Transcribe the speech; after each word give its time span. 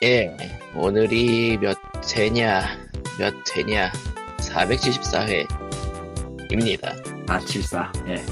예, 0.00 0.36
오늘이 0.76 1.58
몇 1.58 1.76
회냐, 2.16 2.78
몇 3.18 3.34
회냐, 3.56 3.90
474회입니다. 4.38 7.28
아, 7.28 7.40
74. 7.40 7.92
예. 8.06 8.24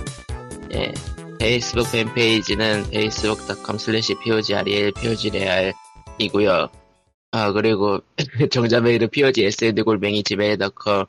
예, 0.73 0.95
페이스북 1.41 1.91
팬페이지는 1.91 2.85
facebook.com 2.85 3.79
slash 3.81 4.15
POGREL, 4.23 4.93
POGREAL이고요. 4.93 6.69
아, 7.33 7.53
그리고 7.53 8.01
정자 8.53 8.81
메일은 8.81 9.11
POGSND 9.11 9.83
골뱅이 9.83 10.23
지메일.com, 10.23 11.07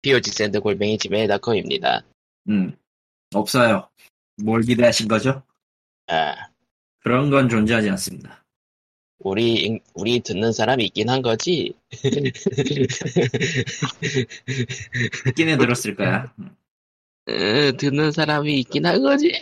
POGSND 0.00 0.60
골뱅이 0.60 0.96
지메일.com입니다. 0.96 2.02
음. 2.48 2.74
없어요. 3.34 3.90
뭘 4.42 4.62
기대하신 4.62 5.06
거죠? 5.06 5.42
아, 6.06 6.34
그런 7.00 7.28
건 7.28 7.50
존재하지 7.50 7.90
않습니다. 7.90 8.41
우리, 9.24 9.54
인- 9.64 9.80
우리 9.94 10.20
듣는 10.20 10.52
사람이 10.52 10.84
있긴 10.86 11.08
한 11.08 11.22
거지? 11.22 11.74
듣기는 15.24 15.58
들었을 15.58 15.94
거야. 15.94 16.32
듣는 17.78 18.10
사람이 18.12 18.58
있긴 18.60 18.86
한 18.86 19.02
거지. 19.02 19.32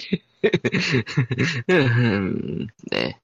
음, 1.71 2.67
네. 2.91 3.17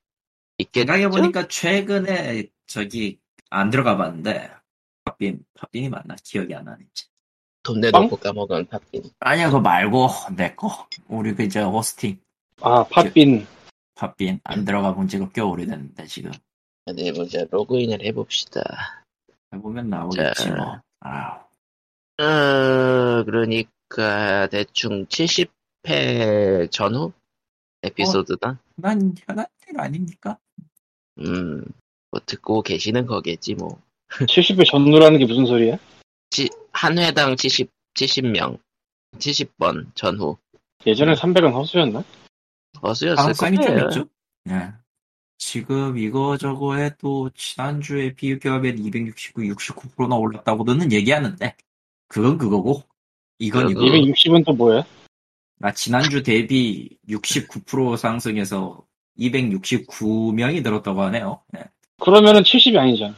있겠죠? 0.58 0.86
생각해보니까 0.92 1.48
최근에 1.48 2.46
저기 2.66 3.18
안 3.50 3.70
들어가 3.70 3.96
봤는데, 3.96 4.50
팝빈, 5.04 5.44
팝빈이 5.54 5.88
맞나? 5.90 6.16
기억이 6.22 6.54
안 6.54 6.64
나네. 6.64 6.84
이제. 6.90 7.04
돈 7.62 7.80
내놓고 7.80 8.16
까먹은 8.16 8.66
Podbean. 8.68 9.02
아니야, 9.20 9.46
그거 9.48 9.60
말고, 9.60 10.08
내 10.36 10.54
거. 10.54 10.88
우리 11.08 11.34
그, 11.34 11.48
저, 11.48 11.68
호스팅, 11.68 12.18
아, 12.60 12.84
팥빈. 12.84 13.46
팝빈. 13.94 14.40
안 14.44 14.64
들어가 14.64 14.94
본 14.94 15.08
지가 15.08 15.28
꽤 15.34 15.40
오래됐는데, 15.40 16.06
지금. 16.06 16.30
어디 16.86 17.12
보자. 17.12 17.44
로그인을 17.50 18.04
해봅시다. 18.04 18.62
해보면 19.52 19.90
나오겠지, 19.90 20.44
자. 20.44 20.54
뭐. 20.54 20.80
아, 21.00 21.44
어, 22.22 23.24
그러니까, 23.24 24.46
대충 24.48 25.06
70회 25.06 26.70
전후? 26.70 27.12
에피소드다? 27.82 28.58
난 28.76 29.14
현안 29.26 29.46
일 29.68 29.80
아닙니까? 29.80 30.38
음, 31.18 31.64
뭐 32.10 32.20
듣고 32.24 32.62
계시는 32.62 33.06
거겠지, 33.06 33.54
뭐. 33.54 33.80
70회 34.10 34.64
전후라는 34.70 35.18
게 35.18 35.26
무슨 35.26 35.44
소리야? 35.46 35.78
치- 36.30 36.48
한 36.72 36.98
회당 36.98 37.36
70, 37.36 37.68
70명. 37.94 38.58
70번 39.18 39.90
전후. 39.94 40.36
예전에 40.86 41.14
300은 41.14 41.52
허수였나? 41.52 42.04
어수였을 42.80 43.16
가능성이 43.16 43.56
좀 43.56 43.64
거예요. 43.66 44.08
예. 44.50 44.72
지금 45.38 45.98
이거 45.98 46.36
저거 46.36 46.76
해도 46.76 47.30
지난주에 47.34 48.14
비교하면 48.14 48.78
269, 48.78 49.42
69%나 49.42 50.16
올랐다고는 50.16 50.92
얘기하는데 50.92 51.54
그건 52.08 52.38
그거고 52.38 52.82
이건 53.38 53.70
이거 53.70 53.80
260은 53.80 54.44
또 54.44 54.52
뭐야? 54.54 54.84
나 55.58 55.72
지난주 55.72 56.22
대비 56.22 56.96
69% 57.08 57.96
상승해서 57.96 58.84
269명이 59.18 60.62
늘었다고 60.62 61.02
하네요. 61.02 61.42
예. 61.56 61.64
그러면은 62.00 62.42
70이 62.42 62.76
아니잖아. 62.76 63.14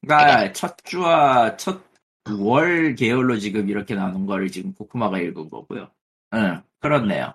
그러니까 0.00 0.52
첫 0.52 0.76
주와 0.84 1.56
첫 1.56 1.92
월 2.30 2.94
계열로 2.94 3.38
지금 3.38 3.68
이렇게 3.68 3.94
나눈 3.94 4.26
거를 4.26 4.50
지금 4.50 4.72
코코마가 4.74 5.18
읽은 5.18 5.48
거고요. 5.50 5.90
응, 6.34 6.62
그렇네요. 6.80 7.34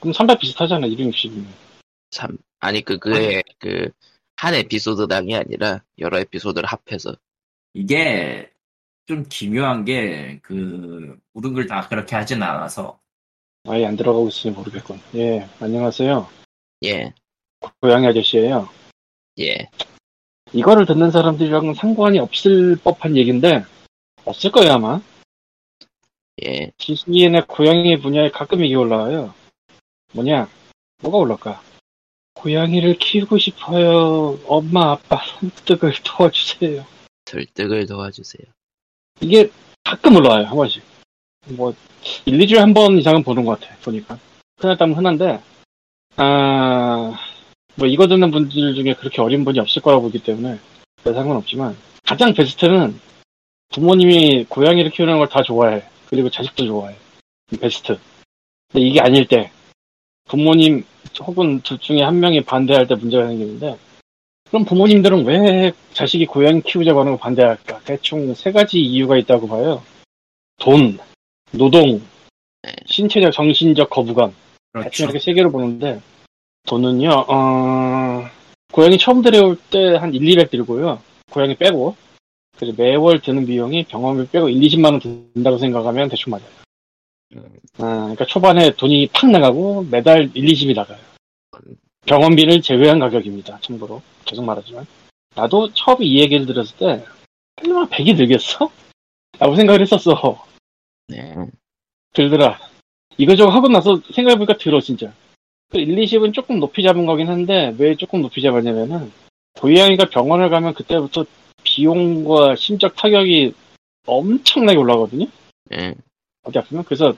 그럼 0.00 0.12
300 0.12 0.38
비슷하잖아, 0.40 0.86
260이면. 0.86 1.44
참, 2.10 2.36
아니, 2.62 2.82
그, 2.84 2.98
그의, 2.98 3.42
그, 3.58 3.90
한 4.36 4.54
에피소드당이 4.54 5.34
아니라, 5.34 5.82
여러 5.98 6.18
에피소드를 6.20 6.68
합해서. 6.68 7.16
이게 7.74 8.52
좀 9.06 9.24
기묘한 9.28 9.84
게 9.84 10.38
그 10.42 11.18
모든 11.32 11.54
걸 11.54 11.66
다 11.66 11.88
그렇게 11.88 12.14
하진 12.14 12.40
않아서 12.42 13.00
아예 13.68 13.84
안 13.86 13.96
들어가고 13.96 14.28
있으니 14.28 14.54
모르겠군. 14.54 15.00
예, 15.16 15.48
안녕하세요. 15.58 16.28
예, 16.84 17.12
고양이 17.80 18.06
아저씨예요 18.06 18.68
예. 19.40 19.68
이거를 20.52 20.86
듣는 20.86 21.10
사람들이랑은 21.10 21.74
상관이 21.74 22.18
없을 22.20 22.76
법한 22.76 23.16
얘기인데, 23.16 23.64
없을 24.24 24.52
거예요, 24.52 24.74
아마. 24.74 25.00
예, 26.44 26.70
지식인의 26.78 27.46
고양이 27.48 27.98
분야에 27.98 28.30
가끔 28.30 28.64
이게 28.64 28.74
올라와요. 28.76 29.34
뭐냐? 30.12 30.48
뭐가 31.02 31.18
올라올까? 31.18 31.62
고양이를 32.42 32.96
키우고 32.98 33.38
싶어요. 33.38 34.36
엄마, 34.48 34.90
아빠 34.92 35.20
선택을 35.38 35.94
도와주세요. 36.04 36.84
설득을 37.26 37.86
도와주세요. 37.86 38.42
이게 39.20 39.48
가끔 39.84 40.16
올라와요, 40.16 40.46
한 40.46 40.56
번씩. 40.56 40.82
뭐, 41.50 41.72
1, 42.24 42.38
2주에 42.38 42.56
한 42.56 42.74
번 42.74 42.98
이상은 42.98 43.22
보는 43.22 43.44
것 43.44 43.60
같아, 43.60 43.76
보니까. 43.84 44.18
흔하다면 44.58 44.96
흔한데, 44.96 45.40
아, 46.16 47.16
뭐, 47.76 47.86
이거 47.86 48.08
듣는 48.08 48.32
분들 48.32 48.74
중에 48.74 48.94
그렇게 48.94 49.22
어린 49.22 49.44
분이 49.44 49.60
없을 49.60 49.80
거라고 49.80 50.02
보기 50.02 50.18
때문에, 50.18 50.58
별 51.04 51.14
상관없지만, 51.14 51.76
가장 52.02 52.34
베스트는 52.34 53.00
부모님이 53.70 54.46
고양이를 54.48 54.90
키우는 54.90 55.18
걸 55.18 55.28
다 55.28 55.42
좋아해. 55.44 55.84
그리고 56.06 56.28
자식도 56.28 56.66
좋아해. 56.66 56.96
베스트. 57.60 57.98
근데 58.72 58.84
이게 58.86 59.00
아닐 59.00 59.26
때, 59.28 59.52
부모님 60.26 60.84
혹은 61.20 61.60
둘 61.62 61.78
중에 61.78 62.02
한 62.02 62.20
명이 62.20 62.42
반대할 62.44 62.86
때 62.86 62.94
문제가 62.94 63.26
생기는데, 63.28 63.76
그럼 64.48 64.64
부모님들은 64.64 65.24
왜 65.24 65.72
자식이 65.92 66.26
고양이 66.26 66.60
키우자고 66.62 67.00
하는 67.00 67.12
거 67.12 67.18
반대할까? 67.18 67.80
대충 67.84 68.34
세 68.34 68.52
가지 68.52 68.78
이유가 68.80 69.16
있다고 69.16 69.48
봐요. 69.48 69.82
돈, 70.58 70.98
노동, 71.52 72.00
신체적, 72.86 73.32
정신적 73.32 73.88
거부감. 73.90 74.32
대충 74.74 74.80
그렇죠. 74.80 75.04
이렇게 75.04 75.18
세 75.18 75.32
개로 75.32 75.50
보는데, 75.50 76.00
돈은요, 76.66 77.08
어, 77.28 78.24
고양이 78.72 78.96
처음 78.98 79.22
데려올 79.22 79.56
때 79.70 79.96
한 79.96 80.14
1, 80.14 80.26
200 80.28 80.50
들고요. 80.50 81.00
고양이 81.30 81.54
빼고. 81.56 81.96
그래서 82.56 82.74
매월 82.76 83.20
드는 83.20 83.46
비용이 83.46 83.84
병원비 83.84 84.30
빼고 84.30 84.48
1, 84.48 84.60
20만 84.60 84.84
원 84.92 85.00
든다고 85.00 85.58
생각하면 85.58 86.08
대충 86.08 86.30
맞아요. 86.30 86.46
음, 87.34 87.44
아, 87.78 88.00
그러니까 88.00 88.26
초반에 88.26 88.74
돈이 88.74 89.08
팍 89.12 89.30
나가고 89.30 89.84
매달 89.90 90.30
1, 90.34 90.44
20이 90.44 90.74
나가요. 90.74 90.98
병원비를 92.06 92.62
제외한 92.62 92.98
가격입니다. 92.98 93.60
참고로. 93.60 94.02
계속 94.24 94.44
말하지만. 94.44 94.86
나도 95.34 95.72
처음 95.72 96.02
이 96.02 96.20
얘기를 96.20 96.46
들었을 96.46 96.76
때, 96.76 97.04
설마 97.60 97.86
100이 97.86 98.16
들겠어? 98.16 98.70
라고 99.38 99.56
생각을 99.56 99.80
했었어. 99.80 100.44
네. 101.08 101.34
들더라. 102.12 102.58
이거저거 103.16 103.50
하고 103.50 103.68
나서 103.68 104.00
생각해보니까 104.12 104.58
들어, 104.58 104.80
진짜. 104.80 105.12
그 105.70 105.78
1, 105.78 105.96
20은 105.96 106.34
조금 106.34 106.60
높이 106.60 106.82
잡은 106.82 107.06
거긴 107.06 107.28
한데, 107.28 107.74
왜 107.78 107.94
조금 107.96 108.20
높이 108.20 108.42
잡았냐면은, 108.42 109.10
고양이가 109.58 110.06
병원을 110.06 110.50
가면 110.50 110.74
그때부터 110.74 111.24
비용과 111.62 112.56
심적 112.56 112.96
타격이 112.96 113.54
엄청나게 114.06 114.78
올라가거든요? 114.78 115.26
예, 115.72 115.94
어디 116.42 116.58
아프면? 116.58 116.84
그래서, 116.84 117.14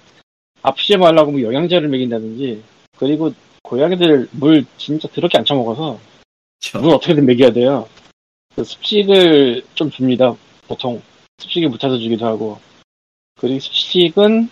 아프지 0.62 0.96
말라고 0.96 1.32
뭐 1.32 1.42
영양제를 1.42 1.88
먹인다든지, 1.88 2.62
그리고 2.96 3.32
고양이들 3.62 4.28
물 4.32 4.64
진짜 4.76 5.08
더럽게 5.08 5.38
안 5.38 5.44
처먹어서, 5.44 5.98
그렇죠. 6.60 6.80
물 6.80 6.94
어떻게든 6.94 7.26
먹여야 7.26 7.52
돼요. 7.52 7.88
그 8.54 8.64
습식을 8.64 9.62
좀 9.74 9.90
줍니다. 9.90 10.34
보통 10.68 11.02
습식에 11.38 11.66
묻혀서 11.68 11.98
주기도 11.98 12.26
하고. 12.26 12.58
그리고 13.36 13.58
습식은 13.58 14.48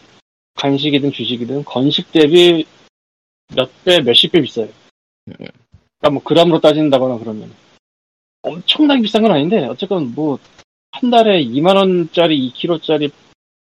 간식이든 0.55 1.13
주식이든 1.13 1.65
건식 1.65 2.11
대비 2.11 2.67
몇 3.55 3.71
배, 3.85 4.01
몇십 4.01 4.33
배 4.33 4.41
비싸요. 4.41 4.69
그러니까 5.25 6.11
뭐 6.11 6.23
그람으로 6.23 6.61
따진다거나 6.61 7.19
그러면 7.19 7.55
엄청나게 8.43 9.03
비싼 9.03 9.23
건 9.23 9.31
아닌데 9.31 9.65
어쨌건 9.67 10.15
뭐 10.15 10.39
한 10.93 11.11
달에 11.11 11.43
2만 11.45 11.77
원짜리 11.77 12.53
2kg짜리 12.53 13.11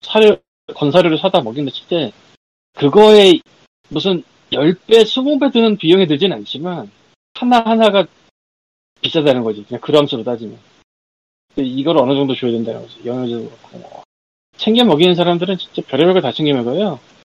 사료 0.03 0.37
건사료를 0.75 1.19
사다 1.19 1.41
먹인다 1.43 1.71
칠때 1.73 2.13
그거에 2.75 3.41
무슨 3.89 4.23
10배, 4.53 5.03
20배 5.03 5.53
드는 5.53 5.77
비용이 5.77 6.07
들진 6.07 6.33
않지만 6.33 6.91
하나하나가 7.35 8.07
비싸다는 9.01 9.43
거지. 9.43 9.65
그냥 9.65 9.81
그람수로 9.81 10.25
따지면. 10.25 10.59
이걸 11.57 11.99
어느 11.99 12.15
정도 12.15 12.35
줘야 12.35 12.51
된다는 12.53 12.83
거지. 12.83 13.01
영양제도 13.05 13.49
그렇고. 13.49 13.79
뭐. 13.79 14.03
챙겨 14.57 14.85
먹이는 14.85 15.15
사람들은 15.15 15.59
진짜 15.59 15.83
별의별 15.87 16.15
걸 16.15 16.23
다 16.23 16.33
챙겨 16.33 16.55
먹어요. 16.55 16.99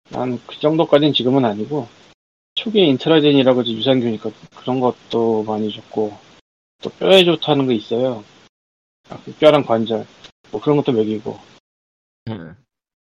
난 0.09 0.39
그 0.47 0.59
정도까지는 0.59 1.13
지금은 1.13 1.45
아니고. 1.45 1.87
초기에 2.55 2.85
인트라젠이라고 2.87 3.65
유산균이니까 3.65 4.31
그런 4.55 4.79
것도 4.79 5.43
많이 5.43 5.71
줬고. 5.71 6.17
또 6.81 6.89
뼈에 6.91 7.23
좋다는 7.25 7.65
거 7.67 7.73
있어요. 7.73 8.23
아, 9.09 9.19
그 9.23 9.33
뼈랑 9.35 9.63
관절. 9.63 10.05
뭐 10.51 10.61
그런 10.61 10.77
것도 10.77 10.91
먹이고. 10.91 11.39
음, 12.29 12.55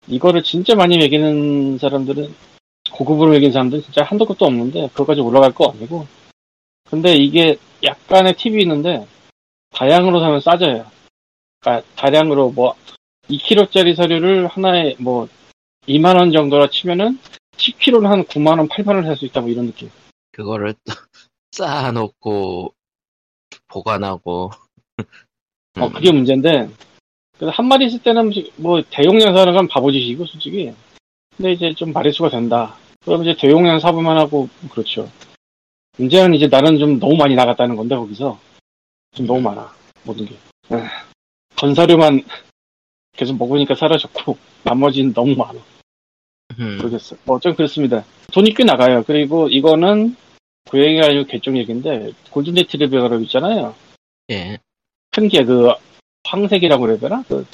이거를 0.09 0.43
진짜 0.43 0.75
많이 0.75 0.99
먹이는 0.99 1.79
사람들은 1.79 2.35
고급으로 2.93 3.33
먹이는 3.33 3.53
사람들은 3.53 3.83
진짜 3.83 4.03
한도 4.05 4.25
끝도 4.25 4.47
없는데 4.47 4.89
그것까지 4.89 5.21
올라갈 5.21 5.53
거 5.53 5.71
아니고 5.71 6.07
근데 6.89 7.15
이게 7.17 7.57
약간의 7.83 8.37
팁이 8.37 8.63
있는데 8.63 9.07
다량으로 9.71 10.21
사면 10.21 10.41
싸져요. 10.41 10.87
그러니까 11.61 11.87
다량으로 11.97 12.51
뭐 12.53 12.75
2kg짜리 13.29 13.97
사료를 13.97 14.47
하나에 14.47 14.95
뭐 14.99 15.29
2만 15.89 16.17
원 16.17 16.31
정도라 16.33 16.71
치면은 16.71 17.19
10kg는 17.57 18.05
한 18.07 18.25
9만 18.25 18.59
원, 18.59 18.69
8만 18.69 18.95
원 18.95 19.05
살 19.05 19.17
수 19.17 19.25
있다 19.27 19.41
뭐 19.41 19.51
이런 19.51 19.67
느낌. 19.67 19.91
그거를 20.33 20.75
또 20.85 20.93
쌓아놓고 21.53 22.73
보관하고 23.69 24.51
어 25.79 25.87
음, 25.87 25.93
그게 25.93 26.13
문제인데 26.13 26.69
한 27.41 27.67
마리 27.67 27.87
있을 27.87 28.03
때는 28.03 28.33
뭐 28.57 28.83
대용량 28.91 29.35
사는 29.35 29.53
건 29.53 29.69
바보짓이고 29.69 30.25
솔직히. 30.27 30.73
근데 31.37 31.53
이제 31.53 31.75
좀 31.75 31.93
마리수가 31.93 32.31
된다. 32.31 32.77
그럼 33.05 33.23
이제 33.23 33.37
대용량 33.39 33.79
사보만 33.79 34.17
하고 34.19 34.49
그렇죠. 34.71 35.11
문제는 35.99 36.35
이제 36.35 36.47
나는 36.47 36.79
좀 36.79 36.99
너무 36.99 37.17
많이 37.17 37.35
나갔다는 37.35 37.77
건데 37.77 37.95
거기서 37.95 38.39
좀 39.15 39.27
너무 39.27 39.41
많아 39.41 39.73
모든 40.03 40.27
게. 40.27 40.35
에휴, 40.73 40.83
건사료만 41.57 42.25
계속 43.17 43.37
먹으니까 43.39 43.75
사라졌고 43.75 44.37
나머지는 44.65 45.13
너무 45.13 45.35
많아. 45.37 45.59
음, 46.59 46.77
모르겠어. 46.79 47.17
뭐 47.25 47.37
어쨌든 47.37 47.57
그렇습니다. 47.57 48.05
돈이 48.33 48.55
꽤 48.55 48.65
나가요. 48.65 49.03
그리고 49.07 49.49
이거는 49.49 50.17
고양이가 50.71 51.07
아니고 51.07 51.25
개종 51.27 51.57
얘기인데 51.57 52.13
골든 52.31 52.55
레트리버라고 52.55 53.21
있잖아요. 53.25 53.75
예. 54.31 54.59
큰 55.13 55.29
게 55.29 55.45
그 55.45 55.73
황색이라고 56.27 56.83
그래야 56.83 56.99
되나? 56.99 57.23
그 57.29 57.47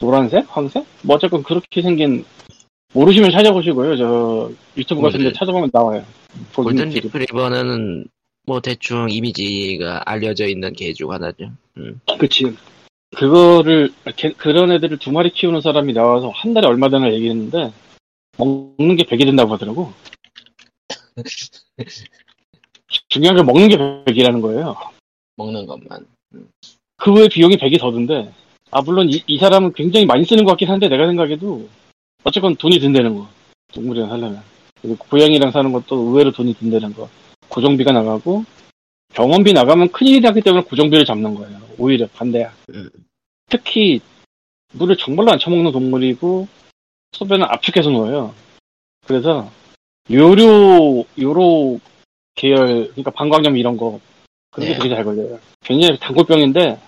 노란색? 0.00 0.44
황색? 0.48 0.84
뭐 1.02 1.16
어쨌건 1.16 1.42
그렇게 1.42 1.82
생긴 1.82 2.24
모르시면 2.92 3.30
찾아보시고요. 3.30 3.96
저 3.96 4.50
유튜브 4.76 5.02
같은 5.02 5.20
데 5.20 5.30
골든- 5.30 5.34
찾아보면 5.34 5.70
나와요. 5.72 6.04
골든. 6.54 6.88
리트리버는 6.90 8.06
뭐 8.46 8.60
대충 8.60 9.08
이미지가 9.10 10.02
알려져 10.06 10.46
있는 10.46 10.72
개 10.72 10.92
중 10.92 11.10
하나죠. 11.12 11.50
음. 11.78 12.00
그치. 12.18 12.54
그거를 13.16 13.92
개- 14.16 14.32
그런 14.32 14.70
애들을 14.72 14.98
두 14.98 15.10
마리 15.12 15.30
키우는 15.30 15.60
사람이 15.60 15.92
나와서 15.92 16.30
한 16.30 16.54
달에 16.54 16.66
얼마 16.66 16.88
되나 16.88 17.12
얘기했는데 17.12 17.72
먹는 18.38 18.96
게 18.96 19.04
100이 19.04 19.24
된다고 19.24 19.52
하더라고. 19.54 19.92
중요한 23.08 23.36
게 23.36 23.42
먹는 23.42 23.68
게 23.68 23.76
100이라는 23.76 24.40
거예요. 24.42 24.76
먹는 25.36 25.66
것만. 25.66 26.06
그 26.96 27.12
외에 27.12 27.28
비용이 27.28 27.56
100이 27.56 27.78
더 27.78 27.90
든데, 27.90 28.32
아, 28.70 28.80
물론 28.82 29.08
이, 29.10 29.22
이 29.26 29.38
사람은 29.38 29.72
굉장히 29.74 30.06
많이 30.06 30.24
쓰는 30.24 30.44
것 30.44 30.52
같긴 30.52 30.68
한데, 30.68 30.88
내가 30.88 31.06
생각해도, 31.06 31.68
어쨌건 32.24 32.56
돈이 32.56 32.78
든다는 32.78 33.16
거. 33.16 33.28
동물이랑 33.72 34.08
살려면. 34.08 34.42
그리고 34.80 34.96
고양이랑 35.08 35.50
사는 35.50 35.72
것도 35.72 35.96
의외로 35.96 36.32
돈이 36.32 36.54
든다는 36.54 36.94
거. 36.94 37.08
고정비가 37.48 37.92
나가고, 37.92 38.44
병원비 39.14 39.52
나가면 39.52 39.92
큰일이 39.92 40.20
나기 40.20 40.40
때문에 40.40 40.64
고정비를 40.64 41.04
잡는 41.04 41.34
거예요. 41.34 41.58
오히려 41.78 42.06
반대야. 42.08 42.52
음. 42.74 42.90
특히, 43.48 44.00
물을 44.72 44.96
정말로 44.96 45.32
안 45.32 45.38
처먹는 45.38 45.72
동물이고, 45.72 46.48
소변을 47.12 47.46
압축해서 47.52 47.90
놓아요. 47.90 48.34
그래서, 49.06 49.50
요로, 50.10 51.06
요로 51.18 51.80
계열, 52.34 52.88
그러니까 52.90 53.10
방광염 53.12 53.56
이런 53.56 53.76
거, 53.76 54.00
그런 54.56 54.68
게 54.68 54.72
네. 54.72 54.78
되게 54.78 54.94
잘 54.94 55.04
걸려요. 55.04 55.38
굉장히 55.62 55.98
단골병인데, 55.98 56.78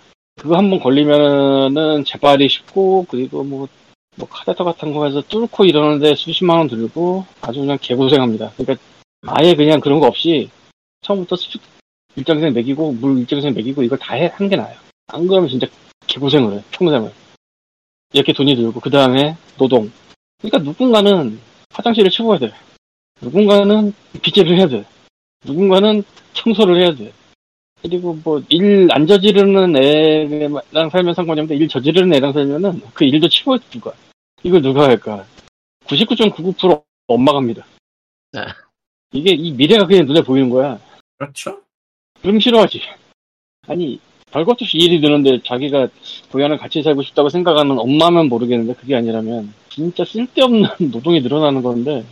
그거 0.41 0.57
한 0.57 0.71
번 0.71 0.81
걸리면은 0.81 2.05
재발이 2.05 2.49
쉽고, 2.49 3.05
그리고 3.11 3.45
뭐, 3.45 3.69
뭐 4.17 4.27
카테터 4.29 4.65
같은 4.65 4.95
거 4.95 5.05
해서 5.05 5.21
뚫고 5.21 5.65
이러는데 5.67 6.15
수십만 6.15 6.59
원 6.59 6.69
들고, 6.69 7.27
아주 7.43 7.61
그냥 7.61 7.77
개고생합니다. 7.81 8.53
그러니까 8.57 8.83
아예 9.27 9.55
그냥 9.55 9.81
그런 9.81 10.01
거 10.01 10.07
없이, 10.07 10.49
처음부터 11.03 11.37
수축 11.37 11.61
일정생 12.17 12.55
먹이고, 12.55 12.93
물 12.93 13.19
일정생 13.19 13.53
먹이고, 13.53 13.83
이걸 13.83 13.99
다 13.99 14.15
해, 14.15 14.33
한게 14.35 14.57
나아요. 14.57 14.77
안 15.09 15.27
그러면 15.27 15.51
진짜 15.51 15.67
개고생을 16.07 16.55
해, 16.55 16.63
평생을. 16.71 17.13
이렇게 18.15 18.33
돈이 18.33 18.57
들고, 18.57 18.81
그 18.81 18.89
다음에 18.89 19.37
노동. 19.59 19.91
그러니까 20.41 20.59
누군가는 20.59 21.39
화장실을 21.71 22.11
치워야 22.11 22.39
돼. 22.39 22.51
누군가는 23.21 23.93
빗질을 24.23 24.57
해야 24.57 24.67
돼. 24.69 24.85
누군가는 25.45 26.03
청소를 26.33 26.81
해야 26.81 26.95
돼. 26.95 27.13
그리고 27.83 28.15
뭐 28.25 28.41
일 28.51 28.89
안 28.93 29.07
저지르는 29.07 29.77
애랑 29.77 30.91
살면 30.91 31.15
상관이 31.15 31.41
없는데 31.41 31.57
일 31.63 31.69
저지르는 31.69 32.15
애랑 32.17 32.33
살면은 32.33 32.81
그 32.95 33.05
일도 33.05 33.29
치워야 33.29 33.59
누가. 33.71 33.93
이걸 34.43 34.63
누가 34.63 34.85
할까? 34.89 35.25
99.99% 35.87 36.83
엄마가 37.07 37.39
합니다. 37.39 37.65
네. 38.33 38.41
이게 39.13 39.33
이 39.33 39.53
미래가 39.53 39.87
그냥 39.87 40.07
눈에 40.07 40.21
보이는 40.23 40.51
거야. 40.51 40.79
그렇죠? 41.17 41.61
그럼 42.21 42.39
싫어하지. 42.41 42.81
아니 43.69 43.99
별것 44.31 44.61
없이 44.61 44.77
일이 44.77 45.01
드는데 45.01 45.41
자기가 45.43 45.89
고향을 46.31 46.59
같이 46.59 46.83
살고 46.83 47.03
싶다고 47.03 47.29
생각하는 47.31 47.79
엄마면 47.79 48.29
모르겠는데 48.29 48.75
그게 48.75 48.95
아니라면 48.97 49.53
진짜 49.71 50.05
쓸데없는 50.05 50.69
노동이 50.93 51.21
늘어나는 51.21 51.63
건데 51.63 52.05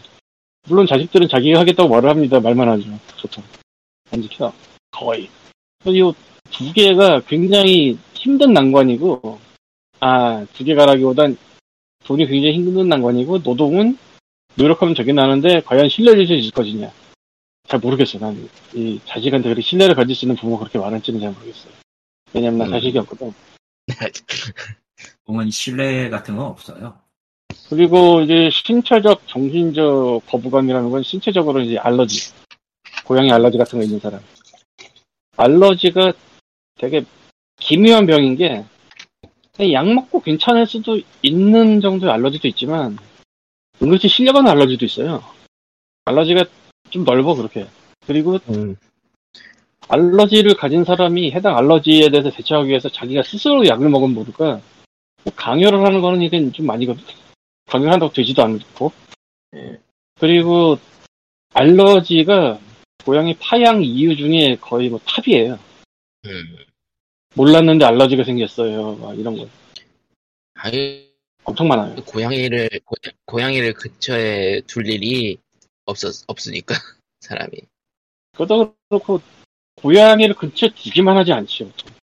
물론 0.69 0.87
자식들은 0.87 1.29
자기가 1.29 1.61
하겠다고 1.61 1.89
말을 1.89 2.09
합니다. 2.09 2.41
말만 2.41 2.69
하죠. 2.69 2.89
보통 3.21 3.45
안 4.13 4.23
지켜. 4.23 4.53
거의. 4.91 5.29
이두 5.95 6.73
개가 6.75 7.21
굉장히 7.29 7.99
힘든 8.15 8.53
난관이고 8.53 9.39
아 10.01 10.45
두 10.53 10.65
개가라기보단 10.65 11.37
돈이 12.05 12.27
굉장히 12.27 12.55
힘든 12.55 12.89
난관이고 12.89 13.39
노동은 13.39 13.97
노력하면 14.57 14.95
되게 14.95 15.13
나는데 15.13 15.61
과연 15.61 15.89
신뢰를 15.89 16.27
줄수 16.27 16.41
있을 16.41 16.51
것이냐 16.53 16.91
잘 17.69 17.81
모르겠어요. 17.81 18.23
난이 18.23 19.01
자식한테 19.05 19.49
그렇게 19.49 19.61
신뢰를 19.63 19.95
가질 19.95 20.15
수 20.15 20.25
있는 20.25 20.37
부모가 20.37 20.61
그렇게 20.61 20.79
많은지는 20.79 21.21
잘 21.21 21.33
모르겠어요. 21.33 21.73
왜냐면 22.33 22.59
난 22.59 22.69
음. 22.69 22.73
자식이 22.73 22.99
없거든. 22.99 23.33
보면 25.27 25.51
신뢰 25.51 26.09
같은 26.09 26.37
건 26.37 26.47
없어요. 26.47 26.95
그리고 27.69 28.21
이제 28.21 28.49
신체적, 28.53 29.27
정신적 29.27 30.27
거부감이라는 30.27 30.91
건 30.91 31.03
신체적으로 31.03 31.61
이제 31.61 31.77
알러지. 31.79 32.33
고양이 33.05 33.31
알러지 33.33 33.59
같은 33.59 33.79
거 33.79 33.85
있는 33.85 33.99
사람. 33.99 34.21
알러지가 35.37 36.13
되게 36.77 37.05
기묘한 37.59 38.07
병인 38.07 38.37
게, 38.37 38.65
그냥 39.55 39.73
약 39.73 39.93
먹고 39.93 40.21
괜찮을 40.21 40.67
수도 40.67 41.01
있는 41.23 41.81
정도의 41.81 42.13
알러지도 42.13 42.49
있지만, 42.49 42.99
은근히 43.83 44.09
실려가는 44.09 44.51
알러지도 44.51 44.85
있어요. 44.85 45.23
알러지가 46.05 46.45
좀 46.91 47.05
넓어, 47.05 47.35
그렇게. 47.35 47.67
그리고 48.07 48.39
음. 48.49 48.77
알러지를 49.89 50.55
가진 50.55 50.85
사람이 50.85 51.33
해당 51.33 51.57
알러지에 51.57 52.09
대해서 52.11 52.31
대처하기 52.31 52.69
위해서 52.69 52.89
자기가 52.89 53.23
스스로 53.23 53.67
약을 53.67 53.89
먹으면 53.89 54.15
모를까, 54.15 54.61
뭐 55.25 55.33
강요를 55.35 55.85
하는 55.85 56.01
거는 56.01 56.23
이게 56.23 56.51
좀 56.53 56.71
아니거든. 56.71 57.03
강요한다고 57.67 58.13
되지도 58.13 58.43
않고. 58.43 58.93
예. 59.57 59.79
그리고 60.19 60.79
알러지가 61.53 62.59
고양이 63.05 63.37
파양 63.39 63.83
이유 63.83 64.17
중에 64.17 64.57
거의 64.61 64.89
뭐 64.89 65.01
탑이에요. 65.05 65.59
음. 66.27 66.57
몰랐는데 67.35 67.85
알러지가 67.85 68.25
생겼어요. 68.25 68.97
막 68.97 69.19
이런 69.19 69.37
거 69.37 69.49
아니, 70.55 71.13
엄청 71.45 71.69
많아요. 71.69 71.95
고양이를, 72.05 72.69
고, 72.85 72.97
고양이를 73.27 73.75
근처에 73.75 74.63
둘 74.67 74.89
일이 74.89 75.37
없었, 75.85 76.25
없으니까, 76.27 76.75
사람이. 77.21 77.53
그러다 78.33 78.73
그렇고 78.89 79.21
고양이를 79.77 80.35
근처에 80.35 80.71
두기만 80.75 81.17
하지 81.17 81.33
않지요. 81.33 81.69
보통. 81.69 81.97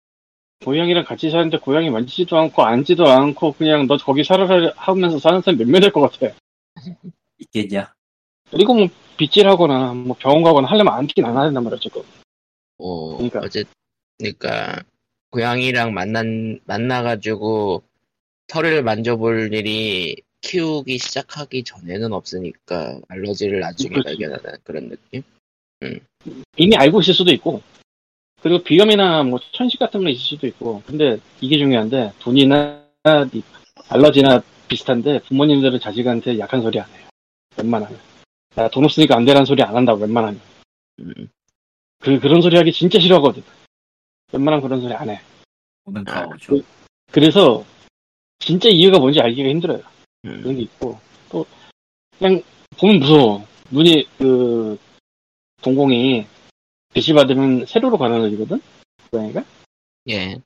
고양이랑 0.64 1.06
같이 1.06 1.32
사는데 1.32 1.58
고양이 1.58 1.90
만지지도 1.90 2.38
않고 2.38 2.64
앉지도 2.64 3.10
않고 3.10 3.54
그냥 3.54 3.88
너 3.88 3.98
거기 3.98 4.24
살아라 4.24 4.72
하면서 4.76 5.18
사는 5.18 5.42
사람 5.42 5.58
몇명될것 5.58 6.12
같아. 6.12 6.36
있겠냐? 7.40 7.94
그리고 8.52 8.74
뭐 8.74 8.88
빗질하거나 9.18 9.94
뭐 9.94 10.16
병원 10.20 10.44
가거나 10.44 10.68
하려면 10.68 10.94
앉긴 10.94 11.26
안 11.26 11.38
하는단 11.38 11.64
말이야 11.64 11.80
지금. 11.80 12.02
어, 12.78 13.16
그러니까. 13.18 13.40
어째, 13.40 13.64
그러니까, 14.18 14.84
고양이랑 15.30 15.94
만난, 15.94 16.60
만나가지고, 16.66 17.84
털을 18.48 18.84
만져볼 18.84 19.54
일이 19.54 20.16
키우기 20.42 20.98
시작하기 20.98 21.64
전에는 21.64 22.12
없으니까, 22.14 23.00
알러지를 23.08 23.60
나중에 23.60 23.90
그렇지. 23.90 24.18
발견하는 24.18 24.60
그런 24.64 24.90
느낌? 24.90 25.24
이미 26.58 26.76
알고 26.76 27.02
있을 27.02 27.14
수도 27.14 27.32
있고 27.32 27.62
그리고 28.42 28.64
비염이나 28.64 29.24
뭐 29.24 29.40
천식 29.52 29.80
같은 29.80 30.04
거 30.04 30.10
있을 30.10 30.22
수도 30.22 30.48
있고 30.48 30.84
근데 30.86 31.18
이게 31.40 31.58
중요한데 31.58 32.14
돈이나 32.20 32.86
이 33.34 33.42
알러지나 33.90 34.44
비슷한데 34.68 35.22
부모님들은 35.24 35.80
자식한테 35.80 36.38
약한 36.38 36.62
소리 36.62 36.80
안 36.80 36.88
해요 36.92 37.08
웬만하면 37.58 38.00
야, 38.58 38.68
돈 38.70 38.84
없으니까 38.86 39.16
안 39.16 39.26
되라는 39.26 39.46
소리 39.46 39.64
안 39.64 39.76
한다고 39.76 40.02
웬만하면. 40.02 40.42
음, 41.00 41.30
그, 42.00 42.20
그런 42.20 42.42
소리 42.42 42.58
하기 42.58 42.72
진짜 42.72 43.00
싫어하거든. 43.00 43.44
웬만하면 44.34 44.62
그런 44.62 44.82
소리 44.82 44.94
안해. 44.94 45.20
아, 45.86 46.04
가오죠. 46.04 46.62
그 47.12 47.20
래서 47.20 47.64
진짜 48.40 48.70
이유가 48.70 49.00
뭔지 49.00 49.20
알기가 49.20 49.50
힘들어요. 49.50 49.82
음. 50.26 50.42
그런 50.42 50.56
게 50.56 50.62
있고. 50.64 51.00
또 51.30 51.46
그냥 52.18 52.42
보면 52.78 53.00
무서워. 53.00 53.46
눈이 53.72 54.08
그 54.18 54.78
동공이 55.62 56.26
배시 56.94 57.14
받으면 57.14 57.66
세로로 57.66 57.98
가라앉거든? 57.98 58.60
고양이가? 59.12 59.46
예. 60.10 60.42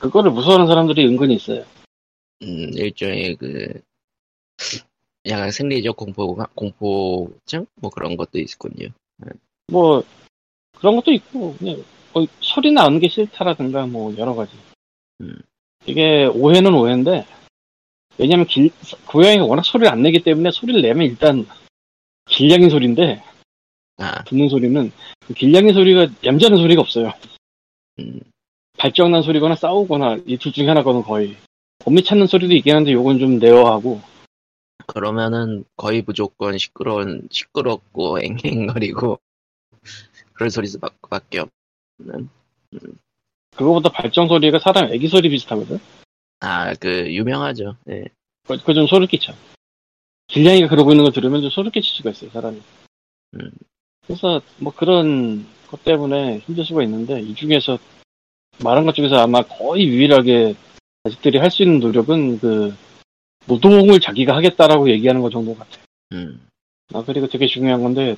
그거를 0.00 0.32
무서워하는 0.32 0.66
사람들이 0.66 1.06
은근히 1.06 1.34
있어요. 1.34 1.64
음, 2.42 2.70
일종의 2.74 3.36
그, 3.36 3.80
약간 5.26 5.50
생리적 5.50 5.96
공포, 5.96 6.36
공포증? 6.54 7.66
뭐 7.76 7.90
그런 7.90 8.16
것도 8.16 8.38
있군요. 8.38 8.88
뭐 9.68 10.02
그런 10.78 10.96
것도 10.96 11.12
있고 11.12 11.54
그냥 11.56 11.82
거의 12.12 12.26
소리 12.40 12.72
나는 12.72 12.98
게 12.98 13.08
싫다라든가 13.08 13.86
뭐 13.86 14.14
여러 14.18 14.34
가지. 14.34 14.52
음. 15.20 15.38
이게 15.86 16.26
오해는 16.26 16.74
오해인데 16.74 17.26
왜냐면 18.18 18.46
길, 18.46 18.70
고양이가 19.06 19.44
워낙 19.44 19.64
소리를 19.64 19.90
안 19.90 20.02
내기 20.02 20.22
때문에 20.22 20.50
소리를 20.50 20.82
내면 20.82 21.06
일단 21.06 21.46
길냥이 22.28 22.68
소리인데 22.70 23.22
아, 23.98 24.22
듣는 24.24 24.48
소리는 24.48 24.90
그 25.26 25.34
길냥이 25.34 25.72
소리가 25.72 26.08
얌전한 26.24 26.58
소리가 26.58 26.82
없어요. 26.82 27.12
음, 27.98 28.20
발정난 28.78 29.22
소리거나 29.22 29.54
싸우거나 29.54 30.18
이 30.26 30.36
둘 30.36 30.52
중에 30.52 30.66
하나거든 30.66 31.02
거의. 31.02 31.36
범위 31.78 32.02
찾는 32.02 32.26
소리도 32.26 32.54
있긴 32.54 32.76
한데 32.76 32.92
요건 32.92 33.18
좀 33.18 33.38
내어하고 33.38 34.00
그러면은 34.86 35.64
거의 35.76 36.02
무조건 36.02 36.58
시끄러운, 36.58 37.28
시끄럽고 37.30 38.18
앵앵거리고 38.22 39.20
그런 40.32 40.50
소리 40.50 40.66
수밖에 40.66 41.40
없는. 41.98 42.28
그거보다 43.56 43.90
발정 43.90 44.28
소리가 44.28 44.58
사람 44.58 44.92
애기 44.92 45.08
소리 45.08 45.28
비슷하거든. 45.28 45.78
아, 46.40 46.74
그, 46.74 47.12
유명하죠. 47.12 47.76
예. 47.90 48.04
그거 48.44 48.74
좀 48.74 48.86
소름 48.86 49.06
끼쳐. 49.06 49.32
길냥이가 50.28 50.68
그러고 50.68 50.92
있는 50.92 51.04
거 51.04 51.10
들으면 51.10 51.42
좀 51.42 51.50
소름 51.50 51.70
끼칠 51.70 51.94
수가 51.94 52.10
있어요, 52.10 52.30
사람이. 52.30 52.60
음. 53.34 53.50
그래서 54.06 54.40
뭐 54.58 54.72
그런 54.74 55.46
것 55.68 55.84
때문에 55.84 56.38
힘들 56.38 56.64
수가 56.64 56.82
있는데 56.82 57.20
이 57.20 57.34
중에서 57.34 57.78
말한 58.62 58.84
것 58.84 58.94
중에서 58.94 59.16
아마 59.18 59.42
거의 59.42 59.86
유일하게 59.86 60.54
자식들이 61.04 61.38
할 61.38 61.50
수 61.50 61.62
있는 61.62 61.80
노력은 61.80 62.38
그 62.38 62.74
노동을 63.46 64.00
자기가 64.00 64.36
하겠다라고 64.36 64.90
얘기하는 64.90 65.20
것 65.20 65.30
정도 65.30 65.54
같아. 65.54 65.80
요 65.80 65.84
음, 66.12 66.46
아 66.94 67.02
그리고 67.04 67.26
되게 67.26 67.46
중요한 67.46 67.82
건데 67.82 68.16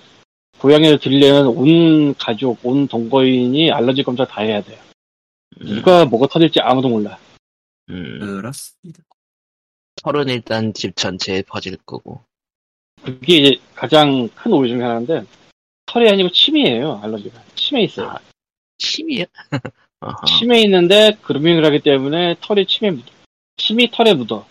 고양이를 0.59 0.99
들리려면 0.99 1.47
온 1.49 2.15
가족, 2.15 2.59
온 2.65 2.89
동거인이 2.89 3.71
알러지 3.73 4.03
검사 4.03 4.25
다 4.25 4.43
해야 4.43 4.63
돼요. 4.63 4.79
음, 5.61 5.67
누가 5.67 6.05
뭐가 6.05 6.27
터질지 6.27 6.61
아무도 6.61 6.89
몰라. 6.89 7.19
음. 7.91 8.19
그렇습니다. 8.21 9.03
털은 10.03 10.29
일단 10.29 10.73
집 10.75 10.97
전체에 10.97 11.43
퍼질 11.43 11.77
거고. 11.79 12.23
그게 13.03 13.37
이제 13.37 13.61
가장 13.75 14.29
큰 14.29 14.53
오해 14.53 14.69
중에 14.69 14.83
하나인데 14.83 15.25
털이 15.87 16.09
아니고 16.09 16.31
침이에요 16.31 17.01
알러지가. 17.03 17.43
침에 17.55 17.83
있어요. 17.83 18.09
아. 18.09 18.19
침이요? 18.79 19.25
침에 20.27 20.63
있는데 20.63 21.17
그루밍을 21.23 21.65
하기 21.67 21.81
때문에 21.81 22.37
털이 22.41 22.67
침에 22.67 22.91
묻어. 22.91 23.07
침이 23.57 23.91
털에 23.91 24.15
묻어. 24.15 24.47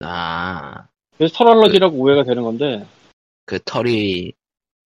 아, 0.00 0.88
그래서 1.16 1.34
털 1.34 1.48
알러지라고 1.48 1.96
오해가 1.96 2.24
되는 2.24 2.42
건데 2.42 2.86
그 3.46 3.58
털이 3.64 4.32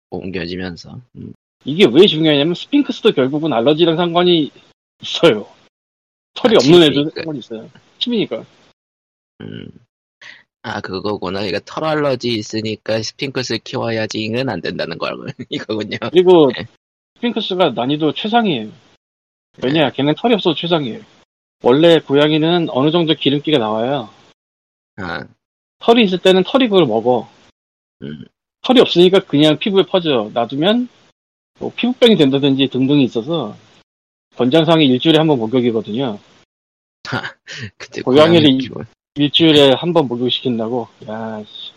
옮겨지면서. 0.10 1.00
음, 1.16 1.34
이게 1.66 1.86
왜 1.86 2.06
중요하냐면 2.06 2.54
스핑크스도 2.54 3.12
결국은 3.14 3.54
알러지랑 3.54 3.98
상관이 3.98 4.52
있어요. 5.02 5.48
털이 6.34 6.56
아, 6.56 6.58
없는 6.58 6.84
애도. 6.84 7.10
상관이 7.12 7.40
있어요. 7.40 7.70
침이니까. 8.00 8.46
음. 9.42 9.68
아, 10.64 10.80
그거구나. 10.80 11.40
그러니까 11.40 11.60
털 11.66 11.84
알러지 11.86 12.30
있으니까 12.30 13.02
스핑크스 13.02 13.60
키워야지는 13.64 14.48
안 14.48 14.62
된다는 14.62 14.98
거 14.98 15.08
알고 15.08 15.26
이거군요. 15.50 15.98
그리고 16.12 16.52
네. 16.56 16.66
스핑크스가 17.16 17.72
난이도 17.72 18.14
최상이에요. 18.14 18.70
왜냐, 19.64 19.92
걔는 19.92 20.16
털이 20.16 20.36
없어도 20.36 20.56
최상이에요. 20.56 21.02
원래 21.64 22.00
고양이는 22.00 22.70
어느 22.70 22.92
정도 22.92 23.14
기름기가 23.14 23.58
나와요. 23.58 24.10
아, 25.02 25.26
털이 25.80 26.04
있을 26.04 26.20
때는 26.20 26.44
털이 26.46 26.70
그걸 26.70 26.86
먹어. 26.86 27.28
음. 28.04 28.26
털이 28.62 28.80
없으니까 28.80 29.20
그냥 29.22 29.58
피부에 29.58 29.84
퍼져. 29.84 30.30
놔두면 30.34 30.88
뭐 31.60 31.72
피부병이 31.76 32.16
된다든지 32.16 32.68
등등이 32.70 33.04
있어서 33.06 33.56
권장상이 34.36 34.86
일주일에 34.88 35.18
한 35.18 35.28
번 35.28 35.40
목욕이거든요. 35.40 36.20
그때 37.78 38.02
고양이를 38.02 38.44
고양이 38.44 38.58
이- 38.58 38.68
키워. 38.68 38.84
일주일에 39.16 39.74
한 39.74 39.94
번 39.94 40.08
목욕시킨다고? 40.08 40.88
야, 41.10 41.44
씨. 41.44 41.72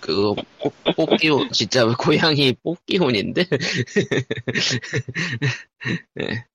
그거 0.00 0.34
뽑, 0.60 0.72
뽑기운 0.96 1.50
진짜 1.50 1.86
고양이 1.96 2.52
뽑기운인데 2.62 3.46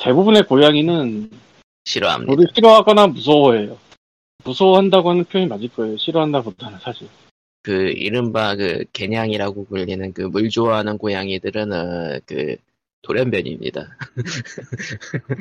대부분의 0.00 0.46
고양이는 0.46 1.30
싫어합니다. 1.84 2.32
저를 2.32 2.46
싫어하거나 2.54 3.06
무서워해요. 3.08 3.78
무서워한다고 4.44 5.10
하는 5.10 5.24
표현이 5.24 5.48
맞을 5.48 5.68
거예요. 5.68 5.96
싫어한다보다는 5.96 6.78
사실. 6.80 7.08
그 7.62 7.90
이른바 7.90 8.56
그 8.56 8.84
개냥이라고 8.92 9.66
불리는 9.66 10.12
그 10.14 10.28
물 10.28 10.48
좋아하는 10.50 10.98
고양이들은 10.98 11.72
어, 11.72 12.18
그 12.26 12.56
돌연변입니다. 13.02 13.96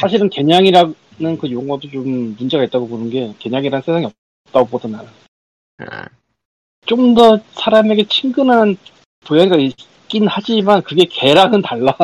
사실은 0.00 0.28
개냥이라는 0.28 1.38
그 1.40 1.50
용어도 1.50 1.88
좀 1.90 2.34
문제가 2.36 2.64
있다고 2.64 2.88
보는 2.88 3.10
게 3.10 3.34
개냥이란 3.38 3.82
세상에 3.82 4.06
없다고 4.46 4.66
보다 4.68 4.88
나는. 4.88 5.08
아, 5.78 6.06
좀 6.86 7.14
더 7.14 7.38
사람에게 7.52 8.06
친근한 8.08 8.76
고양이가 9.26 9.56
있긴 9.56 10.26
하지만 10.28 10.82
그게 10.82 11.04
개랑은 11.04 11.62
달라. 11.62 11.94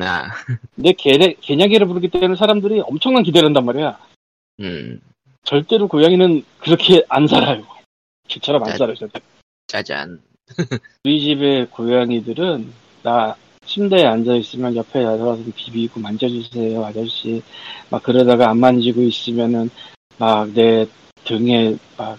아, 0.00 0.30
내 0.74 0.92
개, 0.92 1.16
개냥이를 1.40 1.86
부르기 1.86 2.08
때문에 2.08 2.36
사람들이 2.36 2.80
엄청난 2.80 3.22
기대를 3.22 3.46
한단 3.46 3.64
말이야. 3.64 3.98
음, 4.60 5.00
절대로 5.44 5.88
고양이는 5.88 6.44
그렇게 6.58 7.04
안 7.08 7.26
살아요. 7.26 7.64
개처럼 8.28 8.62
안 8.64 8.70
네. 8.70 8.76
살아요, 8.78 8.94
절대. 8.94 9.20
짜잔. 9.66 10.22
우리 11.04 11.20
집의 11.20 11.66
고양이들은 11.70 12.72
나 13.02 13.34
침대에 13.64 14.04
앉아 14.06 14.34
있으면 14.36 14.74
옆에 14.76 15.02
나가서 15.02 15.42
비비고 15.54 16.00
만져주세요 16.00 16.84
아저씨 16.84 17.42
막 17.90 18.02
그러다가 18.02 18.50
안 18.50 18.58
만지고 18.58 19.02
있으면은 19.02 19.70
막 20.18 20.48
내 20.52 20.86
등에 21.24 21.76
막 21.96 22.18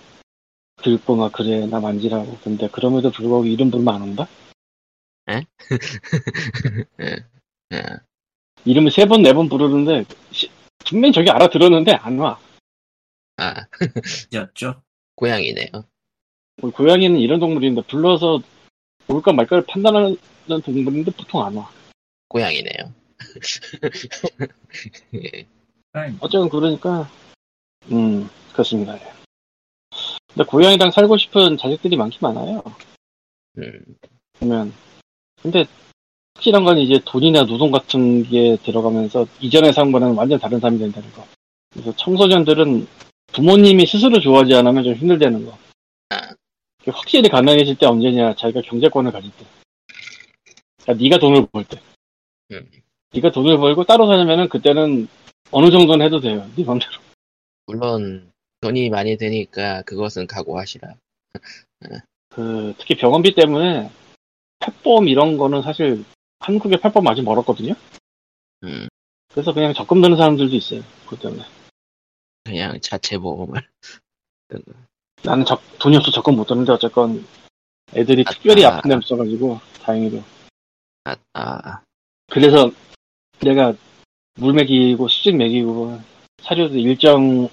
긁고 0.78 1.16
막 1.18 1.32
그래 1.34 1.66
나 1.68 1.80
만지라고 1.80 2.38
근데 2.44 2.68
그럼에도 2.70 3.12
불구하고 3.12 3.46
이름 3.46 3.70
부르면 3.70 3.94
안 3.94 4.02
온다? 4.02 4.28
예. 5.30 5.46
이름을 8.66 8.92
세 8.92 9.06
번 9.06 9.22
네 9.22 9.34
번 9.34 9.50
부르는데 9.50 10.06
시- 10.32 10.50
분명히 10.86 11.12
저기 11.14 11.30
알아들었는데 11.30 11.94
안 11.94 12.18
와. 12.20 12.40
아, 13.38 13.66
였죠. 14.34 14.82
고양이네요. 15.16 15.68
우리 16.62 16.72
고양이는 16.72 17.20
이런 17.20 17.40
동물인데 17.40 17.84
불러서 17.84 18.42
올까 19.08 19.34
말까를 19.34 19.66
판단하는 19.66 20.18
동물인데 20.64 21.12
보통 21.12 21.44
안 21.44 21.56
와. 21.56 21.70
고양이네요. 22.30 22.94
예. 25.16 25.46
어쨌든 26.20 26.50
그러니까 26.50 27.10
음 27.92 28.30
그렇습니다. 28.52 28.96
예. 28.96 29.14
근데 30.34 30.46
고양이랑 30.48 30.92
살고 30.92 31.18
싶은 31.18 31.58
자식들이 31.58 31.96
많긴 31.96 32.20
많아요. 32.22 32.64
음, 33.60 33.86
보면 34.40 34.74
근데 35.42 35.66
확실한 36.36 36.64
건 36.64 36.80
이제 36.80 37.00
돈이나 37.06 37.46
노동 37.46 37.72
같은 37.72 38.24
게 38.24 38.58
들어가면서 38.64 39.28
이전에 39.40 39.72
산 39.72 39.92
거는 39.92 40.16
완전 40.16 40.40
다른 40.40 40.60
삶이 40.60 40.80
된다는 40.80 41.12
거. 41.14 41.26
그래서 41.72 41.96
청소년들은 41.96 42.88
부모님이 43.34 43.86
스스로 43.86 44.20
좋아하지 44.20 44.54
않으면 44.56 44.84
좀 44.84 44.94
힘들다는 44.94 45.46
거. 45.46 45.58
아. 46.10 46.34
그게 46.80 46.92
확실히 46.92 47.30
가능해질 47.30 47.78
때 47.78 47.86
언제냐? 47.86 48.36
자기가 48.36 48.62
경제권을 48.62 49.12
가질 49.12 49.32
때. 49.32 49.46
그러니까 50.84 51.04
네가 51.04 51.18
돈을 51.20 51.48
벌 51.52 51.66
때. 51.66 51.80
음. 52.52 52.70
네가 53.14 53.32
돈을 53.32 53.58
벌고 53.58 53.84
따로 53.86 54.08
사냐면은 54.08 54.50
그때는 54.50 55.08
어느 55.52 55.72
정도는 55.72 56.06
해도 56.06 56.20
돼요. 56.20 56.48
네 56.56 56.64
맘대로. 56.64 56.92
물론 57.68 58.32
돈이 58.62 58.90
많이 58.90 59.18
드니까 59.18 59.82
그것은 59.84 60.28
각오하시라. 60.28 60.96
그 62.30 62.74
특히 62.78 62.96
병원비 62.96 63.36
때문에 63.36 63.90
펫보험 64.60 65.08
이런 65.08 65.38
거는 65.38 65.62
사실 65.62 66.04
한국에 66.40 66.78
펫보험 66.78 67.08
아직 67.08 67.24
멀었거든요. 67.24 67.74
음, 68.64 68.88
그래서 69.30 69.54
그냥 69.54 69.74
적금 69.74 70.02
드는 70.02 70.18
사람들도 70.18 70.56
있어요. 70.56 70.82
그것 71.04 71.22
때문에. 71.22 71.44
그냥 72.44 72.80
자체 72.82 73.18
보험을. 73.18 73.62
나는 75.24 75.46
적- 75.46 75.62
돈이 75.80 75.96
없어 75.98 76.12
적금 76.12 76.36
못 76.36 76.46
드는데 76.46 76.74
어쨌건 76.74 77.26
애들이 77.96 78.24
아, 78.28 78.32
특별히 78.32 78.66
아. 78.66 78.78
아픈 78.78 78.90
데 78.90 78.96
없어가지고 78.96 79.60
다행히도. 79.82 80.24
아, 81.06 81.16
아, 81.34 81.82
그래서 82.30 82.70
내가 83.40 83.74
물 84.36 84.54
먹이고 84.54 85.08
수직 85.08 85.36
먹이고 85.36 86.00
사료도 86.42 86.78
일정 86.78 87.48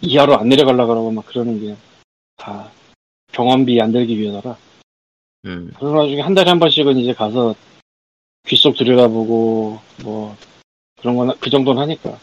이하로 0.00 0.38
안 0.38 0.48
내려가려 0.48 0.86
그러고 0.86 1.10
막 1.10 1.24
그러는 1.26 1.58
게다 1.60 2.70
병원비 3.32 3.80
안 3.80 3.92
들기 3.92 4.18
위해서라. 4.18 4.56
음, 5.46 5.72
그런 5.78 5.94
와중에 5.96 6.20
한 6.20 6.34
달에 6.34 6.50
한 6.50 6.58
번씩은 6.58 6.96
이제 6.98 7.12
가서 7.14 7.54
귓속 8.46 8.76
들여다보고 8.76 9.80
뭐 10.02 10.36
그런 10.98 11.16
거나 11.16 11.34
그 11.40 11.48
정도는 11.50 11.80
하니까 11.82 12.18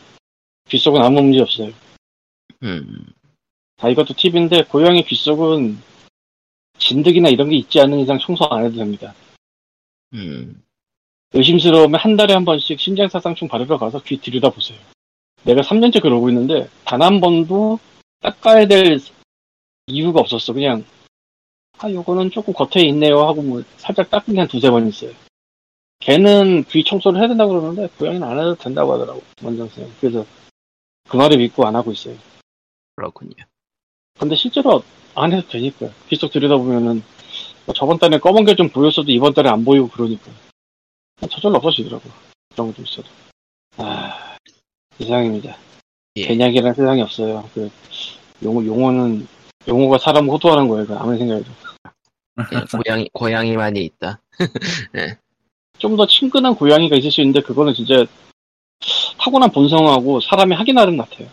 귓속은 0.72 1.02
아무 1.02 1.22
문제 1.22 1.42
없어요. 1.42 1.72
음, 2.64 3.06
다 3.76 3.90
이것도 3.90 4.14
팁인데 4.16 4.64
고양이 4.66 5.04
귓속은 5.04 5.78
진드기나 6.78 7.28
이런 7.30 7.50
게 7.50 7.58
있지 7.58 7.80
않은 7.82 8.00
이상 8.00 8.18
청소 8.20 8.46
안 8.46 8.64
해도 8.66 8.78
됩니다. 8.78 9.14
음, 10.14 10.64
의심스러우면 11.34 12.00
한 12.00 12.16
달에 12.16 12.34
한 12.34 12.46
번씩 12.46 12.80
심장사상충 12.80 13.50
바르러 13.50 13.78
가서 13.78 14.02
귀 14.04 14.18
들여다 14.18 14.50
보세요. 14.50 14.80
내가 15.44 15.62
3년째 15.62 16.02
그러고 16.02 16.30
있는데 16.30 16.70
단 16.86 17.02
한 17.02 17.20
번도 17.20 17.80
닦아야 18.22 18.66
될 18.68 18.98
이유가 19.88 20.22
없었어. 20.22 20.54
그냥 20.54 20.86
아 21.80 21.92
요거는 21.92 22.32
조금 22.32 22.54
겉에 22.54 22.86
있네요 22.88 23.20
하고 23.28 23.42
뭐 23.42 23.64
살짝 23.78 24.10
닦은 24.10 24.36
게 24.36 24.40
한 24.40 24.48
두세 24.48 24.70
번 24.70 24.88
있어요. 24.88 25.12
걔는 26.00 26.64
귀 26.66 26.84
청소를 26.84 27.20
해야 27.20 27.28
된다고 27.28 27.54
그러는데 27.60 27.88
고양이는 27.98 28.26
안 28.28 28.40
해도 28.40 28.56
된다고 28.56 28.94
하더라고 28.94 29.22
원장쌤. 29.44 29.92
그래서 30.00 30.26
그 31.10 31.18
말을 31.18 31.38
믿고 31.38 31.66
안 31.66 31.76
하고 31.76 31.92
있어요. 31.92 32.16
그렇군요. 32.96 33.34
근데 34.20 34.36
실제로 34.36 34.84
안 35.16 35.34
해도 35.34 35.48
되니까 35.48 35.88
귀속 36.10 36.32
들여다보면은 36.32 37.04
뭐 37.66 37.74
저번 37.76 37.98
달에 38.00 38.18
검은 38.20 38.46
게 38.46 38.56
좀 38.56 38.70
보였어도 38.70 39.12
이번 39.12 39.34
달에 39.34 39.50
안 39.50 39.64
보이고 39.66 39.88
그러니까 39.90 40.32
저절로 41.30 41.58
없어지더라고 41.58 42.04
그런 42.54 42.68
것도 42.72 42.82
있어도. 42.84 43.08
아 43.78 44.38
이상입니다. 45.00 45.56
예. 46.18 46.28
개냥이라는 46.28 46.74
세상이 46.74 47.02
없어요. 47.02 47.50
그 47.54 47.70
용어 48.44 48.64
용어는 48.66 49.28
용어가 49.68 49.98
사람을 49.98 50.30
호도하는 50.34 50.68
거예요. 50.68 50.88
그 50.88 50.96
아무리 50.96 51.18
생각해도. 51.18 51.50
그냥 52.50 52.66
고양이, 52.72 53.10
고양이만이 53.14 53.84
있다. 53.86 54.22
좀더 55.78 56.08
친근한 56.08 56.56
고양이가 56.56 56.96
있을 56.96 57.12
수 57.12 57.22
있는데 57.22 57.42
그거는 57.42 57.74
진짜 57.74 58.06
타고난 59.22 59.52
본성하고 59.52 60.20
사람이 60.20 60.56
하기 60.56 60.74
나름 60.74 60.98
같아요 60.98 61.28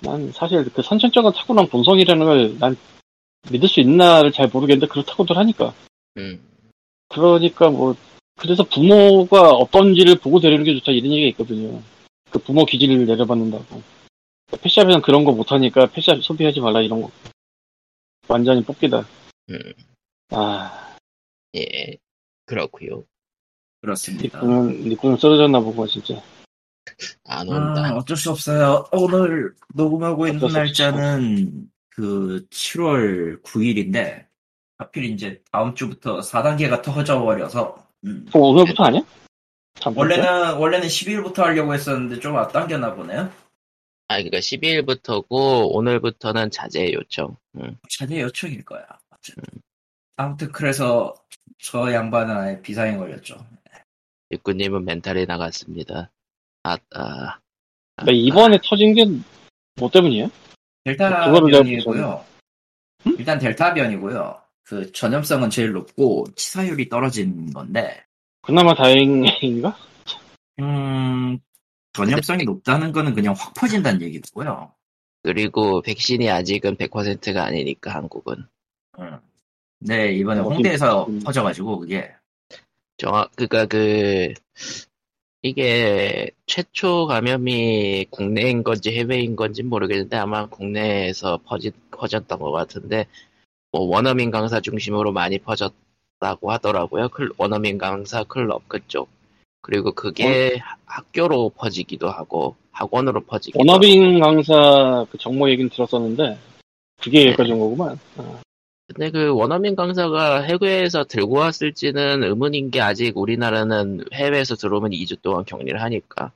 난 0.00 0.30
사실 0.32 0.64
그 0.72 0.82
선천적인 0.82 1.32
타고난 1.32 1.66
본성이라는 1.68 2.26
걸 2.26 2.58
난 2.58 2.76
믿을 3.50 3.68
수 3.68 3.80
있나를 3.80 4.32
잘 4.32 4.48
모르겠는데 4.48 4.86
그렇다고들 4.90 5.36
하니까 5.36 5.74
음, 6.16 6.40
그러니까 7.08 7.68
뭐 7.68 7.94
그래서 8.36 8.62
부모가 8.64 9.50
어떤지를 9.50 10.16
보고 10.16 10.40
데리는 10.40 10.64
게 10.64 10.74
좋다 10.78 10.92
이런 10.92 11.12
얘기가 11.12 11.28
있거든요. 11.30 11.80
그 12.30 12.38
부모 12.40 12.64
기질을 12.64 13.06
내려받는다고. 13.06 13.82
펫샵에서는 14.60 15.02
그런 15.02 15.24
거 15.24 15.32
못하니까 15.32 15.86
펫샵 15.86 16.22
소비하지 16.22 16.60
말라 16.60 16.80
이런 16.80 17.00
거. 17.02 17.10
완전히 18.26 18.64
뽑기다. 18.64 19.06
음. 19.50 19.58
아, 20.30 20.96
예. 21.54 21.96
그렇고요 22.46 23.04
그렇습니다. 23.80 24.24
니꾸는 24.24 24.88
니꾸는 24.88 25.16
쓰러졌나 25.16 25.60
보고 25.60 25.86
진짜. 25.86 26.20
안 27.24 27.48
온다. 27.48 27.86
아, 27.86 27.94
어쩔 27.94 28.16
수 28.16 28.30
없어요. 28.30 28.86
오늘 28.92 29.54
녹음하고 29.74 30.26
있는 30.26 30.48
날짜는 30.48 31.68
그 31.88 32.46
7월 32.50 33.42
9일인데 33.42 34.26
하필 34.78 35.04
이제 35.04 35.42
다음 35.50 35.74
주부터 35.74 36.20
4단계가 36.20 36.82
터져 36.82 37.22
버려서 37.22 37.86
음. 38.04 38.26
그럼 38.30 38.42
오늘부터 38.42 38.84
아니야? 38.84 39.02
참, 39.74 39.96
원래는 39.96 40.54
원래는 40.56 40.86
12일부터 40.86 41.38
하려고 41.38 41.74
했었는데 41.74 42.20
좀 42.20 42.36
앞당겼나 42.36 42.94
보네요. 42.94 43.30
아, 44.08 44.18
그니까 44.18 44.38
12일부터고, 44.38 45.74
오늘부터는 45.74 46.50
자제 46.50 46.92
요청. 46.92 47.36
음, 47.56 47.76
자제 47.88 48.20
요청일 48.20 48.64
거야. 48.64 48.84
어쨌든. 49.10 49.42
아무튼 50.16 50.52
그래서 50.52 51.14
저 51.58 51.92
양반은 51.92 52.36
아예 52.36 52.60
비상에 52.60 52.96
걸렸죠. 52.96 53.36
육구님은 54.30 54.84
멘탈이 54.84 55.26
나갔습니다. 55.26 56.10
아, 56.64 56.76
아. 56.94 57.38
근데 57.96 58.12
이번에 58.12 58.58
터진 58.64 58.94
게 58.94 59.04
뭐 59.76 59.90
때문이에요? 59.90 60.30
델타 60.84 61.08
내가 61.32 61.40
변이고요. 61.40 62.24
일단 63.18 63.38
델타 63.40 63.74
변이고요. 63.74 64.40
그 64.62 64.92
전염성은 64.92 65.50
제일 65.50 65.72
높고 65.72 66.26
치사율이 66.36 66.88
떨어진 66.88 67.52
건데 67.52 68.04
그나마 68.42 68.72
다행인가? 68.74 69.76
음, 70.60 71.38
전염성이 71.92 72.44
높다는 72.44 72.92
거는 72.92 73.14
그냥 73.14 73.34
확 73.36 73.52
퍼진다는 73.54 74.00
얘기고요. 74.02 74.72
그리고 75.24 75.82
백신이 75.82 76.30
아직은 76.30 76.76
100%가 76.76 77.44
아니니까, 77.44 77.92
한국은. 77.94 78.46
음. 79.00 79.18
네, 79.80 80.12
이번에 80.12 80.40
어디- 80.40 80.54
홍대에서 80.54 81.06
음. 81.08 81.18
퍼져가지고 81.20 81.80
그게 81.80 82.12
정확, 82.98 83.32
그니까 83.34 83.66
그, 83.66 84.32
이게 85.44 86.30
최초 86.46 87.06
감염이 87.06 88.06
국내인 88.08 88.62
건지 88.64 88.90
해외인 88.96 89.36
건지 89.36 89.62
모르겠는데 89.62 90.16
아마 90.16 90.46
국내에서 90.46 91.38
퍼지, 91.44 91.70
퍼졌던 91.90 92.38
것 92.38 92.50
같은데, 92.50 93.06
뭐 93.70 93.82
원어민 93.82 94.30
강사 94.30 94.58
중심으로 94.62 95.12
많이 95.12 95.36
퍼졌다고 95.38 96.50
하더라고요. 96.50 97.10
클- 97.10 97.30
원어민 97.36 97.76
강사 97.76 98.24
클럽 98.24 98.66
그쪽. 98.70 99.10
그리고 99.60 99.92
그게 99.92 100.56
하- 100.56 100.76
학교로 100.86 101.50
퍼지기도 101.50 102.08
하고, 102.08 102.56
학원으로 102.72 103.20
퍼지기도 103.20 103.58
하고. 103.58 103.70
원어빙 103.70 104.20
강사 104.20 105.04
그 105.10 105.18
정모 105.18 105.50
얘기는 105.50 105.68
들었었는데 105.68 106.38
그게 107.02 107.26
여기까지 107.26 107.52
온 107.52 107.58
거구만. 107.58 108.00
아, 108.16 108.40
근데 108.86 109.10
그 109.10 109.34
원어민 109.34 109.76
강사가 109.76 110.42
해외에서 110.42 111.04
들고 111.04 111.36
왔을지는 111.36 112.22
의문인 112.22 112.70
게 112.70 112.80
아직 112.80 113.16
우리나라는 113.16 114.04
해외에서 114.12 114.56
들어오면 114.56 114.90
2주 114.90 115.22
동안 115.22 115.44
격리를 115.44 115.80
하니까. 115.80 116.32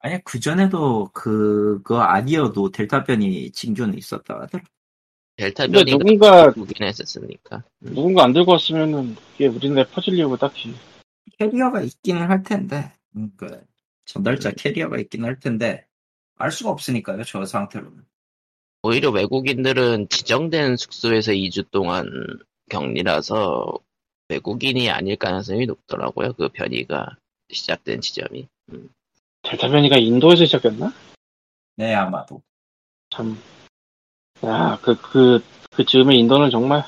아니 0.00 0.22
그 0.24 0.38
전에도 0.38 1.08
그거 1.12 2.00
아니어도 2.00 2.70
델타 2.70 3.04
변이 3.04 3.50
징조는 3.50 3.96
있었다 3.96 4.40
하더라. 4.40 4.62
델타 5.36 5.68
변이가 5.68 5.98
누군가 5.98 6.46
오긴 6.48 6.86
했었으니까. 6.86 7.64
누군가 7.80 8.24
안 8.24 8.32
들고 8.32 8.52
왔으면은 8.52 9.16
그게 9.32 9.46
우리나라에 9.46 9.86
퍼지려고 9.90 10.36
딱히 10.36 10.74
캐리어가 11.38 11.80
있기는 11.82 12.28
할 12.28 12.42
텐데, 12.42 12.92
음, 13.16 13.32
그 13.36 13.64
전달자 14.04 14.50
캐리어가 14.50 14.98
있긴 14.98 15.24
할 15.24 15.38
텐데 15.40 15.86
알 16.36 16.52
수가 16.52 16.70
없으니까요 16.70 17.24
저 17.24 17.44
상태로는. 17.44 18.04
오히려 18.82 19.10
외국인들은 19.10 20.08
지정된 20.08 20.76
숙소에서 20.76 21.32
2주 21.32 21.70
동안 21.70 22.06
격리라서 22.70 23.78
외국인이 24.28 24.90
아닐 24.90 25.16
가능성이 25.16 25.66
높더라고요. 25.66 26.34
그 26.34 26.48
변이가 26.48 27.16
시작된 27.50 28.00
지점이. 28.00 28.46
델타 29.42 29.68
변이가 29.68 29.96
인도에서 29.96 30.44
시작됐나? 30.44 30.92
네 31.76 31.94
아마도. 31.94 32.42
참. 33.10 33.38
야, 34.44 34.78
그, 34.82 34.94
그, 35.00 35.42
그 35.70 35.84
즈음에 35.84 36.14
인도는 36.16 36.50
정말 36.50 36.84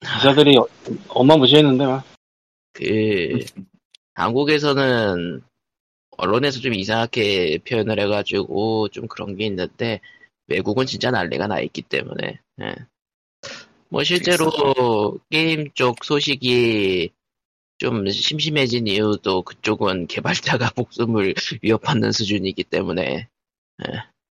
기자들이 0.00 0.56
어- 0.58 0.66
어마무시했는데, 1.08 1.86
막. 1.86 2.04
그 2.72 3.38
한국에서는 4.14 5.42
언론에서 6.16 6.60
좀 6.60 6.74
이상하게 6.74 7.58
표현을 7.68 8.00
해가지고 8.00 8.88
좀 8.88 9.06
그런 9.08 9.36
게 9.36 9.46
있는데 9.46 10.00
외국은 10.52 10.86
진짜 10.86 11.10
난리가 11.10 11.46
나 11.46 11.60
있기 11.60 11.82
때문에 11.82 12.40
예. 12.62 12.74
뭐 13.88 14.04
실제로 14.04 15.18
게임 15.30 15.70
쪽 15.74 16.04
소식이 16.04 17.10
좀 17.78 18.08
심심해진 18.08 18.86
이유도 18.86 19.42
그쪽은 19.42 20.06
개발자가 20.06 20.70
목숨을 20.76 21.34
위협하는 21.62 22.12
수준이기 22.12 22.64
때문에 22.64 23.28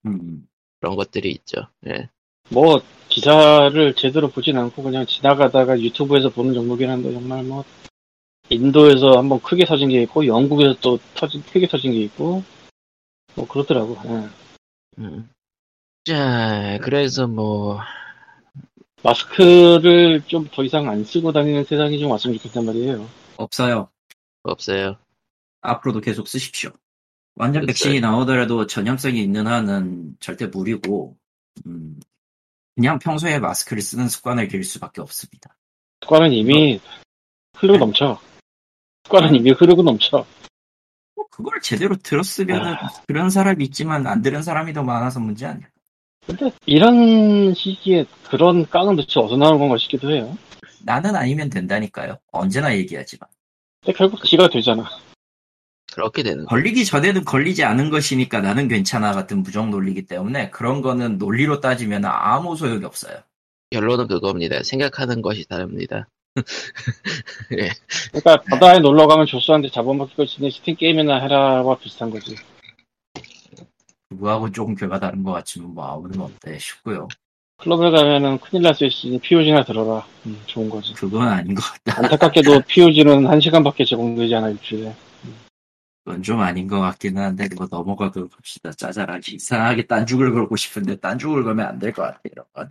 음. 0.05 0.47
그런 0.79 0.95
것들이 0.95 1.31
있죠. 1.31 1.67
예. 1.87 2.09
뭐, 2.49 2.81
기사를 3.07 3.95
제대로 3.95 4.29
보진 4.29 4.57
않고 4.57 4.83
그냥 4.83 5.05
지나가다가 5.05 5.79
유튜브에서 5.79 6.29
보는 6.29 6.53
정도긴 6.53 6.89
한데, 6.89 7.13
정말 7.13 7.43
뭐, 7.43 7.63
인도에서 8.49 9.17
한번 9.17 9.39
크게 9.41 9.65
터진 9.65 9.89
게 9.89 10.01
있고, 10.03 10.25
영국에서 10.25 10.75
또 10.81 10.99
터진, 11.15 11.41
크게 11.43 11.67
터진 11.67 11.91
게 11.91 11.99
있고, 12.01 12.43
뭐, 13.35 13.47
그렇더라고. 13.47 13.97
예. 14.05 14.29
음. 14.99 15.29
자, 16.11 16.77
그래서 16.81 17.25
뭐 17.25 17.79
마스크를 19.01 20.21
좀 20.27 20.45
더 20.51 20.61
이상 20.61 20.89
안 20.89 21.05
쓰고 21.05 21.31
다니는 21.31 21.63
세상이 21.63 21.97
좀 21.99 22.11
왔으면 22.11 22.37
좋겠단 22.37 22.65
말이에요. 22.65 23.07
없어요. 23.37 23.89
없어요. 24.43 24.97
앞으로도 25.61 26.01
계속 26.01 26.27
쓰십시오. 26.27 26.71
완전 27.35 27.65
글쎄. 27.65 27.85
백신이 27.85 28.01
나오더라도 28.01 28.67
전염성이 28.67 29.21
있는 29.23 29.47
한은 29.47 30.17
절대 30.19 30.47
무리고, 30.47 31.15
음, 31.65 31.97
그냥 32.75 32.99
평소에 32.99 33.39
마스크를 33.39 33.81
쓰는 33.81 34.09
습관을 34.09 34.49
들일 34.49 34.65
수밖에 34.65 34.99
없습니다. 34.99 35.55
습관은 36.03 36.33
이미 36.33 36.81
흐르고 37.55 37.77
넘쳐. 37.77 38.19
습관은 39.05 39.35
이미 39.35 39.51
흐르고 39.51 39.81
넘쳐. 39.81 40.25
뭐 41.15 41.25
그걸 41.31 41.61
제대로 41.61 41.95
들었으면 41.95 42.75
그런 43.07 43.29
사람이 43.29 43.63
있지만 43.65 44.05
안 44.07 44.21
들은 44.21 44.41
사람이 44.43 44.73
더 44.73 44.83
많아서 44.83 45.21
문제 45.21 45.45
아니야. 45.45 45.70
근데 46.25 46.51
이런 46.65 47.53
시기에 47.53 48.05
그런 48.29 48.65
깡은 48.69 48.95
도대체 48.95 49.19
어디서 49.19 49.37
나오는 49.37 49.59
건가 49.59 49.77
싶기도 49.77 50.11
해요. 50.11 50.37
나는 50.83 51.15
아니면 51.15 51.49
된다니까요. 51.49 52.17
언제나 52.31 52.75
얘기하지만. 52.75 53.29
근데 53.81 53.97
결국 53.97 54.23
지가 54.23 54.49
되잖아. 54.49 54.89
그렇게 55.93 56.23
되는 56.23 56.45
거. 56.45 56.49
걸리기 56.49 56.85
전에는 56.85 57.25
걸리지 57.25 57.63
않은 57.63 57.89
것이니까 57.89 58.39
나는 58.39 58.67
괜찮아 58.67 59.11
같은 59.11 59.43
부정 59.43 59.71
논리기 59.71 60.05
때문에 60.05 60.49
그런 60.51 60.81
거는 60.81 61.17
논리로 61.17 61.59
따지면 61.59 62.05
아무 62.05 62.55
소용이 62.55 62.85
없어요. 62.85 63.17
결론은 63.71 64.07
그겁니다. 64.07 64.63
생각하는 64.63 65.21
것이 65.21 65.47
다릅니다. 65.47 66.07
그러니까 67.49 68.41
바다에 68.49 68.79
놀러 68.79 69.07
가면 69.07 69.25
조수한테 69.25 69.69
잡아먹힐 69.69 70.15
것이니 70.15 70.51
스팀 70.51 70.75
게임이나 70.77 71.19
해라와 71.19 71.77
비슷한 71.77 72.09
거지. 72.09 72.35
그거하고 74.15 74.51
조금 74.51 74.75
결과 74.75 74.99
다른 74.99 75.23
것 75.23 75.31
같지만 75.31 75.73
뭐 75.73 75.85
아무는 75.87 76.19
어때 76.19 76.57
싶고요. 76.59 77.07
클럽에 77.57 77.91
가면은 77.91 78.39
큰일 78.39 78.63
날 78.63 78.75
수 78.75 78.85
있으니 78.85 79.19
POG나 79.19 79.63
들어라. 79.63 80.05
음, 80.25 80.37
좋은 80.47 80.69
거지. 80.69 80.93
그건 80.95 81.27
아닌 81.27 81.55
것 81.55 81.61
같다. 81.61 81.99
안타깝게도 82.03 82.61
POG는 82.67 83.23
1시간밖에 83.23 83.87
제공되지 83.87 84.35
않아 84.35 84.49
일주일에. 84.49 84.93
그건 86.03 86.23
좀 86.23 86.41
아닌 86.41 86.67
것 86.67 86.79
같기는 86.79 87.21
한데 87.21 87.47
그거 87.47 87.67
넘어가도록 87.69 88.31
합시다. 88.35 88.71
짜잘하게 88.71 89.35
이상하게 89.35 89.85
딴죽을 89.85 90.33
걸고 90.33 90.55
싶은데 90.55 90.95
딴죽을 90.97 91.43
걸면 91.43 91.65
안 91.67 91.79
될 91.79 91.93
것 91.93 92.01
같아 92.01 92.19
이런 92.23 92.45
건. 92.53 92.69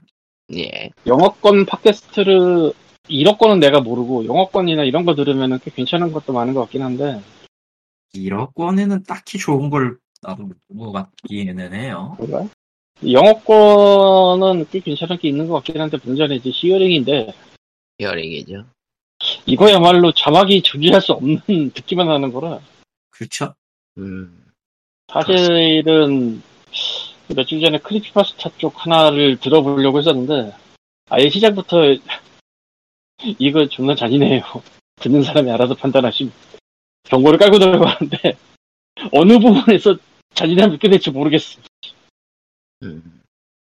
예. 0.55 0.91
영어권 1.07 1.65
팟캐스트를 1.67 2.73
1억 3.09 3.39
권은 3.39 3.61
내가 3.61 3.81
모르고 3.81 4.27
영어권이나 4.27 4.83
이런 4.83 5.05
거 5.05 5.15
들으면은 5.15 5.61
꽤 5.65 5.71
괜찮은 5.71 6.11
것도 6.13 6.33
많은 6.33 6.53
것 6.55 6.61
같긴 6.63 6.83
한데 6.83 7.23
1억 8.17 8.55
권에는 8.55 9.05
딱히 9.05 9.39
좋은 9.39 9.71
걸 9.71 9.97
나도 10.23 10.51
못 10.69 10.93
같기는 10.93 11.73
해요. 11.73 12.17
영어권은 13.07 14.67
꽤 14.71 14.81
괜찮은 14.81 15.19
게 15.19 15.29
있는 15.29 15.49
것 15.49 15.55
같긴 15.55 15.81
한데 15.81 15.97
문제는 16.03 16.37
이제 16.37 16.51
히어링인데 16.53 17.33
히어링이죠. 17.99 18.67
이거야말로 19.47 20.13
자막이 20.13 20.63
존재할 20.63 21.01
수 21.01 21.13
없는 21.13 21.41
듣기만 21.75 22.09
하는 22.09 22.33
거라 22.33 22.61
그렇죠? 23.11 23.55
음. 23.99 24.47
사실은 25.09 26.43
며칠 27.29 27.61
전에 27.61 27.79
크리피파스타 27.79 28.51
쪽 28.59 28.85
하나를 28.85 29.39
들어보려고 29.39 29.99
했었는데 29.99 30.53
아예 31.09 31.29
시작부터 31.29 31.83
이거 33.39 33.67
존나 33.69 33.95
잔인해요. 33.95 34.43
듣는 34.97 35.23
사람이 35.23 35.51
알아서 35.51 35.75
판단하심. 35.75 36.31
경고를 37.05 37.39
깔고 37.39 37.59
들어가는데 37.59 38.37
어느 39.13 39.39
부분에서 39.39 39.97
잔인함을 40.35 40.73
느껴낼지 40.75 41.11
모르겠어. 41.11 41.61
음. 42.83 43.23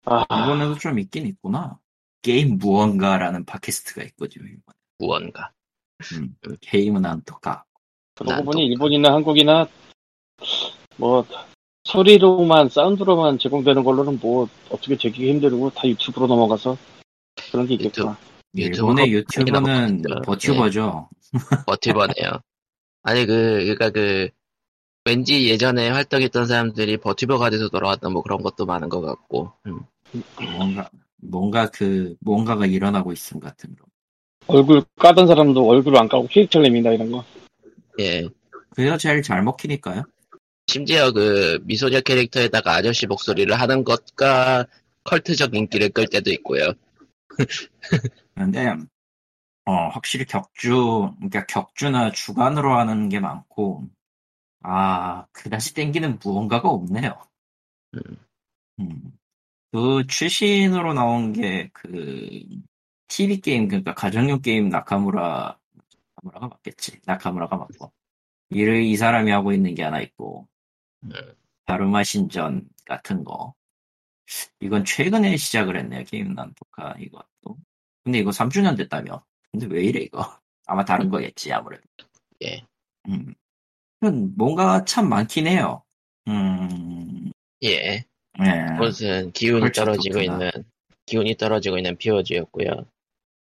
아, 0.05 0.25
일본에도 0.29 0.77
좀 0.77 0.99
있긴 0.99 1.27
있구나. 1.27 1.77
게임 2.21 2.57
무언가라는 2.57 3.45
팟캐스트가 3.45 4.03
있거든요. 4.03 4.45
일본에. 4.45 4.73
무언가. 4.99 5.51
음, 6.13 6.35
게임은 6.61 7.05
안 7.05 7.21
똑까. 7.23 7.63
그러고 8.15 8.33
난 8.33 8.45
보니 8.45 8.61
또- 8.63 8.71
일본이나 8.71 9.13
한국이나 9.13 9.67
뭐 10.97 11.25
소리로만 11.85 12.69
사운드로만 12.69 13.39
제공되는 13.39 13.83
걸로는 13.83 14.19
뭐 14.19 14.47
어떻게 14.69 14.95
되기 14.97 15.29
힘들고 15.29 15.71
다 15.71 15.87
유튜브로 15.87 16.27
넘어가서 16.27 16.77
그런 17.51 17.65
게 17.67 17.73
있겠구나. 17.75 18.17
일본의 18.53 19.11
유튜브 19.11 19.41
유튜브는 19.51 20.01
나오거든요. 20.01 20.21
버튜버죠. 20.25 21.09
버티버네요. 21.65 22.31
아니 23.03 23.25
그 23.25 23.33
그러니까 23.63 23.89
그 23.89 24.29
왠지 25.05 25.49
예전에 25.49 25.89
활동했던 25.89 26.45
사람들이 26.45 26.97
버티버가 26.97 27.49
돼서 27.49 27.69
돌아왔던 27.69 28.13
뭐 28.13 28.21
그런 28.21 28.41
것도 28.41 28.65
많은 28.65 28.89
것 28.89 29.01
같고. 29.01 29.51
음. 29.65 29.79
뭔가 30.57 30.89
뭔가 31.17 31.69
그 31.69 32.15
뭔가가 32.19 32.65
일어나고 32.65 33.11
있음 33.11 33.39
같은 33.39 33.75
거. 33.75 33.85
얼굴 34.47 34.83
까던 34.99 35.27
사람도 35.27 35.67
얼굴을 35.67 35.99
안 35.99 36.07
까고 36.07 36.27
캐릭터 36.27 36.59
내민다 36.59 36.91
이런 36.91 37.11
거. 37.11 37.23
예. 37.99 38.27
그게 38.75 38.97
제일 38.97 39.21
잘 39.21 39.43
먹히니까요. 39.43 40.03
심지어 40.67 41.11
그 41.11 41.59
미소녀 41.63 42.01
캐릭터에다가 42.01 42.75
아저씨 42.75 43.07
목소리를 43.07 43.53
하는 43.59 43.83
것과 43.83 44.65
컬트적 45.03 45.55
인기를 45.55 45.89
끌 45.89 46.07
때도 46.07 46.31
있고요. 46.31 46.73
근데 48.35 48.73
어 49.65 49.87
확실히 49.89 50.25
격주 50.25 51.13
그러니까 51.17 51.45
격주나 51.45 52.11
주간으로 52.11 52.77
하는 52.77 53.09
게 53.09 53.19
많고 53.19 53.87
아 54.63 55.25
그다지 55.33 55.73
땡기는 55.73 56.19
무언가가 56.23 56.69
없네요. 56.69 57.19
음. 57.95 58.01
음. 58.79 59.17
그 59.71 60.05
출신으로 60.07 60.93
나온 60.93 61.33
게 61.33 61.69
그 61.73 62.29
TV 63.07 63.41
게임 63.41 63.67
그러니까 63.67 63.93
가정용 63.93 64.41
게임 64.41 64.69
나카무라 64.69 65.59
나카무라가 66.15 66.47
맞겠지 66.47 67.01
나카무라가 67.05 67.57
맞고 67.57 67.91
이를 68.51 68.83
이 68.83 68.97
사람이 68.97 69.31
하고 69.31 69.53
있는 69.53 69.75
게 69.75 69.83
하나 69.83 70.01
있고 70.01 70.47
음. 71.03 71.11
다루마 71.65 72.03
신전 72.03 72.69
같은 72.85 73.23
거 73.23 73.53
이건 74.61 74.85
최근에 74.85 75.37
시작을 75.37 75.77
했네요 75.77 76.03
게임 76.05 76.33
난토카 76.33 76.95
이것도 76.99 77.57
근데 78.03 78.19
이거 78.19 78.31
3주년 78.31 78.77
됐다며 78.77 79.25
근데 79.51 79.67
왜 79.67 79.83
이래 79.83 80.01
이거 80.01 80.25
아마 80.65 80.85
다른 80.85 81.09
거겠지 81.09 81.51
아무래도 81.51 81.83
예. 82.43 82.65
음 83.07 83.13
음, 83.27 83.33
뭔가 84.35 84.83
참 84.85 85.09
많긴 85.09 85.47
해요 85.47 85.83
음 86.27 87.31
예. 87.63 88.03
예. 88.39 88.65
그것은 88.77 89.31
기운이 89.33 89.61
그렇죠, 89.61 89.85
떨어지고. 89.85 90.21
있는 90.21 90.49
기운이 91.05 91.35
떨어지고 91.35 91.77
있는 91.77 91.97
POG였고요. 91.97 92.85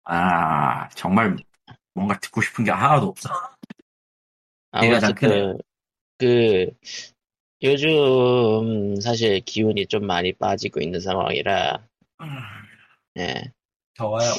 아, 0.05 0.89
정말 0.91 1.37
뭔가 1.95 2.19
듣고 2.19 2.41
싶은 2.41 2.65
게 2.65 2.71
하나도 2.71 3.07
없어. 3.07 3.29
장크네요. 5.01 5.59
그, 6.19 6.67
그 6.71 6.71
요즘 7.63 9.01
사실 9.01 9.41
기운이 9.41 9.87
좀 9.87 10.07
많이 10.07 10.33
빠지고 10.33 10.81
있는 10.81 11.01
상황이라 11.01 11.87
예. 13.19 13.53
더워요. 13.95 14.35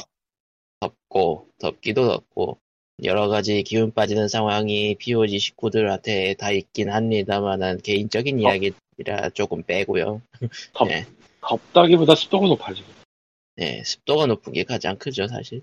덥고 0.80 1.48
덥기도 1.58 2.08
덥고 2.08 2.58
여러 3.04 3.28
가지 3.28 3.62
기운 3.62 3.92
빠지는 3.92 4.28
상황이 4.28 4.94
POG 4.96 5.38
식구들한테 5.38 6.34
다 6.34 6.50
있긴 6.50 6.90
합니다만은 6.90 7.80
개인적인 7.82 8.36
어. 8.36 8.40
이야기라 8.40 9.30
조금 9.34 9.62
빼고요. 9.62 10.20
덥, 10.74 10.90
예. 10.90 11.06
덥다기보다 11.40 12.14
습도가 12.14 12.46
높아 12.46 12.74
지금. 12.74 12.92
예, 13.58 13.82
습도가 13.84 14.26
높은 14.26 14.52
게 14.52 14.64
가장 14.64 14.96
크죠 14.96 15.26
사실. 15.28 15.60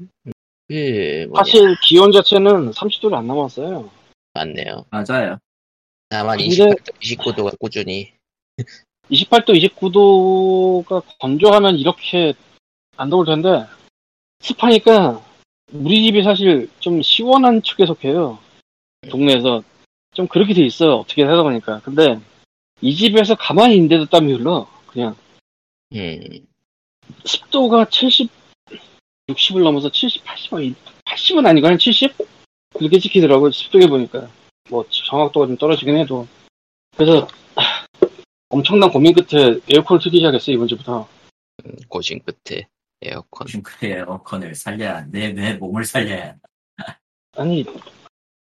그 0.67 1.28
뭐냐 1.30 1.43
사실 1.43 1.76
기온 1.88 2.12
자체는 2.12 2.71
30도를 2.71 3.13
안 3.13 3.28
넘었어요. 3.28 3.89
맞네요. 4.34 4.86
맞아요. 4.89 5.38
다만 6.10 6.38
근데- 6.38 6.56
28도, 6.56 6.93
29도가 7.02 7.60
꾸준히 7.60 8.13
28도, 9.10 9.50
29도가 9.50 11.04
건조하면 11.19 11.78
이렇게 11.78 12.34
안 12.97 13.10
더울 13.10 13.26
텐데 13.26 13.65
습하니까 14.39 15.23
우리 15.73 16.03
집이 16.06 16.23
사실 16.23 16.69
좀 16.80 17.01
시원한 17.01 17.62
축에 17.62 17.86
속해요. 17.86 18.39
동네에서 19.10 19.63
좀 20.13 20.27
그렇게 20.27 20.53
돼 20.53 20.65
있어요. 20.65 20.95
어떻게 20.95 21.23
하다 21.23 21.43
보니까. 21.43 21.82
근데 21.82 22.19
이 22.82 22.95
집에서 22.95 23.36
가만히 23.36 23.75
있는데도 23.75 24.06
땀이 24.06 24.34
흘러. 24.34 24.67
그냥 24.88 25.15
음, 25.93 26.19
습도가 27.25 27.86
70, 27.89 28.30
60을 29.30 29.63
넘어서 29.63 29.91
70, 29.91 30.23
80, 30.23 30.75
80은 31.06 31.45
아니고 31.45 31.67
한 31.67 31.77
70? 31.77 32.15
그렇게 32.73 32.99
찍히더라고요. 32.99 33.51
습도에 33.51 33.88
보니까. 33.88 34.30
뭐 34.69 34.86
정확도가 34.89 35.47
좀 35.47 35.58
떨어지긴 35.58 35.97
해도. 35.97 36.27
그래서 36.95 37.27
하, 37.56 37.86
엄청난 38.49 38.89
고민 38.89 39.13
끝에 39.13 39.60
에어컨을 39.69 40.01
틀기 40.01 40.17
시작했어요. 40.17 40.56
이번 40.56 40.67
주부터. 40.67 41.08
고심 41.89 42.19
끝에 42.19 42.67
에어컨. 43.01 43.47
그래 43.63 43.97
에어컨을 43.97 44.55
살려야 44.55 45.05
내, 45.10 45.31
내 45.31 45.53
몸을 45.53 45.86
살려야 45.86 46.29
한다. 46.29 46.47
아니 47.36 47.65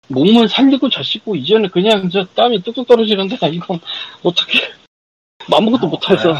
몸을 0.08 0.48
살리고 0.48 0.88
젖히고 0.88 1.36
이제는 1.36 1.70
그냥 1.70 2.08
저 2.10 2.24
땀이 2.24 2.62
뚝뚝 2.62 2.86
떨어지는데 2.86 3.36
이건 3.52 3.78
어떻게 4.22 4.72
아무것도 5.52 5.86
아, 5.86 5.90
못해서 5.90 6.34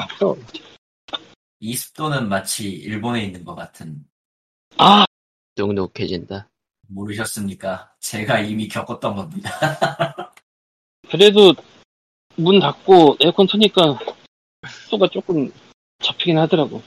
이 1.60 1.74
습도는 1.74 2.28
마치 2.28 2.70
일본에 2.70 3.24
있는 3.24 3.44
것 3.44 3.54
같은 3.54 4.04
아 4.78 5.04
눅눅해진다. 5.56 6.48
모르셨습니까? 6.88 7.92
제가 8.00 8.40
이미 8.40 8.66
겪었던 8.66 9.14
겁니다. 9.14 9.50
그래도 11.10 11.54
문 12.36 12.58
닫고 12.58 13.16
에어컨 13.20 13.46
트니까 13.46 13.98
습도가 14.66 15.08
조금 15.08 15.52
잡히긴 16.02 16.38
하더라고 16.38 16.82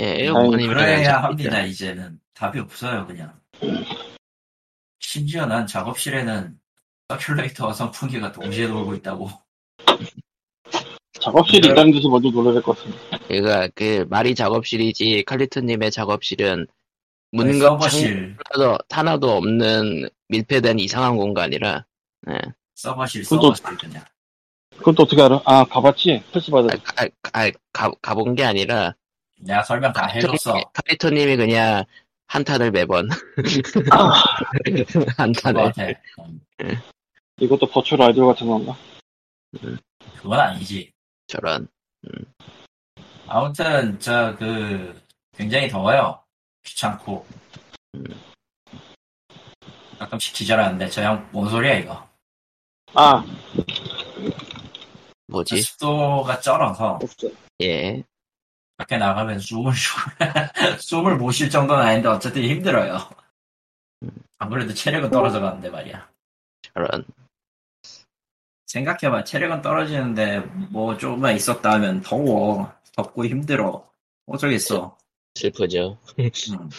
예, 0.00 0.24
에어컨이 0.24 0.66
그래야 0.66 1.22
합니다. 1.22 1.60
이제는 1.62 2.20
답이 2.34 2.58
없어요 2.60 3.06
그냥. 3.06 3.32
심지어 5.00 5.46
난 5.46 5.66
작업실에는 5.66 6.58
서큘레이터와 7.08 7.74
선풍기가 7.74 8.32
동시에 8.32 8.68
돌고 8.68 8.94
있다고. 8.96 9.30
작업실이 11.20 11.62
네. 11.62 11.72
있다는 11.72 11.92
데서 11.92 12.08
먼저 12.08 12.30
놀라야 12.30 12.54
될것 12.54 12.76
같습니다 12.76 13.18
그러니까 13.26 13.68
그 13.74 14.06
말이 14.08 14.36
작업실이지 14.36 15.24
칼리트님의 15.26 15.90
작업실은 15.90 16.66
네, 17.32 17.36
문과 17.44 17.70
서버실. 17.70 18.36
하나도, 18.54 18.78
하나도 18.88 19.30
없는 19.36 20.08
밀폐된 20.28 20.78
이상한 20.78 21.16
공간이라 21.16 21.84
예. 22.30 22.38
서버실 22.76 23.24
서버실 23.24 23.64
그냥. 23.78 24.04
그건 24.76 24.94
또 24.94 25.02
어떻게 25.02 25.20
알아? 25.20 25.42
아, 25.44 25.64
가봤지? 25.64 26.22
플스 26.32 26.52
받아. 26.52 26.68
아, 26.96 27.02
아, 27.32 27.46
아, 27.46 27.50
가, 27.72 27.90
가본 28.00 28.36
게 28.36 28.44
아니라 28.44 28.94
내가 29.40 29.62
설명 29.62 29.92
다 29.92 30.06
해줬어. 30.06 30.60
카리토님이 30.72 31.36
그냥 31.36 31.84
한탄을 32.26 32.70
매번 32.70 33.08
한탄을 35.16 35.72
그거 35.72 35.72
같아. 35.72 35.86
음, 36.60 36.80
이것도 37.38 37.66
버추얼 37.70 38.02
아이돌 38.02 38.26
같은 38.26 38.46
건가? 38.46 38.76
그건 40.20 40.40
아니지. 40.40 40.90
저런 41.26 41.68
아무튼 43.26 43.98
저 44.00 44.34
그 44.38 45.00
굉장히 45.36 45.68
더워요. 45.68 46.20
귀찮고. 46.64 47.26
음. 47.94 48.04
가끔씩 49.98 50.34
기절하는데 50.34 50.88
저 50.90 51.02
형 51.02 51.30
뭔 51.32 51.48
소리야 51.48 51.74
이거. 51.78 52.06
아, 52.94 53.24
뭐지? 55.28 55.60
습도가 55.62 56.40
쩔어서. 56.40 56.98
예 57.62 58.02
밖에 58.78 58.96
나가면 58.96 59.40
숨을 59.40 59.72
쉬고 59.74 59.98
숨을 60.80 61.16
못 61.16 61.32
쉴 61.32 61.50
정도는 61.50 61.84
아닌데 61.84 62.08
어쨌든 62.08 62.42
힘들어요. 62.42 62.96
아무래도 64.38 64.72
체력은 64.72 65.10
떨어져 65.10 65.40
가는데 65.40 65.68
말이야. 65.68 66.08
저런 66.74 67.04
생각해봐 68.66 69.24
체력은 69.24 69.62
떨어지는데 69.62 70.40
뭐 70.70 70.96
조금만 70.96 71.34
있었다 71.34 71.72
하면 71.72 72.00
더워 72.02 72.72
덥고 72.92 73.24
힘들어 73.26 73.90
어쩌겠어 74.26 74.96
슬프죠. 75.34 75.98
음. 76.18 76.70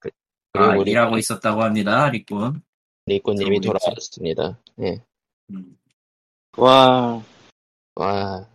그리고 0.00 0.16
아 0.54 0.76
우리 0.76 0.90
일하고 0.92 1.16
있었다고 1.18 1.62
합니다 1.62 2.08
리꾼 2.10 2.62
들어오겠지. 3.36 3.66
돌아왔습니다. 3.68 4.58
예. 4.82 5.02
음. 5.50 5.78
와, 6.58 7.22
와, 7.94 8.48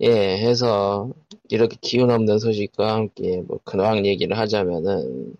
예, 0.00 0.38
해서 0.38 1.10
이렇게 1.48 1.76
기운 1.80 2.10
없는 2.10 2.38
소식과 2.38 2.92
함께 2.94 3.40
뭐 3.42 3.58
근황 3.64 4.04
얘기를 4.04 4.36
하자면은 4.36 5.34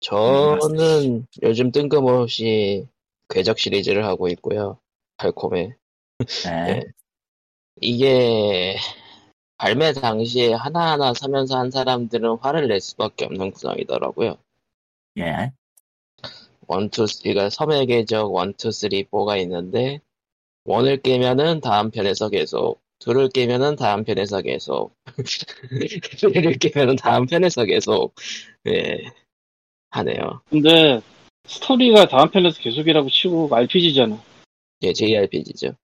저는 0.00 1.26
요즘 1.42 1.70
뜬금없이 1.70 2.88
궤적 3.28 3.58
시리즈를 3.58 4.04
하고 4.04 4.28
있고요. 4.28 4.78
달콤해. 5.16 5.76
네. 6.44 6.82
이게 7.80 8.76
발매 9.58 9.92
당시에 9.92 10.54
하나하나 10.54 11.14
사면서 11.14 11.58
한 11.58 11.70
사람들은 11.70 12.38
화를 12.40 12.66
낼 12.66 12.80
수밖에 12.80 13.26
없는 13.26 13.52
구성이더라고요. 13.52 14.36
예. 15.18 15.52
one 16.66 16.86
two 16.86 17.06
그러니까 17.22 17.50
섬의 17.50 17.86
궤적 17.86 18.32
one 18.32 18.51
two 18.51 18.70
three 18.70 19.04
four가 19.04 19.36
있는데 19.38 20.00
one을 20.64 21.02
깨면은 21.02 21.60
다음 21.60 21.90
편에서 21.90 22.28
계속 22.28 22.80
둘을 23.00 23.28
깨면은 23.30 23.76
다음 23.76 24.04
편에서 24.04 24.40
계속 24.42 24.94
둘을 26.20 26.58
깨면은 26.58 26.96
다음 26.96 27.26
편에서 27.26 27.64
계속 27.64 28.14
예 28.68 28.98
하네요. 29.90 30.42
근데 30.50 31.00
스토리가 31.46 32.06
다음 32.08 32.30
편에서 32.30 32.60
계속이라고 32.60 33.08
치고 33.10 33.48
RPG잖아. 33.52 34.22
예 34.82 34.92
JRPG죠. 34.92 35.74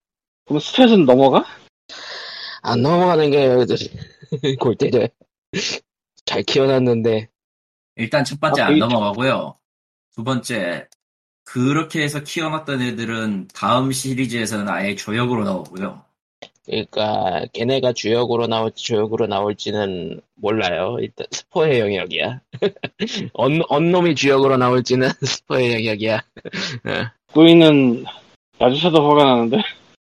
그럼 0.44 0.61
스탯은 0.61 1.05
넘어가? 1.07 1.44
안 2.62 2.83
넘어가는 2.83 3.31
게 3.31 3.48
골 4.61 4.76
때려. 4.76 5.09
잘 6.26 6.42
키워놨는데 6.42 7.29
일단 7.96 8.24
첫 8.24 8.38
번째 8.40 8.62
아, 8.62 8.66
안 8.66 8.76
이- 8.76 8.79
넘어가고요 8.79 9.57
두 10.14 10.24
번째 10.24 10.88
그렇게 11.44 12.02
해서 12.02 12.22
키워놨던 12.24 12.83
애들은 12.83 13.48
다음 13.55 13.92
시리즈에서는 13.92 14.68
아예 14.68 14.96
조역으로 14.96 15.44
나오고요 15.44 16.05
그러니까 16.66 17.46
걔네가 17.52 17.92
주역으로 17.92 18.46
나올지 18.46 18.85
조역으로 18.85 19.26
나올지는 19.26 20.20
몰라요. 20.35 20.96
일단 21.00 21.26
스포의 21.31 21.81
영역이야. 21.81 22.40
언, 23.35 23.61
언놈이 23.68 24.14
주역으로 24.14 24.57
나올지는 24.57 25.09
스포의 25.22 25.74
영역이야. 25.74 26.22
꾸이는 27.33 28.05
야주셔도 28.61 29.09
화가 29.09 29.24
나는데. 29.24 29.62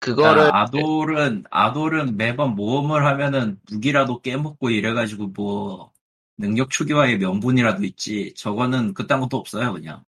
그거를 0.03 0.53
아, 0.53 0.63
아돌은 0.63 1.45
아돌은 1.49 2.17
매번 2.17 2.55
모험을 2.55 3.05
하면은 3.05 3.57
무기라도 3.71 4.21
깨먹고 4.21 4.69
이래가지고 4.69 5.27
뭐 5.27 5.91
능력 6.37 6.71
초기화의 6.71 7.19
명분이라도 7.19 7.85
있지 7.85 8.33
저거는 8.35 8.95
그딴 8.95 9.21
것도 9.21 9.37
없어요 9.37 9.71
그냥 9.71 10.03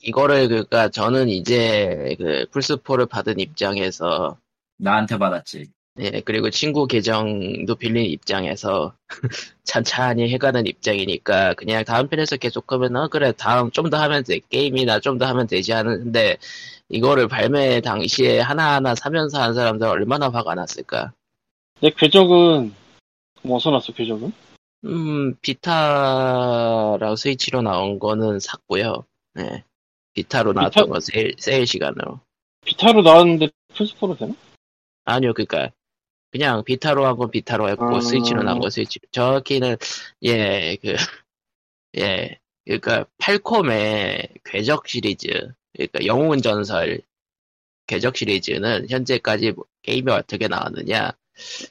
이거를 0.00 0.48
그러니까 0.48 0.88
저는 0.88 1.28
이제 1.28 2.16
그 2.18 2.46
플스4를 2.50 3.08
받은 3.08 3.38
입장에서 3.38 4.38
나한테 4.78 5.18
받았지. 5.18 5.66
예 6.00 6.22
그리고 6.24 6.48
친구 6.48 6.86
계정도 6.86 7.74
빌린 7.74 8.06
입장에서 8.06 8.94
찬찬히 9.64 10.30
해가는 10.32 10.66
입장이니까 10.66 11.52
그냥 11.54 11.84
다음 11.84 12.08
편에서 12.08 12.38
계속 12.38 12.72
하면 12.72 12.96
어 12.96 13.08
그래 13.08 13.32
다음 13.32 13.70
좀 13.70 13.90
더 13.90 13.98
하면 13.98 14.24
돼. 14.24 14.40
게임이나 14.48 15.00
좀 15.00 15.18
더 15.18 15.26
하면 15.26 15.46
되지 15.46 15.72
하는데 15.72 16.36
이거를 16.88 17.28
발매 17.28 17.82
당시에 17.82 18.40
하나하나 18.40 18.94
사면서 18.94 19.42
한 19.42 19.52
사람들 19.54 19.86
얼마나 19.86 20.30
화가 20.30 20.54
났을까? 20.54 21.12
내 21.80 21.90
궤적은, 21.90 22.72
뭐 23.42 23.56
어디서 23.56 23.70
났어, 23.72 23.92
궤적은? 23.92 24.32
음 24.86 25.34
비타랑 25.42 27.16
스위치로 27.16 27.60
나온 27.62 27.98
거는 27.98 28.40
샀고요. 28.40 29.04
예 29.38 29.62
비타로 30.14 30.52
나왔던 30.54 30.84
비타- 30.84 30.92
건 30.92 31.00
세일, 31.00 31.34
세일 31.38 31.66
시간으로. 31.66 32.20
비타로 32.64 33.02
나왔는데 33.02 33.48
플스4로 33.74 34.18
되나? 34.18 34.34
아니요, 35.04 35.34
그니까, 35.34 35.70
그냥 36.32 36.64
비타로 36.64 37.06
한 37.06 37.16
건 37.16 37.30
비타로 37.30 37.68
했고, 37.70 37.96
아. 37.96 38.00
스위치로 38.00 38.42
나온 38.44 38.60
건 38.60 38.70
스위치. 38.70 39.00
저기는, 39.12 39.76
예, 40.24 40.76
그, 40.82 40.94
예, 41.98 42.38
그니까, 42.66 43.06
팔콤의 43.18 44.28
궤적 44.44 44.88
시리즈, 44.88 45.28
그니까, 45.76 46.06
영웅전설 46.06 47.00
궤적 47.86 48.16
시리즈는 48.16 48.88
현재까지 48.90 49.52
뭐 49.52 49.64
게임이 49.82 50.10
어떻게 50.12 50.48
나왔느냐. 50.48 51.12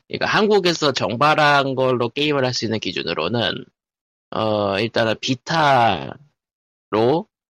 그니까, 0.08 0.26
한국에서 0.28 0.94
정발한 0.94 1.76
걸로 1.76 2.10
게임을 2.10 2.46
할 2.46 2.54
수 2.54 2.66
있는 2.66 2.80
기준으로는, 2.80 3.66
어, 4.32 4.80
일단은 4.80 5.16
비타로 5.22 6.16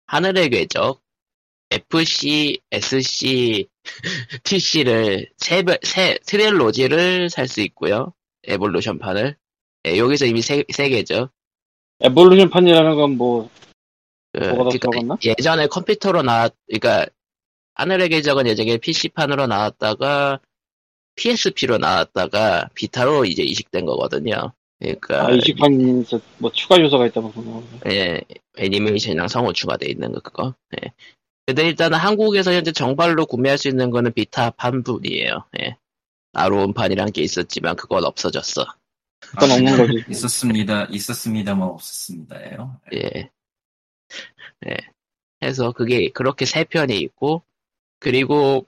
하늘의 0.08 0.50
궤적, 0.50 1.02
FC, 1.72 2.60
SC, 2.72 3.68
TC를 4.44 5.30
세, 5.38 5.64
배- 5.64 5.80
세 5.84 6.18
트릴로지를 6.26 7.30
살 7.30 7.48
수 7.48 7.62
있고요. 7.62 8.14
에볼루션판을. 8.44 9.36
예, 9.88 9.98
여기서 9.98 10.26
이미 10.26 10.42
세, 10.42 10.64
세 10.72 10.90
개죠. 10.90 11.30
에볼루션 12.02 12.50
판이라는 12.50 12.96
건 12.96 13.18
뭐, 13.18 13.50
그, 14.34 14.40
그러니까? 14.80 15.18
예전에 15.24 15.68
컴퓨터로 15.68 16.22
나왔, 16.24 16.54
그러니까 16.68 17.08
하늘의 17.76 18.10
궤적은 18.10 18.48
예전에 18.48 18.78
PC판으로 18.78 19.48
나왔다가 19.48 20.40
PSP로 21.16 21.78
나왔다가 21.78 22.70
비타로 22.74 23.26
이제 23.26 23.44
이식된 23.44 23.86
거거든요. 23.86 24.54
그러니까 24.80 25.28
아, 25.28 25.32
이식판에서 25.32 26.20
뭐 26.38 26.52
추가 26.52 26.80
요소가 26.80 27.08
있다고 27.08 27.32
거 27.32 27.64
예, 27.90 28.22
애니메이션이랑 28.58 29.28
성우 29.28 29.54
추가돼 29.54 29.88
있는 29.88 30.12
거 30.12 30.20
그거. 30.20 30.54
예. 30.84 30.92
근데 31.46 31.68
일단은 31.68 31.98
한국에서 31.98 32.52
현재 32.54 32.72
정발로 32.72 33.28
구매할 33.28 33.58
수 33.58 33.68
있는 33.68 33.92
거는 33.92 34.14
비타판뿐이에요. 34.14 35.46
예. 35.62 35.78
아로온판이란 36.34 37.12
게 37.12 37.22
있었지만 37.22 37.76
그건 37.76 38.04
없어졌어. 38.04 38.66
그건 39.20 39.52
없는 39.52 39.78
거지. 39.78 40.06
있었습니다 40.10 40.86
있었습니다만 40.92 41.68
없었습니다예요 41.70 42.80
예. 42.94 43.30
예. 44.68 44.78
해서 45.44 45.72
그게 45.72 46.10
그렇게 46.10 46.46
세 46.46 46.64
편이 46.64 46.98
있고 47.00 47.44
그리고 48.00 48.68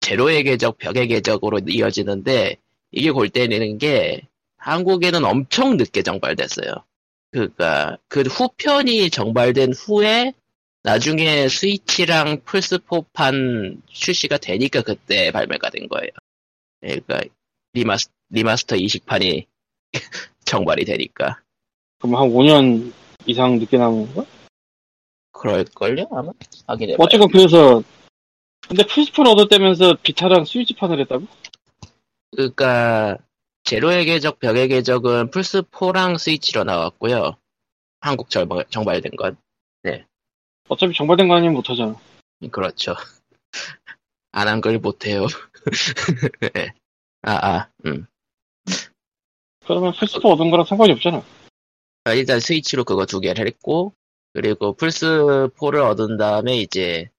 제로의 0.00 0.44
궤적, 0.44 0.78
벽의 0.78 1.08
궤적으로 1.08 1.60
이어지는데 1.66 2.56
이게 2.90 3.10
골 3.10 3.28
때리는 3.28 3.78
게 3.78 4.28
한국에는 4.56 5.24
엄청 5.24 5.76
늦게 5.76 6.02
정발됐어요. 6.02 6.72
그니까 7.30 7.98
그 8.08 8.22
후편이 8.22 9.10
정발된 9.10 9.72
후에 9.72 10.32
나중에 10.82 11.48
스위치랑 11.48 12.42
플스4판 12.42 13.82
출시가 13.88 14.38
되니까 14.38 14.82
그때 14.82 15.30
발매가 15.30 15.70
된 15.70 15.88
거예요. 15.88 16.10
그러니까 16.80 17.20
리마스, 17.72 18.08
리마스터 18.30 18.76
이식판이 18.76 19.46
정발이 20.44 20.84
되니까 20.84 21.40
그럼 21.98 22.16
한 22.16 22.28
5년 22.30 22.92
이상 23.26 23.58
늦게 23.58 23.76
나온 23.76 24.06
건가? 24.06 24.30
그럴걸요 25.32 26.08
아마 26.10 26.32
확인해봐요. 26.66 27.04
어쨌건 27.04 27.28
그래서, 27.28 27.82
근데 28.66 28.82
플스4를 28.84 29.32
얻었다면서 29.32 29.98
비타랑 30.02 30.44
스위치판을 30.44 31.00
했다고? 31.00 31.26
그러니까 32.32 33.18
제로의 33.64 34.06
궤적, 34.06 34.38
벽의 34.40 34.68
궤적은 34.68 35.30
플스4랑 35.30 36.18
스위치로 36.18 36.64
나왔고요. 36.64 37.36
한국 38.00 38.30
정발, 38.30 38.64
정발된 38.70 39.12
건. 39.16 39.36
어차피 40.68 40.94
정발된 40.94 41.28
거 41.28 41.34
아니면 41.34 41.54
못하잖아. 41.54 41.96
그렇죠. 42.50 42.94
안 44.32 44.46
한 44.48 44.60
걸 44.60 44.78
못해요. 44.78 45.26
네. 46.54 46.72
아, 47.22 47.32
아, 47.46 47.68
음. 47.86 48.06
그러면 49.66 49.92
플스4 49.92 50.24
얻은 50.24 50.50
거랑 50.50 50.64
상관이 50.66 50.92
없잖아. 50.92 51.22
아, 52.04 52.12
일단 52.14 52.40
스위치로 52.40 52.84
그거 52.84 53.06
두 53.06 53.20
개를 53.20 53.46
했고, 53.46 53.92
그리고 54.32 54.74
플스4를 54.76 55.82
얻은 55.90 56.16
다음에 56.16 56.58
이제 56.58 57.10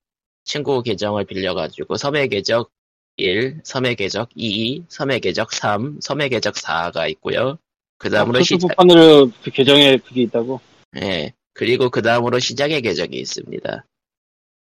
친구 0.45 0.81
계정을 0.81 1.25
빌려가지고 1.25 1.97
섬의 1.97 2.29
궤적 2.29 2.71
1, 3.17 3.59
섬의 3.63 3.95
궤적 3.97 4.29
2, 4.35 4.85
섬의 4.87 5.19
궤적 5.19 5.51
3, 5.51 5.99
섬의 6.01 6.29
궤적 6.29 6.55
4가 6.55 7.09
있고요. 7.11 7.57
그 7.97 8.09
다음으로 8.09 8.41
시작, 8.41 8.69
플스4판으로 8.69 9.31
그 9.43 9.51
계정에 9.51 9.97
그게 9.97 10.21
있다고? 10.21 10.61
예. 11.01 11.33
그리고 11.59 11.89
그 11.89 12.01
다음으로 12.01 12.39
시작의 12.39 12.81
궤적이 12.81 13.17
있습니다. 13.17 13.83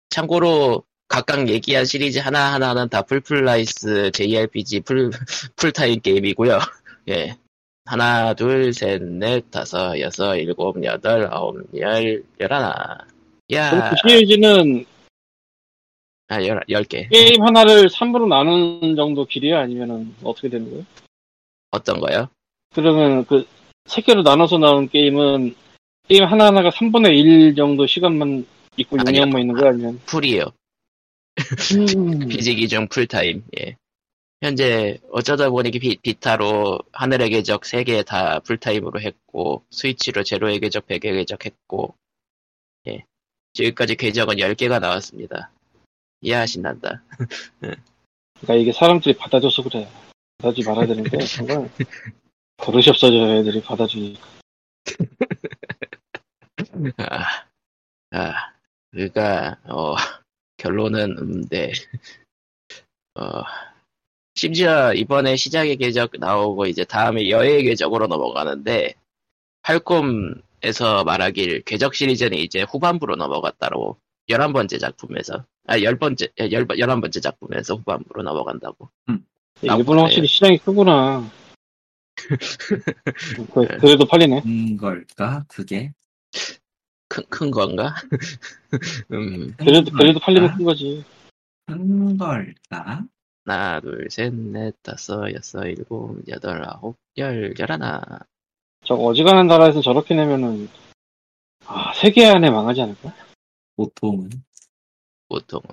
참고로 0.10 0.82
각각 1.08 1.48
얘기한 1.48 1.86
시리즈 1.86 2.18
하나하나는 2.18 2.90
다 2.90 3.04
full 3.04 3.51
price 3.51 4.10
JRPG 4.14 4.80
full, 4.80 5.12
full 5.58 5.80
time 5.80 6.02
게임이고요. 6.02 6.58
예. 7.10 7.38
하나, 7.86 8.34
둘, 8.34 8.74
셋, 8.74 9.04
넷, 9.04 9.52
다섯, 9.52 10.00
여섯, 10.00 10.38
일곱, 10.38 10.84
여덟, 10.84 11.28
아홉, 11.32 11.58
열, 11.78 12.24
열하나. 12.40 12.98
야, 13.54 13.92
그 13.92 13.96
시리즈는 14.02 14.84
아, 16.30 16.44
열, 16.44 16.64
열 16.70 16.84
개. 16.84 17.08
게임 17.10 17.44
하나를 17.44 17.90
3부로 17.90 18.28
나누는 18.28 18.96
정도 18.96 19.24
길이야? 19.26 19.60
아니면은 19.60 20.16
어떻게 20.24 20.50
되는 20.50 20.72
거야? 20.72 20.82
어떤 21.70 22.00
거요? 22.00 22.28
그러면 22.74 23.24
그 23.28 23.46
세 23.88 24.02
개로 24.02 24.22
나눠서 24.22 24.58
나온 24.58 24.90
게임은 24.90 25.56
게임 26.08 26.24
하나하나가 26.24 26.70
3분의 26.70 27.18
1 27.18 27.56
정도 27.56 27.86
시간만 27.86 28.46
있고 28.78 28.98
아니요. 29.00 29.22
용량만 29.22 29.42
있는 29.42 29.56
거야? 29.56 29.70
아니면? 29.72 30.00
풀이요. 30.06 30.46
음. 31.76 32.20
비지 32.30 32.56
기준 32.56 32.88
풀타임. 32.88 33.44
예. 33.60 33.76
현재 34.42 35.00
어쩌다 35.12 35.50
보니 35.50 35.72
비, 35.72 35.98
Vita로 35.98 36.80
하늘의 36.94 37.32
궤적 37.32 37.62
3개 37.62 38.06
다 38.06 38.40
풀타임으로 38.40 39.02
했고 39.02 39.64
스위치로 39.72 40.24
제로의 40.24 40.60
궤적 40.60 40.88
벽의 40.88 41.02
궤적 41.02 41.46
했고 41.46 41.96
예. 42.88 43.04
지금까지 43.54 43.96
궤적은 43.96 44.36
10개가 44.36 44.80
나왔습니다. 44.80 45.52
이야 46.22 46.46
신난다. 46.46 47.04
그러니까 47.60 48.56
이게 48.56 48.72
사람들이 48.72 49.18
받아줘서 49.18 49.64
그래. 49.64 49.88
받아주지 50.38 50.68
말아야 50.70 50.86
되는데 50.86 51.18
정말 51.26 51.70
버릇이 52.58 52.86
없어져 52.90 53.38
애들이 53.38 53.62
받아주니까. 53.62 54.22
아, 56.98 57.46
아, 58.12 58.34
그러니까 58.92 59.58
어, 59.66 59.96
결론은 60.58 61.18
음데 61.18 61.72
어, 63.16 63.44
심지어 64.36 64.94
이번에 64.94 65.36
시작의 65.36 65.78
궤적 65.78 66.12
나오고 66.20 66.68
이제 66.68 66.84
다음에 66.84 67.30
여의 67.30 67.64
궤적으로 67.64 68.08
넘어가는데 68.08 68.94
팔콤에서 69.64 71.04
말하길 71.06 71.64
궤적 71.64 71.96
시리즈는 71.96 72.38
이제 72.38 72.64
후반부로 72.64 73.16
넘어갔다고 73.16 73.98
11번째 74.30 74.80
작품에서 74.80 75.46
아 75.66 75.78
10번째 75.78 76.32
10, 76.38 76.68
11번째 76.68 77.22
작품에서 77.22 77.76
후반부로 77.76 78.24
넘어간다고 78.24 78.90
일본은 79.62 80.04
확실히 80.04 80.28
시장이 80.28 80.58
크구나. 80.60 81.30
그, 82.16 83.68
그래도 83.82 84.06
팔리네. 84.06 84.42
큰 84.42 84.78
걸까? 84.78 85.46
그게? 85.48 85.94
큰, 87.08 87.24
큰 87.30 87.52
건가? 87.52 87.96
음, 89.12 89.54
그래도, 89.58 89.92
그래도 89.92 90.20
팔리면 90.20 90.50
걸까? 90.50 90.58
큰 90.58 90.66
거지. 90.66 91.06
큰 91.68 92.18
걸까? 92.18 93.04
하나 93.46 93.80
둘 93.80 94.08
셋 94.10 94.34
넷 94.34 94.76
다섯 94.84 95.34
여섯 95.34 95.66
일곱 95.66 96.22
여덟 96.28 96.62
아홉 96.68 96.98
열 97.18 97.54
열하나 97.58 98.02
저 98.84 98.94
어지간한 98.96 99.48
나라에서 99.48 99.82
저렇게 99.82 100.16
내면은, 100.16 100.70
아, 101.66 101.94
세계 101.94 102.26
안에 102.26 102.50
망하지 102.50 102.82
않을까? 102.82 103.14
보통은. 103.76 104.30
보통은. 105.30 105.66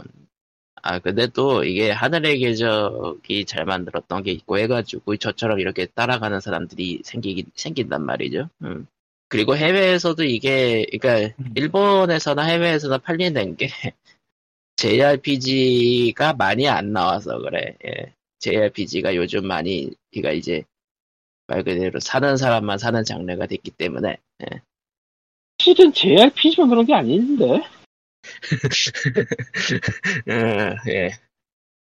아, 0.83 0.99
근데 0.99 1.27
또 1.29 1.65
이게 1.65 1.91
하늘의 1.91 2.41
궤적이 2.41 3.47
잘 3.47 3.65
만들었던 3.65 4.23
게 4.23 4.33
있고 4.33 4.59
해가지고 4.59 5.17
저처럼 5.17 5.61
이렇게 5.61 5.87
따라가는 5.87 6.41
사람들이 6.41 7.01
생기긴, 7.05 7.47
생긴단 7.55 8.05
말이죠. 8.05 8.51
음. 8.63 8.87
그리고 9.29 9.57
해외에서도 9.57 10.23
이게, 10.25 10.87
그러니까 10.93 11.35
음. 11.41 11.53
일본에서나 11.57 12.43
해외에서나 12.43 12.99
팔리는 12.99 13.57
게 13.57 13.69
JRPG가 14.77 16.35
많이 16.35 16.69
안 16.69 16.93
나와서 16.93 17.39
그래. 17.39 17.77
예. 17.87 18.13
JRPG가 18.41 19.15
요즘 19.17 19.47
많이, 19.47 19.91
그러니까 20.13 20.33
이제 20.33 20.65
말 21.47 21.63
그대로 21.63 22.01
사는 22.01 22.37
사람만 22.37 22.79
사는 22.79 23.05
장르가 23.05 23.47
됐기 23.47 23.71
때문에 23.73 24.19
실은 25.59 25.93
JRPG만 25.93 26.69
그런 26.69 26.85
게 26.85 26.95
아닌데? 26.95 27.45
음, 30.29 30.77
예. 30.89 31.11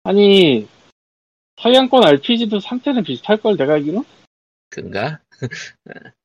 아니, 0.05 0.68
서양권 1.61 2.05
RPG도 2.05 2.61
상태는 2.61 3.03
비슷할 3.05 3.38
걸 3.38 3.57
내가 3.57 3.75
알기로? 3.75 4.05
그런가? 4.70 5.20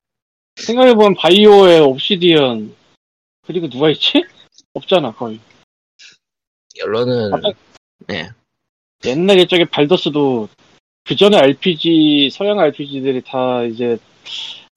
생각해보면 0.66 1.16
바이오의 1.16 1.82
옵시디언, 1.82 2.76
그리고 3.46 3.70
누가 3.70 3.90
있지? 3.90 4.24
없잖아, 4.74 5.12
거의. 5.12 5.40
결론은 6.76 7.34
아까- 7.34 7.52
네. 8.08 8.30
옛날 9.06 9.40
옛적에 9.40 9.66
발더스도 9.66 10.50
그 11.06 11.16
전에 11.16 11.38
RPG, 11.38 12.30
서양 12.32 12.60
RPG들이 12.60 13.22
다 13.22 13.64
이제 13.64 13.98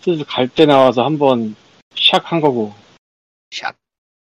슬슬 0.01 0.25
갈 0.25 0.49
때 0.49 0.65
나와서 0.67 1.05
한번 1.05 1.55
샥한 1.95 2.41
거고. 2.41 2.73
샥. 3.51 3.75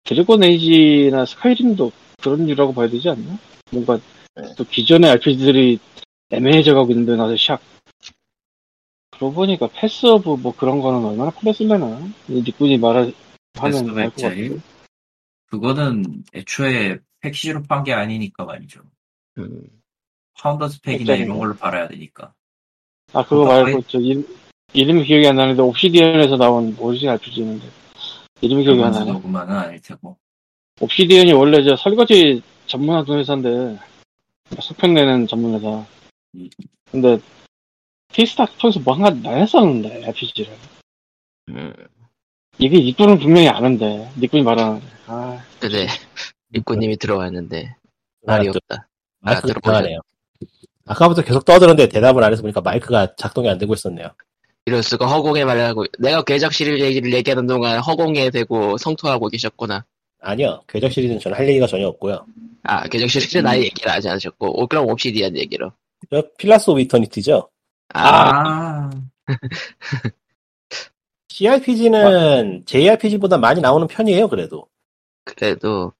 Dragon 0.04 0.44
Age나 0.44 1.24
Skyrim도 1.24 1.90
그런 2.22 2.46
류라고 2.46 2.74
봐야 2.74 2.88
되지 2.88 3.08
않나? 3.08 3.38
뭔가 3.70 3.98
네. 4.36 4.54
또 4.56 4.64
기존의 4.64 5.10
RPG들이 5.12 5.78
애매해져 6.30 6.74
가고 6.74 6.90
있는데 6.92 7.16
나서 7.16 7.34
샥. 7.34 7.58
그러고 9.16 9.32
보니까 9.34 9.68
Path 9.74 10.06
of 10.06 10.36
뭐 10.42 10.54
그런 10.56 10.80
거는 10.80 11.04
얼마나 11.08 11.30
팔렸을려나? 11.30 12.00
이 12.28 12.42
니꾼이 12.42 12.78
말하, 12.78 13.04
Path 13.04 13.76
하면 13.76 13.90
of 13.90 14.00
알것 14.00 14.14
같아. 14.16 14.26
Exile? 14.28 14.60
그거는 15.46 16.24
애초에 16.34 16.98
패키지로 17.20 17.62
판 17.62 17.84
게 17.84 17.92
아니니까 17.92 18.44
말이죠. 18.44 18.80
음, 19.38 19.62
Founder's 20.34 20.80
Pack이나? 20.82 21.14
이런 21.14 21.38
걸로 21.38 21.54
팔아야 21.54 21.88
되니까. 21.88 22.32
아, 23.12 23.22
그거 23.22 23.42
그거 23.42 23.46
말고, 23.46 23.82
저, 23.86 23.98
이름, 23.98 24.26
이름이 24.72 25.04
기억이 25.04 25.26
안 25.28 25.36
나는데, 25.36 25.62
Obsidian에서 25.62 26.36
나온 26.36 26.76
오리지널 26.78 27.14
RPG인데, 27.14 27.66
이름이 28.40 28.64
기억이 28.64 28.82
안 28.82 28.90
나네. 28.90 29.20
그만은 29.20 29.56
아닐 29.56 29.80
테고. 29.80 30.16
Obsidian이 30.80 31.32
원래 31.32 31.62
저 31.62 31.76
설거지 31.76 32.42
전문하던 32.66 33.18
회사인데, 33.20 33.78
속편 34.60 34.94
내는 34.94 35.26
전문 35.28 35.54
회사. 35.54 35.86
음. 36.34 36.48
근데, 36.90 37.18
Kickstarter 38.14 38.56
통해서 38.58 38.80
뭐 38.80 38.94
한가 38.94 39.10
나했었는데, 39.10 40.06
RPG를. 40.06 40.52
음. 41.50 41.74
이게 42.58 42.78
니꾼은 42.78 43.18
분명히 43.18 43.48
아는데, 43.48 44.10
니꾼이 44.18 44.42
말하는데. 44.42 44.86
아, 45.06 45.44
근데 45.60 45.86
입구님이 46.54 46.96
들어왔는데 46.96 47.74
말이 48.22 48.48
아, 48.48 48.52
또 48.52 48.58
없다. 48.58 48.88
들어보자. 49.46 49.72
이상하네요. 49.72 50.00
아까부터 50.86 51.22
계속 51.22 51.44
떠드는데 51.44 51.88
대답을 51.88 52.22
안 52.22 52.32
해서 52.32 52.42
보니까 52.42 52.60
마이크가 52.60 53.16
작동이 53.16 53.48
안 53.48 53.58
되고 53.58 53.74
있었네요. 53.74 54.08
이럴 54.66 54.82
수가 54.82 55.06
허공에 55.06 55.44
말하고 55.44 55.84
내가 55.98 56.22
궤적 56.22 56.52
시리즈 56.52 56.82
얘기를 56.82 57.12
얘기하는 57.12 57.46
동안 57.46 57.80
허공에 57.80 58.30
대고 58.30 58.78
성토하고 58.78 59.28
계셨구나. 59.28 59.84
아니요. 60.20 60.62
궤적 60.68 60.90
시리즈는 60.90 61.20
저는 61.20 61.36
할 61.36 61.48
얘기가 61.48 61.66
전혀 61.66 61.86
없고요. 61.88 62.24
아 62.62 62.86
궤적 62.88 63.10
시리즈는 63.10 63.46
아예 63.46 63.62
얘기를 63.62 63.90
하지 63.90 64.08
않으셨고 64.08 64.62
오, 64.62 64.66
그럼 64.66 64.86
Obsidian 64.88 65.36
얘기로. 65.36 65.70
저 66.10 66.22
Pillars 66.38 66.70
of 66.70 66.80
Eternity죠. 66.80 67.48
아, 67.92 68.88
아, 68.88 68.90
CRPG는 71.28 72.62
JRPG보다 72.66 73.38
많이 73.38 73.60
나오는 73.60 73.86
편이에요, 73.86 74.28
그래도. 74.28 74.66
그래도 75.24 75.92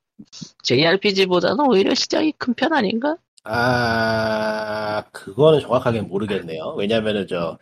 JRPG보다는 0.62 1.66
오히려 1.66 1.94
시장이 1.94 2.32
큰 2.38 2.54
편 2.54 2.72
아닌가? 2.72 3.16
아, 3.44 5.02
그거는 5.12 5.60
정확하게 5.60 6.02
모르겠네요. 6.02 6.74
왜냐면은 6.78 7.26
저, 7.28 7.58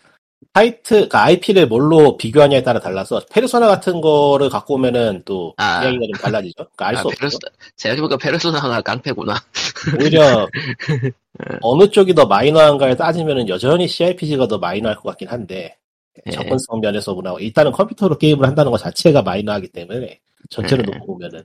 타이트, 0.53 0.95
그러니까 0.95 1.23
IP를 1.25 1.67
뭘로 1.67 2.17
비교하냐에 2.17 2.63
따라 2.63 2.79
달라서, 2.79 3.23
페르소나 3.33 3.67
같은 3.69 4.01
거를 4.01 4.49
갖고 4.51 4.75
오면은 4.75 5.23
또, 5.25 5.55
아. 5.57 5.83
이야기가 5.83 6.05
좀 6.07 6.13
달라지죠. 6.23 6.55
그러니까 6.77 6.87
알 6.89 6.97
아, 6.97 7.01
수 7.01 7.09
없죠. 7.09 7.19
페르소, 7.21 7.39
생각해보니까 7.77 8.17
Persona가 8.19 8.81
깡패구나. 8.83 9.35
오히려, 10.01 10.49
어느 11.63 11.89
쪽이 11.91 12.15
더 12.15 12.27
마이너한가에 12.27 12.97
따지면은 12.97 13.49
여전히 13.49 13.89
CRPG가 13.89 14.49
더 14.49 14.59
마이너할 14.59 14.97
것 14.97 15.05
같긴 15.05 15.29
한데, 15.29 15.79
예. 16.27 16.31
접근성 16.31 16.81
면에서 16.81 17.15
보나 17.15 17.35
일단은 17.41 17.73
컴퓨터로 17.73 18.19
게임을 18.19 18.47
한다는 18.47 18.71
것 18.71 18.79
자체가 18.79 19.23
마이너하기 19.23 19.69
때문에 19.69 20.21
전체를 20.51 20.85
예. 20.87 20.93
놓고 20.99 21.07
보면은 21.07 21.45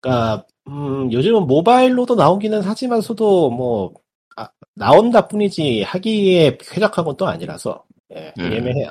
그러니까 0.00 0.46
음, 0.68 1.12
요즘은 1.12 1.46
모바일로도 1.46 2.14
나오기는 2.16 2.62
하지만서도 2.62 3.50
뭐 3.50 3.94
아, 4.36 4.48
나온다 4.74 5.28
뿐이지 5.28 5.82
하기에 5.82 6.58
쾌적한 6.58 7.04
건 7.04 7.16
또 7.16 7.26
아니라서 7.26 7.84
예, 8.14 8.32
음. 8.38 8.52
애매해요. 8.52 8.90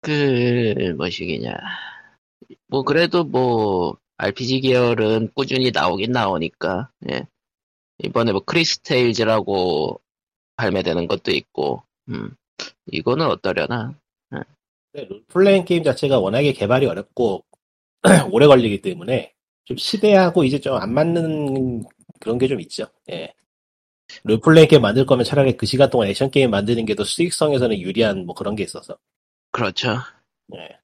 그 0.00 0.94
뭐시기냐 0.96 1.54
뭐 2.68 2.82
그래도 2.82 3.24
뭐 3.24 3.96
RPG 4.16 4.60
계열은 4.62 5.30
꾸준히 5.34 5.70
나오긴 5.70 6.12
나오니까 6.12 6.90
예. 7.10 7.26
이번에 8.04 8.32
뭐 8.32 8.42
크리스테일즈라고 8.44 10.00
발매되는 10.56 11.06
것도 11.08 11.32
있고 11.32 11.82
음 12.10 12.30
이거는 12.86 13.26
어떠려나 13.26 13.94
근데 14.92 15.06
롤플레잉 15.08 15.64
게임 15.64 15.84
자체가 15.84 16.18
워낙에 16.20 16.52
개발이 16.52 16.86
어렵고 16.86 17.44
오래 18.32 18.46
걸리기 18.46 18.82
때문에 18.82 19.34
좀 19.64 19.76
시대하고 19.76 20.44
이제 20.44 20.60
좀 20.60 20.76
안 20.78 20.92
맞는 20.94 21.84
그런 22.20 22.38
게 22.38 22.48
좀 22.48 22.60
있죠. 22.60 22.86
예. 23.10 23.32
롤플레잉 24.24 24.68
게임 24.68 24.82
만들 24.82 25.06
거면 25.06 25.24
차라리 25.24 25.56
그 25.56 25.66
시간 25.66 25.90
동안 25.90 26.08
액션 26.08 26.30
게임 26.30 26.50
만드는 26.50 26.86
게 26.86 26.94
더 26.94 27.04
수익성에서는 27.04 27.80
유리한 27.80 28.26
뭐 28.26 28.34
그런 28.34 28.56
게 28.56 28.64
있어서. 28.64 28.98
그렇죠 29.52 29.98
예. 30.56 30.78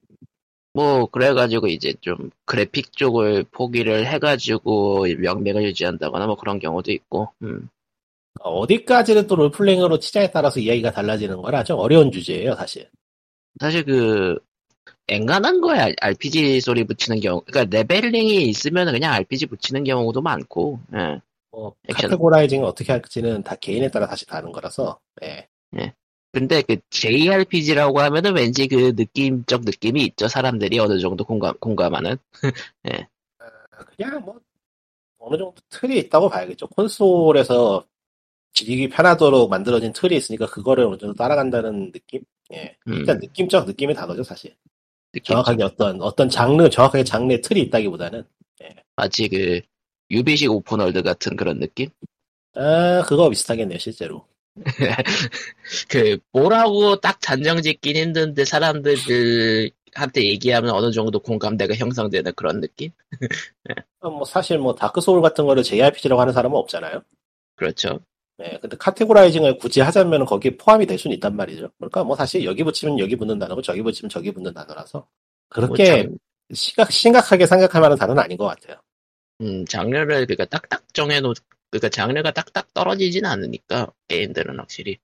뭐 0.75 1.07
그래가지고 1.07 1.69
이제 1.69 1.95
좀 2.01 2.31
그래픽 2.45 2.93
쪽을 2.93 3.45
포기를 3.51 4.07
해가지고 4.07 5.07
명맥을 5.19 5.63
유지한다거나 5.65 6.27
뭐 6.27 6.37
그런 6.37 6.59
경우도 6.59 6.93
있고 6.93 7.33
음. 7.43 7.69
어디까지는 8.41 9.27
또 9.27 9.37
롤플레잉으로 9.37 9.99
치자에 9.99 10.31
따라서 10.31 10.61
이야기가 10.61 10.93
달라지는 10.93 11.43
거라 11.43 11.65
좀 11.65 11.79
어려운 11.79 12.13
주제예요, 12.13 12.55
사실. 12.55 12.89
사실 13.61 13.85
그 13.85 14.39
엔간한 15.09 15.61
거에 15.61 15.95
RPG 16.01 16.61
소리 16.61 16.85
붙이는 16.85 17.21
경우 17.21 17.41
그러니까 17.41 17.77
leveling이 17.77 18.45
있으면 18.45 18.93
그냥 18.93 19.15
RPG 19.15 19.47
붙이는 19.47 19.85
경우도 19.85 20.21
많고 20.21 20.79
예. 20.95 21.21
뭐 21.51 21.75
액션. 21.89 22.11
categorizing을 22.11 22.65
어떻게 22.65 22.93
할지는 22.93 23.43
다 23.43 23.57
개인에 23.57 23.91
따라 23.91 24.07
다시 24.07 24.27
다른 24.27 24.53
거라서. 24.53 25.01
예. 25.23 25.49
근데 26.33 26.63
그 26.63 26.77
JRPG라고 26.91 28.01
하면은 28.01 28.35
왠지 28.35 28.69
그 28.69 28.93
느낌적 28.97 29.63
느낌이 29.65 30.05
있죠 30.05 30.29
사람들이 30.29 30.79
어느 30.79 30.99
정도 30.99 31.25
공감 31.25 31.57
공감하는 31.59 32.17
그냥 33.97 34.23
뭐 34.25 34.39
어느 35.19 35.37
정도 35.37 35.55
틀이 35.69 35.99
있다고 35.99 36.29
봐야겠죠. 36.29 36.67
콘솔에서 36.69 37.85
즐기기 38.53 38.89
편하도록 38.89 39.51
만들어진 39.51 39.93
틀이 39.93 40.17
있으니까 40.17 40.47
그거를 40.47 40.85
어느 40.85 40.97
정도 40.99 41.15
따라간다는 41.15 41.93
느낌? 41.93 42.23
예. 42.53 42.77
음, 42.89 42.95
일단 42.95 43.19
느낌적 43.19 43.67
느낌의 43.67 43.95
단어죠, 43.95 44.23
사실. 44.23 44.55
느낌 45.13 45.35
정확하게 45.35 45.63
어떤 45.63 46.01
어떤 46.03 46.29
장르, 46.29 46.69
정확하게 46.69 47.05
장르의 47.05 47.41
틀이 47.41 47.61
있다기보다는 47.63 48.25
마치 48.97 49.29
그 49.29 49.61
Ubi식 50.11 50.51
open 50.51 50.74
world 50.74 51.03
같은 51.03 51.37
그런 51.37 51.61
느낌 51.61 51.89
아 52.55 53.03
그거 53.07 53.29
비슷하겠네요, 53.31 53.79
실제로. 53.79 54.27
그 55.89 56.19
뭐라고 56.33 57.01
딱 57.01 57.21
단정 57.21 57.63
짓긴 57.63 57.97
힘든데 57.97 58.45
사람들한테 58.45 59.73
얘기하면 60.17 60.71
어느 60.71 60.91
정도 60.91 61.21
공감대가 61.21 61.75
형성되는 61.75 62.33
그런 62.37 62.61
느낌 62.61 62.91
어, 64.01 64.11
뭐 64.11 64.25
사실 64.25 64.59
뭐 64.59 64.75
Dark 64.75 65.01
Souls 65.01 65.23
같은 65.23 65.47
거를 65.47 65.63
JRPG라고 65.63 66.21
하는 66.21 66.33
사람은 66.33 66.57
없잖아요. 66.57 67.03
그렇죠 67.57 68.01
예. 68.43 68.59
근데 68.61 68.77
categorizing을 68.77 69.59
굳이 69.59 69.81
하자면 69.81 70.25
거기에 70.25 70.57
포함이 70.57 70.87
될 70.87 70.99
수는 70.99 71.15
있단 71.17 71.35
말이죠. 71.35 71.71
그러니까 71.79 72.05
뭐 72.05 72.15
사실 72.15 72.45
여기 72.45 72.63
붙이면 72.63 72.99
여기 72.99 73.17
붙는 73.17 73.39
단어고 73.39 73.63
저기 73.63 73.83
붙이면 73.83 74.09
저기 74.09 74.31
붙는 74.31 74.55
단어라서 74.55 74.99
뭐 74.99 75.09
그렇게 75.49 75.85
장, 75.85 76.19
심각, 76.53 76.93
심각하게 76.93 77.47
생각할 77.47 77.81
만한 77.81 77.99
단어는 77.99 78.23
아닌 78.23 78.37
것 78.37 78.47
같아요. 78.47 78.81
음, 79.41 79.65
장르를 79.67 80.27
그러니까 80.27 80.45
딱딱 80.45 80.83
정해놓 80.93 81.37
그러니까 81.71 81.89
장르가 81.89 82.31
딱딱 82.31 82.73
떨어지진 82.75 83.25
않으니까 83.27 83.93
게임들은 84.09 84.59
확실히 84.59 84.99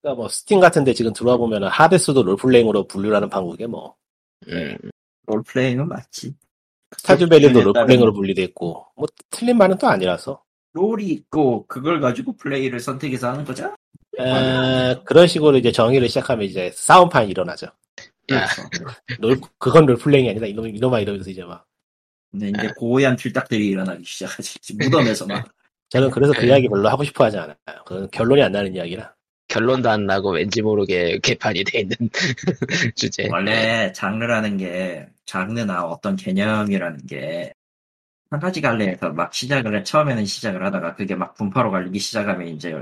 그러니까 0.00 0.22
뭐 0.22 0.28
스팀 0.28 0.60
같은데 0.60 0.94
지금 0.94 1.12
들어와 1.12 1.36
보면은 1.36 1.68
Hades도 1.68 2.22
롤플레잉으로 2.22 2.86
분류하는 2.86 3.28
방법에 3.28 3.66
뭐 3.66 3.94
음, 4.48 4.76
롤플레잉은 5.26 5.88
맞지. 5.88 6.34
Stardew 6.96 7.26
Valley도 7.26 7.60
롤플레잉으로 7.60 8.12
있고 8.38 8.86
뭐 8.94 9.06
틀린 9.30 9.58
말은 9.58 9.78
또 9.78 9.88
아니라서 9.88 10.42
role이 10.72 11.06
있고 11.06 11.66
그걸 11.66 12.00
가지고 12.00 12.36
플레이를 12.36 12.80
선택해서 12.80 13.30
하는 13.30 13.44
거죠? 13.44 13.74
에, 14.18 14.94
그런 15.04 15.26
식으로 15.26 15.56
이제 15.56 15.72
정의를 15.72 16.08
시작하면 16.08 16.46
이제 16.46 16.70
싸움판이 16.74 17.30
일어나죠. 17.30 17.66
야, 18.32 18.46
롤 19.18 19.40
그건 19.58 19.86
롤플레잉이 19.86 20.30
아니다 20.30 20.46
이놈 20.46 20.68
이놈아 20.68 21.00
이러면서 21.00 21.30
이제 21.30 21.44
막 21.44 21.66
근데 22.30 22.48
이제 22.50 22.72
고얀 22.76 23.16
틀딱들이 23.16 23.68
일어나기 23.68 24.04
시작하지. 24.04 24.58
무덤에서 24.78 25.26
막. 25.26 25.55
저는 25.90 26.10
그래서 26.10 26.32
그 26.32 26.40
네. 26.40 26.48
이야기 26.48 26.68
별로 26.68 26.88
하고 26.88 27.04
싶어 27.04 27.24
하지 27.24 27.38
않아요. 27.38 27.56
그건 27.84 28.10
결론이 28.10 28.42
안 28.42 28.52
나는 28.52 28.74
이야기라. 28.74 29.14
결론도 29.48 29.88
안 29.88 30.06
나고 30.06 30.32
왠지 30.32 30.60
모르게 30.60 31.18
개판이 31.20 31.62
돼 31.64 31.80
있는 31.80 31.96
주제 32.96 33.28
원래 33.30 33.92
장르라는 33.92 34.56
게 34.56 35.06
장르나 35.24 35.84
어떤 35.84 36.16
개념이라는 36.16 37.06
게 37.06 37.52
한 38.30 38.40
가지 38.40 38.60
갈래에서 38.60 39.10
막 39.10 39.32
시작을 39.32 39.78
해 39.78 39.82
처음에는 39.82 40.24
시작을 40.24 40.64
하다가 40.64 40.96
그게 40.96 41.14
막 41.14 41.34
분파로 41.34 41.70
갈리기 41.70 41.98
시작하면 41.98 42.48
이제 42.48 42.74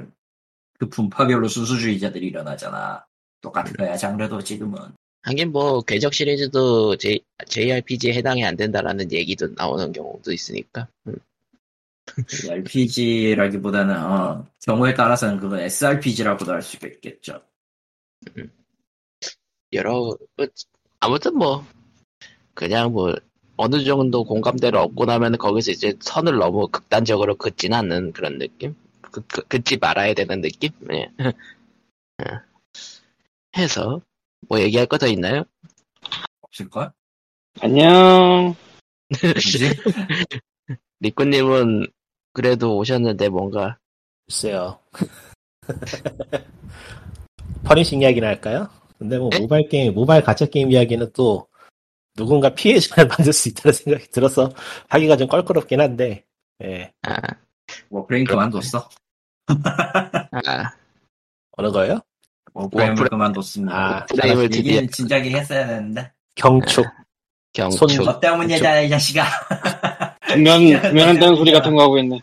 그 0.78 0.88
분파별로 0.88 1.48
순수주의자들이 1.48 2.26
일어나잖아. 2.26 3.04
똑같은 3.40 3.74
거야 3.74 3.96
장르도 3.96 4.42
지금은. 4.42 4.78
하긴 5.22 5.52
뭐 5.52 5.82
궤적 5.82 6.12
시리즈도 6.14 6.96
J, 6.96 7.20
JRPG에 7.46 8.14
해당이 8.14 8.44
안 8.44 8.56
된다라는 8.56 9.12
얘기도 9.12 9.48
나오는 9.54 9.92
경우도 9.92 10.32
있으니까 10.32 10.88
음. 11.06 11.14
RPG라기보다는 12.50 13.96
어, 13.96 14.46
경우에 14.60 14.94
따라서는 14.94 15.38
그건 15.38 15.60
SRPG라고도 15.60 16.52
할 16.52 16.62
수가 16.62 16.88
있겠죠. 16.88 17.42
여러 19.72 20.16
뭐, 20.36 20.46
아무튼 21.00 21.36
뭐 21.36 21.66
그냥 22.54 22.92
뭐 22.92 23.14
어느 23.56 23.84
정도 23.84 24.24
공감대를 24.24 24.78
얻고 24.78 25.04
나면 25.04 25.38
거기서 25.38 25.72
이제 25.72 25.94
선을 26.00 26.38
너무 26.38 26.68
극단적으로 26.68 27.36
긋진 27.36 27.72
않는 27.74 28.12
그런 28.12 28.38
느낌 28.38 28.74
그, 29.00 29.20
그, 29.26 29.42
긋지 29.42 29.78
말아야 29.78 30.14
되는 30.14 30.40
느낌 30.40 30.70
예. 30.92 31.10
예. 32.22 32.40
해서 33.56 34.00
뭐 34.48 34.60
얘기할 34.60 34.86
거 34.86 34.98
더 34.98 35.06
있나요? 35.06 35.44
없을걸? 36.42 36.92
안녕. 37.60 38.54
리꾸님은 41.00 41.86
그래도 42.32 42.76
오셨는데 42.78 43.28
뭔가 43.28 43.78
글쎄요. 44.26 44.78
Punishing 47.64 48.02
이야기나 48.02 48.26
할까요? 48.28 48.68
근데 48.98 49.18
뭐 49.18 49.28
네? 49.30 49.40
모바일 49.40 49.68
게임, 49.68 49.94
모바일 49.94 50.22
가챠 50.22 50.46
게임 50.46 50.70
이야기는 50.70 51.10
또 51.14 51.46
누군가 52.16 52.54
피해자를 52.54 53.08
만들 53.08 53.32
수 53.32 53.48
있다는 53.48 53.72
생각이 53.72 54.08
들어서 54.10 54.50
하기가 54.88 55.16
좀 55.16 55.28
껄끄럽긴 55.28 55.80
한데, 55.80 56.24
예. 56.62 56.92
아, 57.02 57.16
Warframe 57.90 58.24
그만뒀어. 58.26 58.88
아뭐 59.46 60.62
어느 61.56 61.70
거예요? 61.72 62.00
Warframe을 62.52 62.96
Warfra- 62.96 63.10
그만뒀습니다. 63.10 63.76
아, 63.76 64.06
frame을 64.06 64.48
드디어 64.48 64.86
진작에 64.86 65.30
했어야 65.30 65.66
되는데. 65.66 66.12
경축. 66.36 66.84
경축 67.52 67.90
손- 67.90 68.04
너 68.04 68.20
때문이잖아 68.20 68.80
이 68.82 68.88
자식아. 68.88 69.24
분면, 70.28 70.80
분면한다는 70.80 71.36
소리 71.36 71.52
같은 71.52 71.74
거 71.74 71.82
하고 71.82 71.98
있네. 71.98 72.18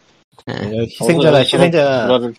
희생자가, 0.47 1.37
어, 1.37 1.41
희생자가, 1.41 2.05
불화를. 2.07 2.33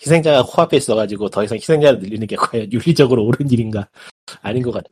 희생자가 0.00 0.42
코앞에 0.42 0.76
있어가지고 0.76 1.30
더 1.30 1.44
이상 1.44 1.56
희생자를 1.56 2.00
늘리는 2.00 2.26
게 2.26 2.36
과연 2.36 2.70
윤리적으로 2.72 3.24
옳은 3.24 3.50
일인가? 3.50 3.88
아닌 4.42 4.62
것 4.62 4.72
같아. 4.72 4.88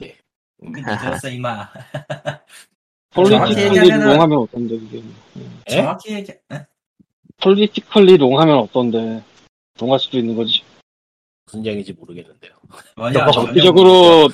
늦었어 0.60 1.28
이마. 1.28 1.68
politically 3.10 3.90
wrong하면 3.90 4.38
어떤데, 4.38 4.78
그게. 4.78 5.02
예? 5.70 5.76
정확히 5.76 6.14
얘기. 6.14 6.32
에? 6.32 6.66
politically 7.42 8.16
wrong하면 8.16 8.58
어떤데. 8.58 9.22
wrong할 9.78 9.98
수도 9.98 10.18
있는 10.18 10.36
거지. 10.36 10.62
무슨 11.46 11.66
얘기인지 11.66 11.92
모르겠는데요. 11.92 12.52
어, 12.96 13.12
전혀 13.12 13.30
정치적으로 13.30 14.28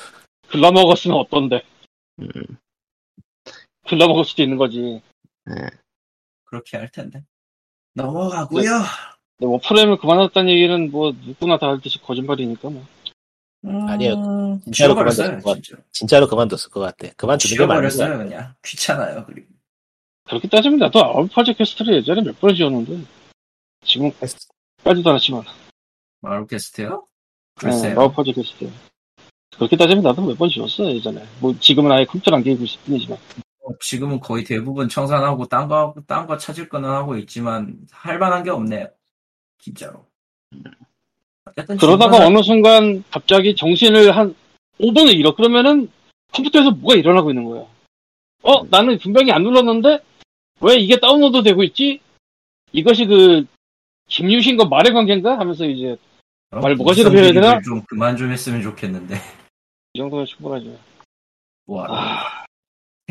글러먹었으면 0.49 1.16
어떤데. 1.16 1.62
음, 2.20 2.28
글러먹을 3.87 4.24
수도 4.24 4.43
있는 4.43 4.57
거지. 4.57 5.01
그렇게 6.44 6.76
할 6.76 6.90
텐데. 6.90 7.24
넘어가고요. 7.94 8.62
근데 8.62 9.46
뭐 9.46 9.59
프레임을 9.66 9.98
그만뒀다는 9.98 10.51
얘기는 10.51 10.90
뭐 10.90 11.12
누구나 11.24 11.59
다 11.59 11.68
알듯이 11.70 12.01
거짓말이니까 12.03 12.68
뭐. 12.70 12.84
아니에요. 13.62 14.14
음, 14.14 14.61
진짜로 14.62 14.94
지워버렸어요. 14.94 15.26
그만뒀을 15.28 15.42
것 15.44 15.62
진짜. 15.62 15.82
진짜로 15.92 16.28
그만뒀을 16.28 16.70
것 16.70 16.80
같아. 16.80 17.12
그만두는 17.16 17.57
게 17.57 17.66
맞는 17.66 17.82
거 17.82 17.88
지워버렸어요 17.90 18.09
같아. 18.09 18.24
그냥. 18.24 18.55
귀찮아요. 18.64 19.24
그리고. 19.26 19.48
그렇게 20.24 20.48
따지면 20.48 20.78
나도 20.78 21.05
아웃파지 21.05 21.55
퀘스트를 21.55 21.94
예전에 21.96 22.22
몇 22.22 22.38
번 22.40 22.55
지었는데. 22.55 23.01
지금 23.84 24.11
까지도 24.84 25.11
안 25.11 25.16
했지만. 25.16 25.42
마을캐스트요? 26.20 27.07
글쎄요. 27.57 27.94
마법 27.96 28.14
퍼즐 28.16 28.34
했을 28.36 28.59
때. 28.59 28.70
그렇게 29.57 29.76
따지면 29.76 30.03
나도 30.03 30.22
몇 30.22 30.36
번 30.36 30.48
지웠어, 30.48 30.84
예전에. 30.90 31.22
뭐, 31.40 31.55
지금은 31.59 31.90
아예 31.92 32.05
컴퓨터를 32.05 32.36
안 32.38 32.44
끼고 32.44 32.62
있을 32.64 32.80
뿐이지만. 32.82 33.18
어, 33.71 33.75
지금은 33.81 34.21
거의 34.21 34.45
대부분 34.45 34.89
청산하고 34.89 35.47
딴 35.47 35.68
거, 35.68 35.95
딴거 36.07 36.37
찾을 36.37 36.68
거는 36.68 36.89
하고 36.89 37.16
있지만 37.16 37.77
할 37.93 38.18
만한 38.18 38.43
게 38.43 38.51
없네요. 38.51 38.89
진짜로. 39.59 40.07
그러다가 41.79 42.27
어느 42.27 42.43
순간 42.43 43.03
갑자기 43.11 43.55
정신을 43.55 44.16
한 44.16 44.35
5분을 44.81 45.16
잃어. 45.16 45.35
그러면은 45.35 45.91
컴퓨터에서 46.33 46.71
뭐가 46.73 46.97
일어나고 46.97 47.31
있는 47.31 47.45
거야. 47.45 47.66
어, 48.43 48.64
나는 48.71 48.99
분명히 48.99 49.33
안 49.33 49.43
눌렀는데 49.43 49.99
왜 50.61 50.75
이게 50.77 50.99
다운로드 50.99 51.43
되고 51.43 51.62
있지? 51.62 52.01
이것이 52.73 53.07
그 53.07 53.45
김유신과 54.09 54.66
말의 54.66 54.93
관계인가? 54.93 55.39
하면서 55.39 55.64
이제 55.64 55.97
어, 56.51 56.61
말 56.61 56.75
뭐가 56.75 56.95
지로 56.95 57.11
배워야 57.11 57.33
되나? 57.33 57.47
이성비리를 57.49 57.62
좀 57.62 57.83
그만 57.89 58.16
좀 58.16 58.31
했으면 58.31 58.62
좋겠는데. 58.62 59.16
이 59.95 59.99
정도면 59.99 60.27
충분하죠. 60.27 60.79
뭐하러. 61.66 61.95
아, 61.95 62.45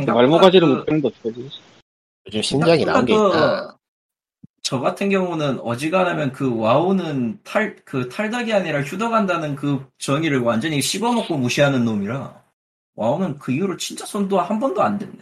말모가지를 0.05 0.67
그- 0.67 0.73
못 0.73 0.85
배우는데 0.85 1.07
어떡하지? 1.07 1.49
요즘 2.27 2.41
신작이 2.41 2.85
나온 2.85 3.05
게 3.05 3.13
생각보다 3.13 3.37
있다. 3.37 3.67
그- 3.73 3.79
저 4.61 4.79
같은 4.79 5.09
경우는 5.09 5.59
어지간하면 5.61 6.31
그 6.31 6.55
와우는 6.57 7.39
탈, 7.43 7.75
그 7.85 8.07
탈닥이 8.09 8.53
아니라 8.53 8.81
휴덕한다는 8.83 9.55
그 9.55 9.85
정의를 9.97 10.39
완전히 10.39 10.81
씹어먹고 10.81 11.37
무시하는 11.37 11.85
놈이라 11.85 12.43
와우는 12.95 13.39
그 13.39 13.51
이후로 13.51 13.77
진짜 13.77 14.05
손도 14.05 14.39
한 14.39 14.59
번도 14.59 14.81
안 14.83 14.99
댔네. 14.99 15.17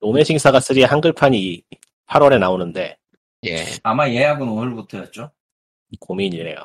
로맨싱 0.00 0.38
사가 0.38 0.60
3 0.60 0.76
한글판이 0.84 1.62
8월에 2.08 2.38
나오는데 2.38 2.98
예. 3.46 3.64
아마 3.82 4.08
예약은 4.10 4.46
오늘부터였죠. 4.46 5.30
고민이래요. 6.00 6.56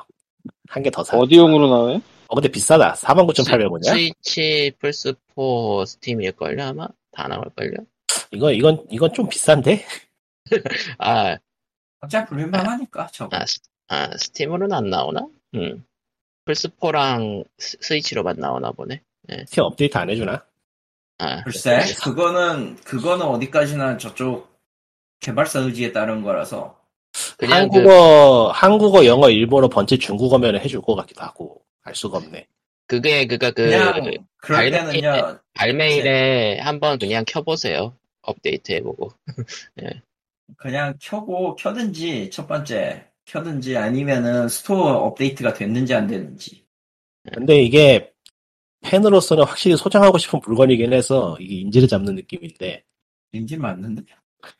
한 0.68 0.82
개 0.82 0.90
더 0.90 1.04
사. 1.04 1.16
어디용으로 1.16 1.68
나와요? 1.68 2.02
어, 2.26 2.34
근데 2.34 2.48
비싸다. 2.48 2.94
49,800원이야? 2.94 3.84
스위치, 3.90 4.72
플스4, 4.80 5.86
스팀일걸요, 5.86 6.62
아마? 6.64 6.88
다 7.12 7.28
나올걸요? 7.28 7.76
이거, 8.32 8.50
이건, 8.52 8.84
이건 8.90 9.12
좀 9.12 9.28
비싼데? 9.28 9.84
아, 10.98 11.36
어차피 12.00 12.30
불릴만 12.30 12.66
하니까 12.66 13.06
저거. 13.12 13.36
아, 13.36 13.44
스- 13.46 13.60
아, 13.88 14.16
스팀으로는 14.16 14.74
안 14.76 14.90
나오나? 14.90 15.26
음. 15.54 15.84
플스4랑 16.46 17.44
스- 17.58 17.78
스위치로만 17.80 18.36
나오나 18.38 18.72
보네. 18.72 19.02
스팀 19.46 19.62
업데이트 19.62 19.96
안 19.96 20.10
해주나? 20.10 20.44
아, 21.18 21.44
글쎄, 21.44 21.80
그거는 22.02 22.76
그거는 22.76 23.24
어디까지나 23.26 23.98
저쪽 23.98 24.58
개발사 25.20 25.60
의지에 25.60 25.92
따른 25.92 26.22
거라서 26.22 26.80
그냥 27.36 27.68
그, 27.68 27.76
한국어, 27.78 28.50
한국어, 28.52 29.04
영어, 29.04 29.30
일본어, 29.30 29.68
번째 29.68 29.98
중국어면 29.98 30.56
해줄 30.58 30.80
것 30.80 30.96
같기도 30.96 31.20
하고, 31.22 31.62
알 31.82 31.94
수가 31.94 32.18
없네. 32.18 32.48
그게, 32.86 33.26
그니까 33.26 33.50
그, 33.50 33.64
그냥 33.64 34.10
그럴 34.36 34.70
때는요. 34.70 35.38
발매일에 35.54 36.58
한번 36.60 36.98
그냥 36.98 37.24
켜보세요. 37.26 37.96
업데이트 38.22 38.72
해보고. 38.72 39.12
그냥 40.56 40.94
켜고 41.00 41.56
켜든지 41.56 42.30
첫 42.30 42.46
번째 42.46 43.06
켜든지 43.24 43.76
아니면은 43.76 44.48
스토어 44.48 44.92
업데이트가 45.06 45.54
됐는지 45.54 45.94
안 45.94 46.06
됐는지 46.06 46.64
근데 47.32 47.62
이게 47.62 48.12
팬으로서는 48.82 49.44
확실히 49.44 49.76
소장하고 49.76 50.18
싶은 50.18 50.40
물건이긴 50.44 50.92
해서 50.92 51.36
이게 51.40 51.56
인질을 51.56 51.88
잡는 51.88 52.16
느낌인데, 52.16 52.84
인질 53.32 53.58
맞는데 53.58 54.02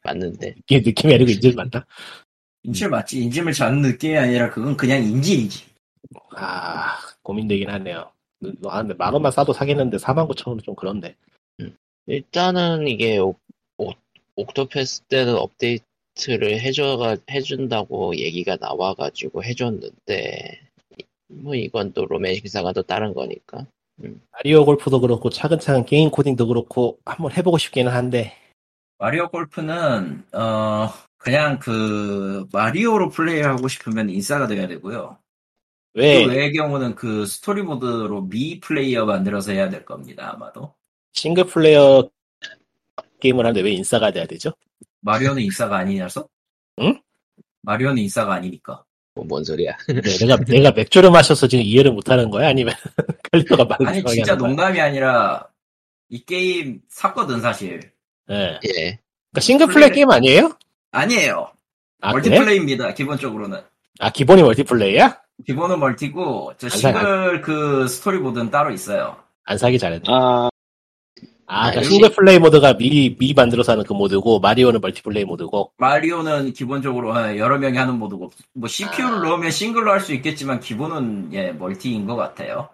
맞는데. 0.04 0.54
이게 0.58 0.78
느낌이 0.78 1.14
아니고 1.14 1.30
인질 1.30 1.56
맞나? 1.56 1.84
인질 2.62 2.88
맞지 2.88 3.20
인질을 3.20 3.52
잡는 3.52 3.82
느낌이 3.90 4.16
아니라 4.16 4.48
그건 4.50 4.76
그냥 4.76 5.02
인질이지 5.02 5.64
아, 6.36 6.98
고민되긴 7.22 7.68
하네요. 7.68 8.11
아, 8.66 8.80
근데 8.82 8.94
만 8.94 9.12
원만 9.12 9.32
싸도 9.32 9.52
사겠는데 9.52 9.98
49,000원은 9.98 10.62
좀 10.62 10.74
그런데. 10.74 11.14
일단은 12.06 12.88
이게 12.88 13.18
옥, 13.18 13.38
옥, 13.76 13.96
옥토패스 14.34 15.02
때는 15.02 15.36
업데이트를 15.36 16.60
해줘가, 16.60 17.16
해준다고 17.30 18.16
얘기가 18.16 18.56
나와가지고 18.60 19.44
해줬는데, 19.44 20.60
뭐 21.28 21.54
이건 21.54 21.92
또 21.92 22.04
로맨싱 22.06 22.34
사가가 22.36 22.72
또 22.72 22.82
다른 22.82 23.14
거니까. 23.14 23.66
마리오 24.32 24.64
골프도 24.64 25.00
그렇고, 25.00 25.30
차근차근 25.30 25.84
게임 25.84 26.10
코딩도 26.10 26.48
그렇고, 26.48 26.98
한번 27.04 27.30
해보고 27.32 27.58
싶기는 27.58 27.92
한데, 27.92 28.36
마리오 29.02 29.28
골프는 29.30 30.24
어 30.32 30.88
그냥 31.18 31.58
그 31.58 32.46
마리오로 32.52 33.08
플레이하고 33.08 33.66
싶으면 33.66 34.08
인싸가 34.08 34.46
돼야 34.46 34.68
되고요 34.68 35.18
왜 35.94 36.24
그 36.24 36.30
외의 36.32 36.52
경우는 36.52 36.94
그 36.94 37.26
스토리 37.26 37.62
모드로 37.62 38.22
Mii 38.28 38.60
플레이어 38.60 39.04
만들어서 39.04 39.52
해야 39.52 39.68
될 39.68 39.84
겁니다 39.84 40.32
아마도 40.34 40.74
싱글 41.12 41.44
플레이어 41.44 42.08
게임을 43.20 43.44
하는데 43.44 43.60
왜 43.60 43.72
인싸가 43.72 44.10
돼야 44.10 44.26
되죠? 44.26 44.52
마리오는 45.00 45.42
인싸가 45.42 45.76
아니라서? 45.76 46.28
응? 46.80 46.98
마리오는 47.62 47.98
인싸가 47.98 48.34
아니니까 48.34 48.84
뭐, 49.14 49.24
뭔 49.26 49.44
소리야. 49.44 49.76
네, 49.88 50.00
내가, 50.00 50.36
내가 50.38 50.70
맥주를 50.72 51.10
마셔서 51.10 51.46
지금 51.46 51.62
이해를 51.64 51.92
못하는 51.92 52.30
거야? 52.30 52.48
아니면 52.48 52.74
칼리터가 53.30 53.64
많은 53.66 53.86
아니 53.86 54.04
진짜? 54.06 54.34
농담이 54.34 54.80
아니라 54.80 55.46
이 56.08 56.24
게임 56.24 56.80
샀거든 56.88 57.40
사실 57.42 57.92
예. 58.30 58.58
예. 58.64 58.98
그러니까 59.30 59.40
싱글 59.40 59.66
플레이 59.66 59.90
게임 59.90 60.10
아니에요? 60.10 60.56
아니에요 60.92 61.52
아, 62.00 62.12
그래? 62.12 62.30
멀티플레이입니다 62.30 62.94
기본적으로는 62.94 63.60
아, 64.00 64.10
기본이 64.10 64.42
멀티플레이야? 64.42 65.20
기본은 65.46 65.80
멀티고 65.80 66.54
저안 66.58 66.70
사- 66.70 66.76
싱글 66.92 67.40
그 67.42 67.86
스토리 67.88 68.18
모드는 68.18 68.50
따로 68.50 68.70
있어요 68.70 69.16
안 69.44 69.58
사기 69.58 69.78
잘했네. 69.78 70.04
아, 70.08 70.48
아, 71.46 71.70
그러니까 71.70 71.80
아, 71.80 71.82
싱글 71.82 72.10
플레이 72.12 72.38
모드가 72.38 72.76
Mii를, 72.76 73.16
Mii를 73.16 73.34
만들어서 73.34 73.72
하는 73.72 73.84
그 73.84 73.92
모드고, 73.92 74.38
마리오는 74.40 74.80
멀티플레이 74.80 75.24
모드고, 75.24 75.72
마리오는 75.76 76.52
기본적으로 76.52 77.12
어, 77.12 77.36
여러 77.36 77.58
명이 77.58 77.76
하는 77.76 77.98
모드고 77.98 78.30
뭐 78.54 78.68
CPU를 78.68 79.18
아. 79.18 79.22
넣으면 79.22 79.50
싱글로 79.50 79.90
할 79.90 80.00
수 80.00 80.14
있겠지만 80.14 80.60
기본은 80.60 81.32
예 81.34 81.52
멀티인 81.52 82.06
것 82.06 82.16
같아요 82.16 82.68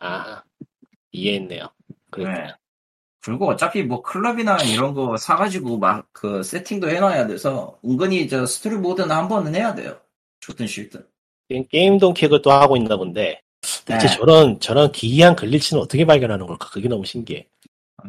아, 0.00 0.42
이해했네요. 1.12 1.68
그래. 2.10 2.32
네. 2.32 2.54
그리고 3.22 3.48
어차피 3.48 3.82
뭐 3.82 4.00
클럽이나 4.02 4.56
이런 4.62 4.94
거 4.94 5.16
사가지고 5.16 5.78
막 5.78 6.06
그 6.12 6.42
세팅도 6.42 6.88
해놔야 6.90 7.26
돼서 7.28 7.78
은근히 7.84 8.28
저 8.28 8.46
스토리 8.46 8.76
모드는 8.76 9.10
한 9.10 9.28
번은 9.28 9.54
해야 9.54 9.74
돼요 9.74 9.96
좋든 10.40 10.66
싫든 10.66 11.06
게임 11.70 11.98
던 11.98 12.14
퀵을 12.14 12.42
또 12.42 12.52
하고 12.52 12.76
있나 12.76 12.96
본데, 12.96 13.40
대체 13.84 14.06
네. 14.06 14.16
저런, 14.16 14.60
저런 14.60 14.92
기이한 14.92 15.34
glitch는 15.34 15.82
어떻게 15.82 16.04
발견하는 16.04 16.46
걸까? 16.46 16.68
그게 16.70 16.88
너무 16.88 17.04
신기해. 17.04 17.46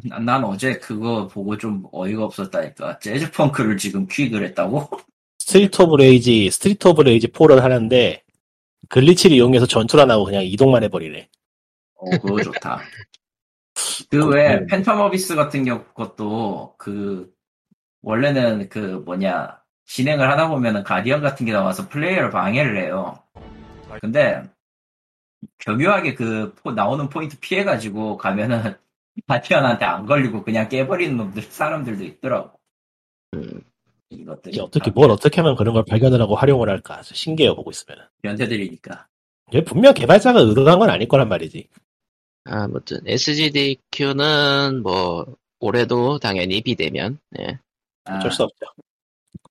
난, 0.04 0.26
난 0.26 0.44
어제 0.44 0.78
그거 0.78 1.28
보고 1.28 1.58
좀 1.58 1.84
어이가 1.92 2.24
없었다니까 2.26 3.00
재즈 3.00 3.32
펑크를 3.32 3.78
지금 3.78 4.08
quick을 4.08 4.44
했다고? 4.46 4.90
스트리트 5.40 5.82
오브 5.82 5.96
레이지, 5.96 6.52
스트리트 6.52 6.88
오브 6.88 7.02
레이지 7.02 7.28
4를 7.30 7.60
하는데, 7.60 8.24
glitch를 8.90 9.36
이용해서 9.38 9.66
전투를 9.66 10.04
안 10.04 10.12
하고 10.12 10.26
그냥 10.26 10.44
이동만 10.44 10.84
해버리네. 10.84 11.28
어 12.00 12.10
그거 12.22 12.42
좋다 12.42 12.80
그 14.10 14.28
외에 14.28 14.66
팬텀 14.66 15.00
어비스 15.00 15.36
같은 15.36 15.66
것도 15.94 16.76
그 16.78 17.32
원래는 18.02 18.70
그 18.70 19.02
뭐냐 19.06 19.59
진행을 19.90 20.30
하다 20.30 20.50
보면은 20.50 20.84
guardian 20.84 21.22
같은 21.22 21.46
게 21.46 21.52
나와서 21.52 21.90
플레이어를 21.90 22.30
방해를 22.30 22.78
해요 22.78 23.20
근데 24.02 24.44
교묘하게 25.60 26.14
그 26.14 26.54
포- 26.56 26.72
나오는 26.72 27.10
포인트 27.10 27.40
피해가지고 27.40 28.18
가면은 28.18 28.78
guardian한테 29.28 29.86
안 29.86 30.06
걸리고 30.06 30.44
그냥 30.44 30.70
깨버리는 30.70 31.18
놈들 31.18 31.42
사람들도 31.42 32.04
있더라고 32.04 32.60
음, 33.34 33.62
이것들이 34.10 34.54
이게 34.54 34.62
어떻게, 34.62 34.92
뭘 34.92 35.10
어떻게 35.10 35.42
하면 35.42 35.56
그런 35.56 35.74
걸 35.74 35.84
발견을 35.86 36.22
하고 36.22 36.36
활용을 36.36 36.70
할까? 36.70 36.98
아주 36.98 37.14
신기해요, 37.14 37.56
보고 37.56 37.70
있으면. 37.70 38.08
변태들이니까 38.22 39.08
이게 39.50 39.64
분명 39.64 39.94
개발자가 39.94 40.40
의도한 40.40 40.80
건 40.80 40.90
아닐 40.90 41.08
거란 41.08 41.30
말이지. 41.30 41.68
아무튼, 42.46 43.02
SGDQ는 43.06 44.82
뭐, 44.82 45.26
올해도 45.60 46.18
당연히 46.20 46.62
비대면, 46.62 47.20
예. 47.40 47.60
아, 48.06 48.18
어쩔 48.18 48.32
수 48.32 48.44
없죠. 48.44 48.66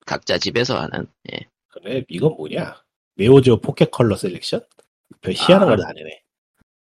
각자 0.09 0.39
집에서 0.39 0.79
하는, 0.79 1.05
예. 1.31 1.37
그래, 1.67 2.03
이건 2.09 2.35
뭐냐? 2.35 2.83
네오지오 3.15 3.57
포켓 3.57 3.91
컬러 3.91 4.15
셀렉션? 4.15 4.59
별 5.21 5.33
희한한 5.35 5.63
아. 5.63 5.75
걸 5.75 5.87
다 5.87 5.93
내네. 5.93 6.23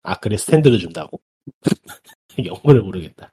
아, 0.02 0.14
그래, 0.18 0.36
스탠드를 0.36 0.78
준다고? 0.78 1.18
영어를 2.44 2.82
모르겠다. 2.82 3.32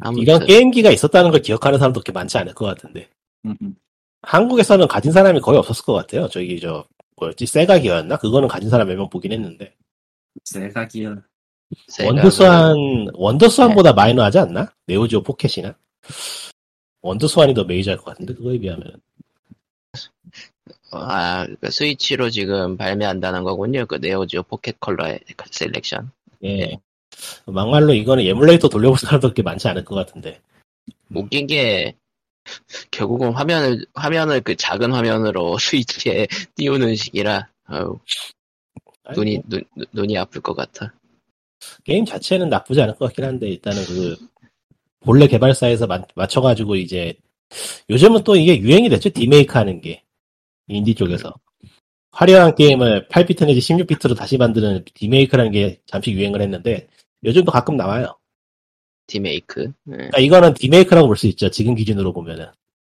아무튼, 0.00 0.22
이건 0.22 0.44
게임기가 0.46 0.90
있었다는 0.90 1.30
걸 1.30 1.40
기억하는 1.40 1.78
사람도 1.78 2.00
그렇게 2.00 2.12
많지 2.12 2.36
않을 2.36 2.52
것 2.52 2.66
같은데. 2.66 3.08
음. 3.46 3.56
한국에서는 4.20 4.86
가진 4.88 5.10
사람이 5.10 5.40
거의 5.40 5.58
없었을 5.58 5.82
것 5.86 5.94
같아요. 5.94 6.28
저기, 6.28 6.60
저, 6.60 6.86
뭐였지? 7.16 7.46
세가기였나? 7.46 8.18
그거는 8.18 8.46
가진 8.46 8.68
사람 8.68 8.88
몇 8.88 8.96
명 8.96 9.08
보긴 9.08 9.32
했는데. 9.32 9.74
세가 10.44 10.86
기어 10.88 11.16
세가가- 11.90 12.06
원더스완, 12.08 12.76
원더스완보다 13.14 13.94
마이너하지 13.94 14.38
않나? 14.38 14.70
네오지오 14.86 15.22
포켓이나? 15.22 15.74
원더스완이 17.02 17.54
더 17.54 17.64
메이저할 17.64 17.98
것 17.98 18.06
같은데, 18.06 18.34
그거에 18.34 18.58
비하면. 18.58 19.00
아, 20.90 21.42
그러니까 21.44 21.70
스위치로 21.70 22.30
지금 22.30 22.76
발매한다는 22.76 23.44
거군요. 23.44 23.86
그 23.86 23.96
네오지오 23.96 24.44
포켓 24.44 24.78
컬러 24.80 25.16
셀렉션. 25.50 26.10
예. 26.44 26.78
막말로 27.46 27.94
이거는 27.94 28.24
에뮬레이터 28.24 28.68
돌려볼 28.68 28.98
사람도 28.98 29.28
그렇게 29.28 29.42
많지 29.42 29.68
않을 29.68 29.84
것 29.84 29.94
같은데. 29.94 30.40
웃긴 31.14 31.46
게 31.46 31.94
결국은 32.90 33.32
화면을 33.32 33.84
화면을 33.94 34.40
그 34.40 34.56
작은 34.56 34.92
화면으로 34.92 35.56
스위치에 35.58 36.26
띄우는 36.56 36.96
식이라 36.96 37.48
아유, 37.66 37.98
눈이 39.14 39.36
뭐, 39.36 39.44
눈, 39.48 39.64
눈- 39.76 39.86
눈이 39.92 40.18
아플 40.18 40.40
것 40.40 40.54
같아. 40.54 40.92
게임 41.84 42.04
자체는 42.04 42.48
나쁘지 42.48 42.80
않을 42.82 42.96
것 42.96 43.06
같긴 43.06 43.24
한데 43.24 43.48
일단은 43.48 43.84
그 43.84 44.16
본래 45.04 45.26
개발사에서 45.26 45.86
마- 45.86 46.02
맞춰가지고 46.14 46.76
이제 46.76 47.14
요즘은 47.90 48.24
또 48.24 48.36
이게 48.36 48.58
유행이 48.58 48.88
됐죠 48.88 49.10
demake 49.10 49.52
하는 49.58 49.80
게 49.80 50.02
인디 50.68 50.94
쪽에서 50.94 51.34
화려한 52.12 52.54
게임을 52.54 53.08
8비트 53.08 53.46
내지 53.46 53.60
16비트로 53.60 54.16
다시 54.16 54.36
만드는 54.38 54.84
demake라는 54.94 55.50
게 55.52 55.80
잠시 55.86 56.12
유행을 56.12 56.40
했는데 56.42 56.88
요즘도 57.24 57.50
가끔 57.52 57.76
나와요. 57.76 58.18
demake. 59.06 59.62
예, 59.64 59.70
그러니까 59.92 60.18
이거는 60.18 60.54
demake라고 60.54 61.06
볼 61.08 61.16
수 61.16 61.26
있죠 61.28 61.50
지금 61.50 61.74
기준으로 61.74 62.12
보면은 62.12 62.46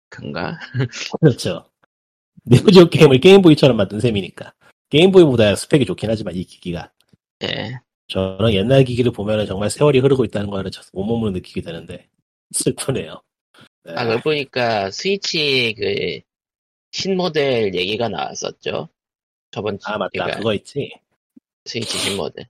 큰가? 0.10 0.58
그렇죠. 1.22 1.66
네오지오 2.44 2.90
게임을 2.90 3.20
게임보이처럼 3.20 3.78
만든 3.78 4.00
셈이니까 4.00 4.54
게임보이보다 4.90 5.56
스펙이 5.56 5.86
좋긴 5.86 6.10
하지만 6.10 6.36
이 6.36 6.44
기기가 6.44 6.92
예. 7.44 7.80
저는 8.12 8.52
옛날 8.54 8.84
기기를 8.84 9.14
보면은 9.14 9.46
정말 9.46 9.70
세월이 9.70 10.00
흐르고 10.00 10.26
있다는 10.26 10.50
저- 10.70 10.82
온몸으로 10.92 11.32
느끼게 11.32 11.62
되는데 11.62 12.10
슬프네요. 12.52 13.22
네. 13.86 13.94
아, 13.96 14.04
그러고 14.06 14.24
보니까 14.24 14.92
스위치 14.92 15.74
그 15.78 16.20
신모델 16.92 17.74
얘기가 17.74 18.10
나왔었죠. 18.10 18.90
저번 19.52 19.80
주 19.80 19.88
아, 19.88 19.98
맞다 19.98 20.10
그러니까 20.12 20.38
그거 20.40 20.54
있지. 20.54 20.92
스위치 21.66 21.98
신모델. 21.98 22.48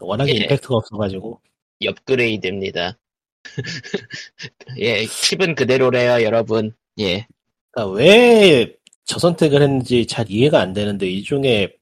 워낙에 0.00 0.32
예. 0.32 0.36
임팩트가 0.38 0.76
없어가지고 0.76 1.40
업그레이드입니다. 1.86 2.96
예, 4.78 5.04
칩은 5.04 5.54
그대로래요, 5.56 6.22
여러분. 6.24 6.74
예. 6.98 7.26
그러니까 7.70 7.94
왜 7.94 8.76
저 9.04 9.18
선택을 9.18 9.60
했는지 9.60 10.06
잘 10.06 10.30
이해가 10.30 10.60
안 10.60 10.72
되는데 10.72 11.06
일종의 11.10 11.76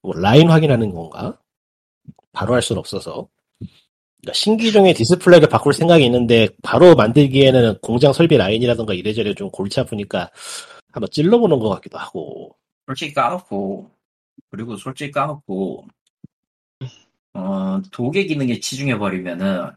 뭐 0.00 0.14
라인 0.16 0.48
확인하는 0.50 0.90
건가? 0.90 1.38
바로 2.34 2.54
할 2.54 2.62
수는 2.62 2.80
없어서. 2.80 3.28
그러니까 4.20 4.32
신기종의 4.34 4.94
디스플레이를 4.94 5.48
바꿀 5.48 5.72
생각이 5.74 6.04
있는데 6.04 6.48
바로 6.62 6.94
만들기에는 6.94 7.78
공장 7.82 8.12
설비 8.12 8.36
라인이라던가 8.36 8.94
이래저래 8.94 9.34
좀 9.34 9.50
골치 9.50 9.80
아프니까 9.80 10.30
한번 10.92 11.08
찔러보는 11.10 11.58
것 11.58 11.68
같기도 11.70 11.98
하고. 11.98 12.56
솔직히 12.86 13.14
까놓고 13.14 13.90
그리고 14.50 14.76
솔직히 14.76 15.10
까놓고 15.10 15.86
어, 17.34 17.82
도개 17.90 18.24
기능에 18.24 18.60
치중해 18.60 18.98
버리면은 18.98 19.70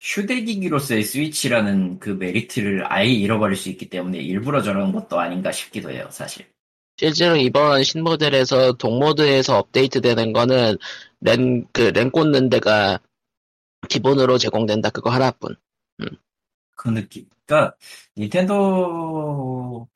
휴대기기로서의 0.00 1.02
스위치라는 1.04 1.98
그 1.98 2.10
메리트를 2.10 2.92
아예 2.92 3.08
잃어버릴 3.08 3.56
수 3.56 3.68
있기 3.70 3.88
때문에 3.88 4.18
일부러 4.18 4.60
저런 4.62 4.92
것도 4.92 5.18
아닌가 5.18 5.52
싶기도 5.52 5.90
해요 5.90 6.08
사실 6.10 6.46
실제로 6.96 7.36
이번 7.36 7.82
신모델에서 7.82 8.72
동모드에서 8.74 9.58
업데이트되는 9.58 10.32
거는 10.32 10.76
랜, 11.20 11.66
그, 11.72 11.82
랜 11.94 12.10
꽂는 12.10 12.50
데가 12.50 13.00
기본으로 13.88 14.38
제공된다. 14.38 14.90
그거 14.90 15.10
하나뿐. 15.10 15.56
그 16.76 16.88
느낌 16.88 17.26
그러니까 17.46 17.76
닌텐도의 18.16 19.86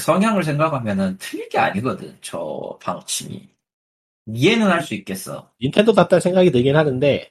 성향을 0.00 0.44
생각하면은 0.44 1.16
틀릴 1.18 1.48
게 1.48 1.58
아니거든 1.58 2.14
저 2.20 2.78
방침이 2.82 3.48
이해는 4.26 4.66
할 4.66 4.82
수 4.82 4.94
있겠어 4.94 5.50
닌텐도답다는 5.62 6.20
생각이 6.20 6.50
들긴 6.50 6.76
하는데 6.76 7.30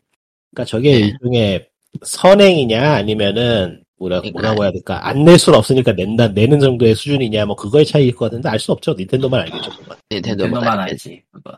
그러니까 0.51 0.65
저게 0.65 0.91
네. 0.91 0.97
일종의 1.07 1.69
선행이냐 2.03 2.93
아니면은 2.93 3.84
뭐라, 3.97 4.19
그러니까. 4.21 4.39
뭐라고 4.41 4.63
해야 4.63 4.71
될까 4.71 5.07
안 5.07 5.23
낼 5.25 5.39
수는 5.39 5.57
없으니까 5.59 5.93
낸다 5.93 6.29
내는 6.29 6.59
정도의 6.59 6.95
수준이냐 6.95 7.45
뭐 7.45 7.55
그거의 7.55 7.85
차이일 7.85 8.15
것 8.15 8.25
같은데 8.25 8.49
알 8.49 8.59
수 8.59 8.71
없죠 8.71 8.93
닌텐도만 8.93 9.41
알겠죠 9.41 9.69
그건. 9.77 9.97
닌텐도만 10.11 10.51
닌텐도만. 10.53 10.79
알지 10.79 11.23
그거 11.31 11.57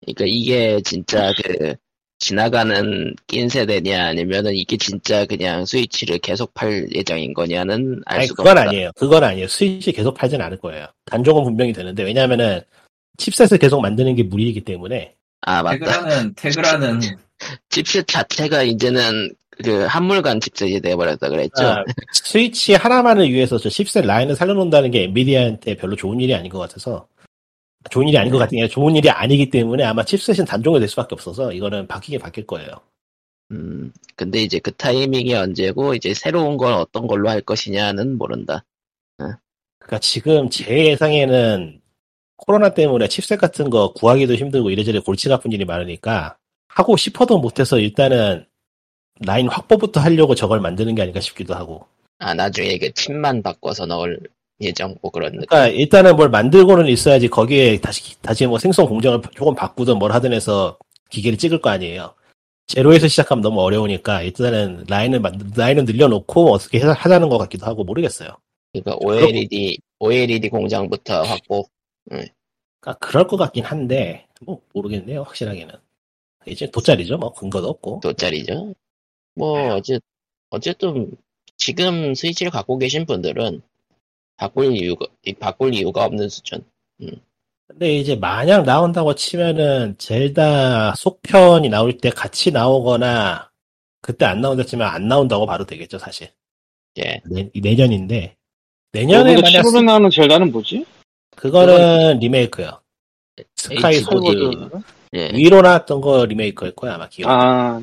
그러니까 0.00 0.24
이게 0.26 0.80
진짜 0.84 1.32
그, 1.42 1.74
지나가는 2.18 3.14
낀 3.26 3.48
세대냐, 3.48 4.06
아니면은 4.06 4.54
이게 4.54 4.76
진짜 4.76 5.24
그냥 5.26 5.64
스위치를 5.64 6.18
계속 6.18 6.54
팔 6.54 6.88
예정인 6.94 7.34
거냐는 7.34 8.00
알 8.06 8.18
아니 8.20 8.26
수가 8.28 8.42
그건 8.44 8.58
없다. 8.58 8.68
아니에요 8.70 8.90
그건 8.96 9.24
아니에요 9.24 9.48
스위치 9.48 9.92
계속 9.92 10.14
팔진 10.14 10.40
않을 10.40 10.58
거예요 10.58 10.86
단종은 11.06 11.44
분명히 11.44 11.72
되는데 11.72 12.02
왜냐하면은 12.04 12.60
칩셋을 13.18 13.58
계속 13.58 13.80
만드는 13.80 14.14
게 14.16 14.22
무리이기 14.24 14.62
때문에 14.62 15.14
아, 15.42 15.62
맞다. 15.62 15.78
태그라는 15.78 16.34
태그라는 16.34 17.00
칩셋 17.70 18.06
자체가 18.06 18.62
이제는 18.62 19.34
그 19.62 19.84
한물간 19.84 20.40
칩셋이 20.40 20.80
돼버렸다 20.80 21.28
그랬죠. 21.28 21.64
아, 21.64 21.84
스위치 22.12 22.74
하나만을 22.74 23.30
위해서 23.30 23.58
저 23.58 23.68
칩셋 23.68 24.06
라인을 24.06 24.34
살려놓는다는 24.34 24.90
게 24.90 25.04
엔비디아한테 25.04 25.76
별로 25.76 25.94
좋은 25.96 26.20
일이 26.20 26.34
아닌 26.34 26.50
것 26.50 26.58
같아서 26.58 27.06
좋은 27.90 28.08
일이 28.08 28.16
아닌 28.16 28.32
것 28.32 28.38
같은 28.38 28.58
게 28.58 28.68
좋은 28.68 28.96
일이 28.96 29.10
아니기 29.10 29.50
때문에 29.50 29.84
아마 29.84 30.04
칩셋은 30.04 30.46
단종이 30.46 30.78
될 30.78 30.88
수밖에 30.88 31.14
없어서 31.14 31.52
이거는 31.52 31.86
바뀌게 31.86 32.18
바뀔 32.18 32.46
거예요. 32.46 32.68
음, 33.50 33.92
근데 34.16 34.42
이제 34.42 34.58
그 34.58 34.72
타이밍이 34.72 35.34
언제고, 35.34 35.94
이제 35.94 36.14
새로운 36.14 36.56
건 36.56 36.74
어떤 36.74 37.06
걸로 37.06 37.28
할 37.28 37.42
것이냐는 37.42 38.16
모른다. 38.16 38.64
그러니까 39.18 39.98
지금 40.00 40.48
제 40.48 40.86
예상에는 40.86 41.80
코로나 42.36 42.72
때문에 42.72 43.08
칩셋 43.08 43.38
같은 43.38 43.68
거 43.68 43.92
구하기도 43.92 44.34
힘들고 44.34 44.70
이래저래 44.70 45.00
골치가 45.00 45.34
아픈 45.34 45.52
일이 45.52 45.64
많으니까 45.64 46.36
하고 46.68 46.96
싶어도 46.96 47.38
못해서 47.38 47.78
일단은 47.78 48.46
라인 49.20 49.48
확보부터 49.48 50.00
하려고 50.00 50.34
저걸 50.34 50.60
만드는 50.60 50.94
게 50.94 51.02
아닌가 51.02 51.20
싶기도 51.20 51.54
하고. 51.54 51.86
아, 52.18 52.34
나중에 52.34 52.78
그 52.78 52.92
칩만 52.92 53.42
바꿔서 53.42 53.86
넣을 53.86 54.18
예정, 54.60 54.96
뭐 55.02 55.10
그런 55.10 55.32
느낌. 55.32 55.46
그러니까 55.46 55.68
일단은 55.68 56.16
뭘 56.16 56.30
만들고는 56.30 56.86
있어야지 56.86 57.28
거기에 57.28 57.80
다시 57.80 58.20
다시 58.22 58.46
뭐 58.46 58.58
생성 58.58 58.86
공정을 58.86 59.20
조금 59.34 59.54
바꾸든 59.54 59.98
뭘 59.98 60.12
하든 60.12 60.32
해서 60.32 60.78
기계를 61.10 61.36
찍을 61.38 61.60
거 61.60 61.70
아니에요. 61.70 62.14
제로에서 62.68 63.08
시작하면 63.08 63.42
너무 63.42 63.60
어려우니까 63.60 64.22
일단은 64.22 64.84
라인을 64.88 65.20
만 65.20 65.38
라인을 65.56 65.84
늘려놓고 65.84 66.52
어떻게 66.52 66.78
해- 66.78 66.84
하자는 66.84 67.28
것 67.28 67.38
같기도 67.38 67.66
하고 67.66 67.82
모르겠어요. 67.84 68.30
그러니까 68.72 68.96
OLED, 69.04 69.78
OLED 69.98 70.48
공장부터 70.48 71.22
확보. 71.22 71.66
그러니까 72.08 72.94
그럴 73.00 73.26
것 73.26 73.36
같긴 73.36 73.64
한데 73.64 74.26
뭐 74.40 74.60
모르겠네요 74.72 75.22
확실하게는. 75.24 75.74
이제 76.46 76.70
돗자리죠 76.70 77.18
뭐 77.18 77.32
근거도 77.34 77.68
없고. 77.68 78.00
돗자리죠. 78.02 78.74
뭐, 79.34 79.74
어째, 79.74 79.98
어쨌든, 80.50 81.10
지금 81.56 82.14
스위치를 82.14 82.50
갖고 82.50 82.78
계신 82.78 83.06
분들은 83.06 83.62
바꿀 84.36 84.76
이유가, 84.76 85.06
이- 85.24 85.32
바꿀 85.34 85.74
이유가 85.74 86.04
없는 86.04 86.28
수준. 86.28 86.64
근데 87.68 87.96
이제 87.96 88.16
만약 88.16 88.64
나온다고 88.64 89.14
치면은 89.14 89.96
젤다 89.96 90.94
속편이 90.96 91.68
나올 91.70 91.96
때 91.96 92.10
같이 92.10 92.50
나오거나 92.50 93.50
그때 94.02 94.24
안 94.26 94.40
나온다 94.40 94.62
치면 94.64 94.86
안 94.86 95.08
나온다고 95.08 95.46
봐도 95.46 95.64
되겠죠 95.64 95.98
사실. 95.98 96.28
예. 96.98 97.22
내, 97.24 97.48
내년인데 97.54 98.36
내년에 98.92 99.32
여기서 99.34 99.42
만약 99.42 99.62
7월에 99.62 99.70
스- 99.70 99.84
나오는 99.84 100.10
젤다는 100.10 100.52
뭐지? 100.52 100.84
그거는 101.36 102.18
리메이크요. 102.18 102.80
스카이 103.56 104.00
H4D. 104.00 104.04
소드 104.04 104.82
예. 105.14 105.30
위로 105.32 105.62
나왔던 105.62 106.00
거 106.02 106.26
리메이크일 106.26 106.72
거야 106.74 106.94
아마 106.96 107.08
기억. 107.08 107.30
아, 107.30 107.80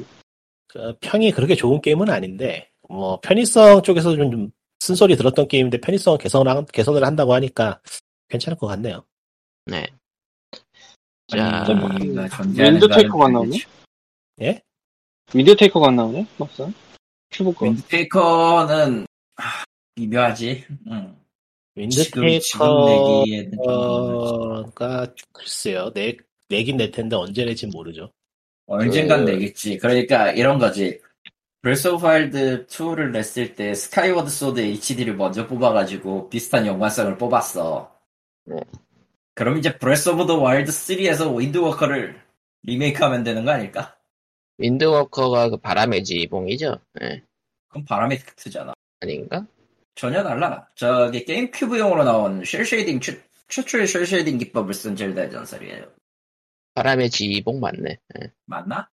그 0.70 0.96
평이 1.02 1.32
그렇게 1.32 1.56
좋은 1.56 1.82
게임은 1.82 2.10
아닌데 2.10 2.70
뭐 2.88 3.20
편의성 3.22 3.82
쪽에서 3.82 4.16
좀, 4.16 4.32
좀 4.32 4.52
쓴소리 4.80 5.18
들었던 5.18 5.48
게임인데 5.48 5.82
편의성 5.82 6.18
개선 6.20 6.66
개선을 6.68 7.04
한다고 7.04 7.34
하니까 7.34 7.82
괜찮을 8.30 8.58
것 8.58 8.68
같네요. 8.68 9.04
네. 9.66 9.88
자, 11.28 11.66
뭐, 11.80 11.90
Wind 11.90 12.88
Waker가 12.88 13.28
나오네? 13.28 13.58
예? 14.42 14.62
미디어 15.34 15.56
테이커가 15.56 15.90
안 15.90 15.96
나오네? 15.96 16.26
막상. 16.38 16.74
큐브 17.32 17.52
거. 17.54 17.66
Wind 17.66 17.82
테이커는 17.84 19.06
하, 19.36 19.64
미묘하지. 19.96 20.66
응. 20.88 21.16
Wind 21.76 22.04
지금 22.04 22.22
Waker 22.24 22.42
지금 22.42 22.86
내기에는 22.86 23.52
좀 23.52 23.62
미묘하지. 23.64 24.76
가 24.76 25.14
글쎄요 25.34 25.92
내 25.94 26.16
내긴 26.48 26.78
낼 26.78 26.92
텐데 26.92 27.16
언제 27.16 27.44
낼지 27.44 27.68
모르죠. 27.68 28.12
언젠간 28.70 29.26
그- 29.26 29.32
내겠지. 29.32 29.78
그러니까 29.78 30.32
이런 30.32 30.60
거지. 30.60 31.00
Breath 31.62 31.90
of 31.90 32.06
Wild 32.06 32.68
2를 32.68 33.12
냈을 33.12 33.56
때 33.56 33.74
Skyward 33.74 34.30
Sword 34.30 34.62
HD를 34.62 35.16
먼저 35.16 35.46
뽑아가지고 35.46 36.30
비슷한 36.30 36.66
연관성을 36.66 37.18
뽑았어. 37.18 37.94
네. 38.46 38.56
그럼 39.36 39.58
이제 39.58 39.78
Breath 39.78 40.10
of 40.10 40.26
the 40.26 40.38
Wild 40.38 40.72
3에서 40.72 41.36
Wind 41.38 41.62
Waker를 41.62 42.16
리메이크하면 42.64 43.24
되는 43.24 43.44
거 43.44 43.52
아닐까? 43.52 43.96
Wind 44.58 44.91
Waker가 44.91 45.50
그 45.50 45.58
바람의 45.58 46.04
지휘봉이죠. 46.04 46.80
예. 47.02 47.24
그럼 47.70 47.86
바람의 47.86 48.20
택트잖아. 48.20 48.74
아닌가? 49.02 49.46
전혀 49.96 50.24
달라. 50.24 50.66
저기 50.76 51.26
게임큐브용으로 51.26 52.04
나온 52.04 52.44
cel 52.46 52.66
shading 52.66 53.00
추- 53.02 53.20
최초의 53.50 53.88
cel 53.88 54.03
shading 54.03 54.38
기법을 54.38 54.74
쓴 54.74 54.96
젤다의 54.96 55.32
전설이에요. 55.32 55.86
바람의 56.80 57.10
지휘봉 57.10 57.60
맞네. 57.60 57.98
예, 58.22 58.32
맞나? 58.46 58.88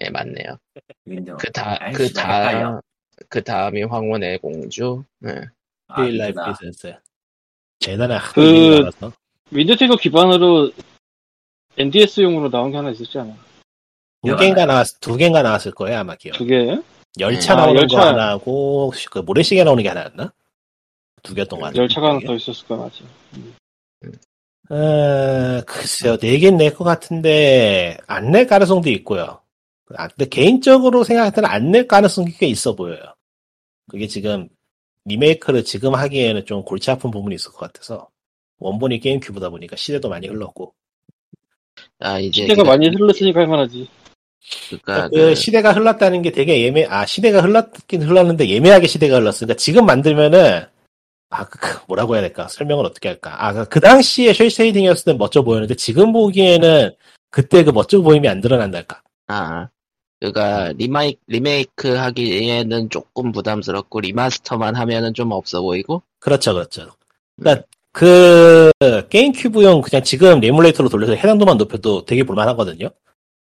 예, 0.00 0.08
맞네요. 0.08 0.56
윈도우. 1.04 1.36
그 1.36 1.52
다, 1.52 1.76
아이, 1.80 1.92
그 1.92 2.04
헷갈려. 2.04 2.80
그 3.28 3.42
다음이 3.44 3.82
황혼의 3.82 4.38
공주. 4.38 5.04
예. 5.26 5.42
아, 5.88 6.02
힐 6.02 6.16
라이프. 6.16 6.40
젤다는 7.80 8.16
하도 8.16 8.32
그- 8.34 8.78
많아서. 8.80 9.12
Wind 9.50 9.76
Waker 9.76 9.96
기반으로 9.96 10.72
NDS용으로 11.76 12.50
나온 12.50 12.70
게 12.70 12.78
하나 12.78 12.90
있었지 12.90 13.18
않아? 13.18 13.36
두 14.24 14.34
개인가 14.36 14.64
나왔, 14.64 14.86
두 15.00 15.16
개인가 15.16 15.42
나왔을 15.42 15.72
거예요, 15.72 15.98
아마 15.98 16.16
기억. 16.16 16.32
두 16.38 16.46
개? 16.46 16.80
열차 17.20 17.52
아, 17.52 17.56
나오는 17.56 17.82
열차. 17.82 17.96
거 17.98 18.06
하나하고, 18.06 18.92
그 19.10 19.18
모래시계 19.18 19.62
나오는 19.62 19.82
게 19.82 19.88
하나였나? 19.90 20.32
두거 21.22 21.44
같아요. 21.44 21.82
열차가 21.82 22.08
하나 22.08 22.20
더 22.26 22.34
있었을 22.34 22.66
거야, 22.66 22.78
맞지? 22.80 23.04
어, 24.68 25.60
글쎄요, 25.66 26.16
내긴 26.20 26.56
낼 26.56 26.74
것 26.74 26.82
같은데, 26.84 27.96
안 28.06 28.30
낼 28.32 28.46
가능성도 28.46 28.90
있고요. 28.90 29.40
아, 29.96 30.08
근데 30.08 30.26
개인적으로 30.28 31.04
생각할 31.04 31.32
때는 31.32 31.48
안 31.48 31.70
낼 31.70 31.86
가능성이 31.86 32.32
꽤 32.32 32.46
있어 32.48 32.74
보여요. 32.74 33.00
그게 33.88 34.06
지금, 34.08 34.48
리메이크를 35.04 35.62
지금 35.64 35.94
하기에는 35.94 36.46
좀 36.46 36.64
골치 36.64 36.90
아픈 36.90 37.10
부분이 37.12 37.34
있을 37.36 37.52
것 37.52 37.58
같아서, 37.58 38.08
원본이 38.58 38.98
게임큐브다 39.00 39.50
보니까 39.50 39.76
시대도 39.76 40.08
많이 40.08 40.26
흘렀고, 40.26 40.74
아, 42.00 42.18
이제. 42.18 42.42
시대가 42.42 42.64
그, 42.64 42.68
많이 42.68 42.88
흘렀으니까 42.88 43.40
할만하지. 43.40 43.88
그니까, 44.70 45.08
그 45.10 45.34
시대가 45.36 45.72
흘렀다는 45.72 46.22
게 46.22 46.32
되게 46.32 46.60
예매, 46.62 46.84
아, 46.86 47.06
시대가 47.06 47.40
흘렀긴 47.40 48.02
흘렀는데 48.02 48.48
예매하게 48.48 48.88
시대가 48.88 49.18
흘렀으니까 49.20 49.54
지금 49.54 49.86
만들면은, 49.86 50.66
아, 51.36 51.44
그, 51.44 51.58
그 51.58 51.78
뭐라고 51.86 52.14
해야 52.14 52.22
될까? 52.22 52.48
설명을 52.48 52.84
어떻게 52.84 53.08
할까? 53.08 53.44
아, 53.44 53.52
그, 53.52 53.64
그 53.66 53.80
당시에 53.80 54.32
쉘쉐이딩이었을 54.32 55.04
땐 55.04 55.18
멋져 55.18 55.42
보였는데 55.42 55.74
지금 55.74 56.12
보기에는 56.12 56.94
그때 57.30 57.62
그 57.64 57.70
멋져 57.70 58.00
보임이 58.00 58.28
안 58.28 58.40
드러난달까? 58.40 59.02
아, 59.28 59.68
그니까, 60.20 60.72
리마이, 60.76 61.16
리메이크 61.26 61.94
하기에는 61.94 62.88
조금 62.90 63.32
부담스럽고, 63.32 64.00
리마스터만 64.00 64.74
하면은 64.74 65.12
좀 65.12 65.32
없어 65.32 65.60
보이고, 65.60 66.02
그렇죠, 66.20 66.54
그렇죠. 66.54 66.88
그러니까 67.36 67.66
그 67.92 68.70
게임 69.08 69.32
큐브용 69.32 69.80
그냥 69.80 70.02
지금 70.02 70.40
에뮬레이터로 70.40 70.88
돌려서 70.88 71.14
해상도만 71.14 71.56
높여도 71.56 72.04
되게 72.04 72.24
볼만하거든요. 72.24 72.90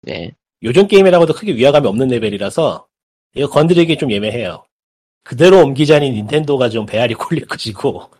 네. 0.03 0.33
요즘 0.63 0.87
게임이라고도 0.87 1.33
크게 1.35 1.55
위화감이 1.55 1.87
없는 1.87 2.09
레벨이라서 2.09 2.87
이거 3.35 3.49
건드리기 3.49 3.99
좀 3.99 4.11
애매해요. 4.11 4.65
그대로 5.25 5.59
옮기자니 5.65 6.11
닌텐도가 6.11 6.69
좀 6.69 6.87
배알이 6.87 7.15
꼴릴 7.15 7.47
것이고 7.47 8.11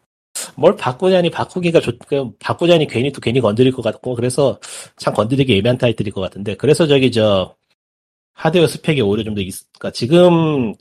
뭘 0.57 0.77
바꾸자니 0.77 1.31
바꾸기가 1.31 1.81
좋, 1.81 1.99
그 2.07 2.33
바꾸자니 2.39 2.87
괜히 2.87 3.13
또 3.13 3.21
괜히 3.21 3.41
건드릴 3.41 3.73
것 3.73 3.83
같고 3.83 4.15
그래서 4.15 4.59
참 4.97 5.15
건드리기 5.15 5.53
애매한 5.55 5.79
타이틀일 5.79 6.13
것 6.13 6.21
같은데 6.21 6.57
그래서 6.57 6.87
저기 6.87 7.11
저 7.13 7.55
하드웨어 8.35 8.67
스펙이 8.67 9.01
오히려 9.03 9.25
좀 9.25 9.35
더 9.35 9.43
그러니까 9.43 9.91
지금 9.93 10.75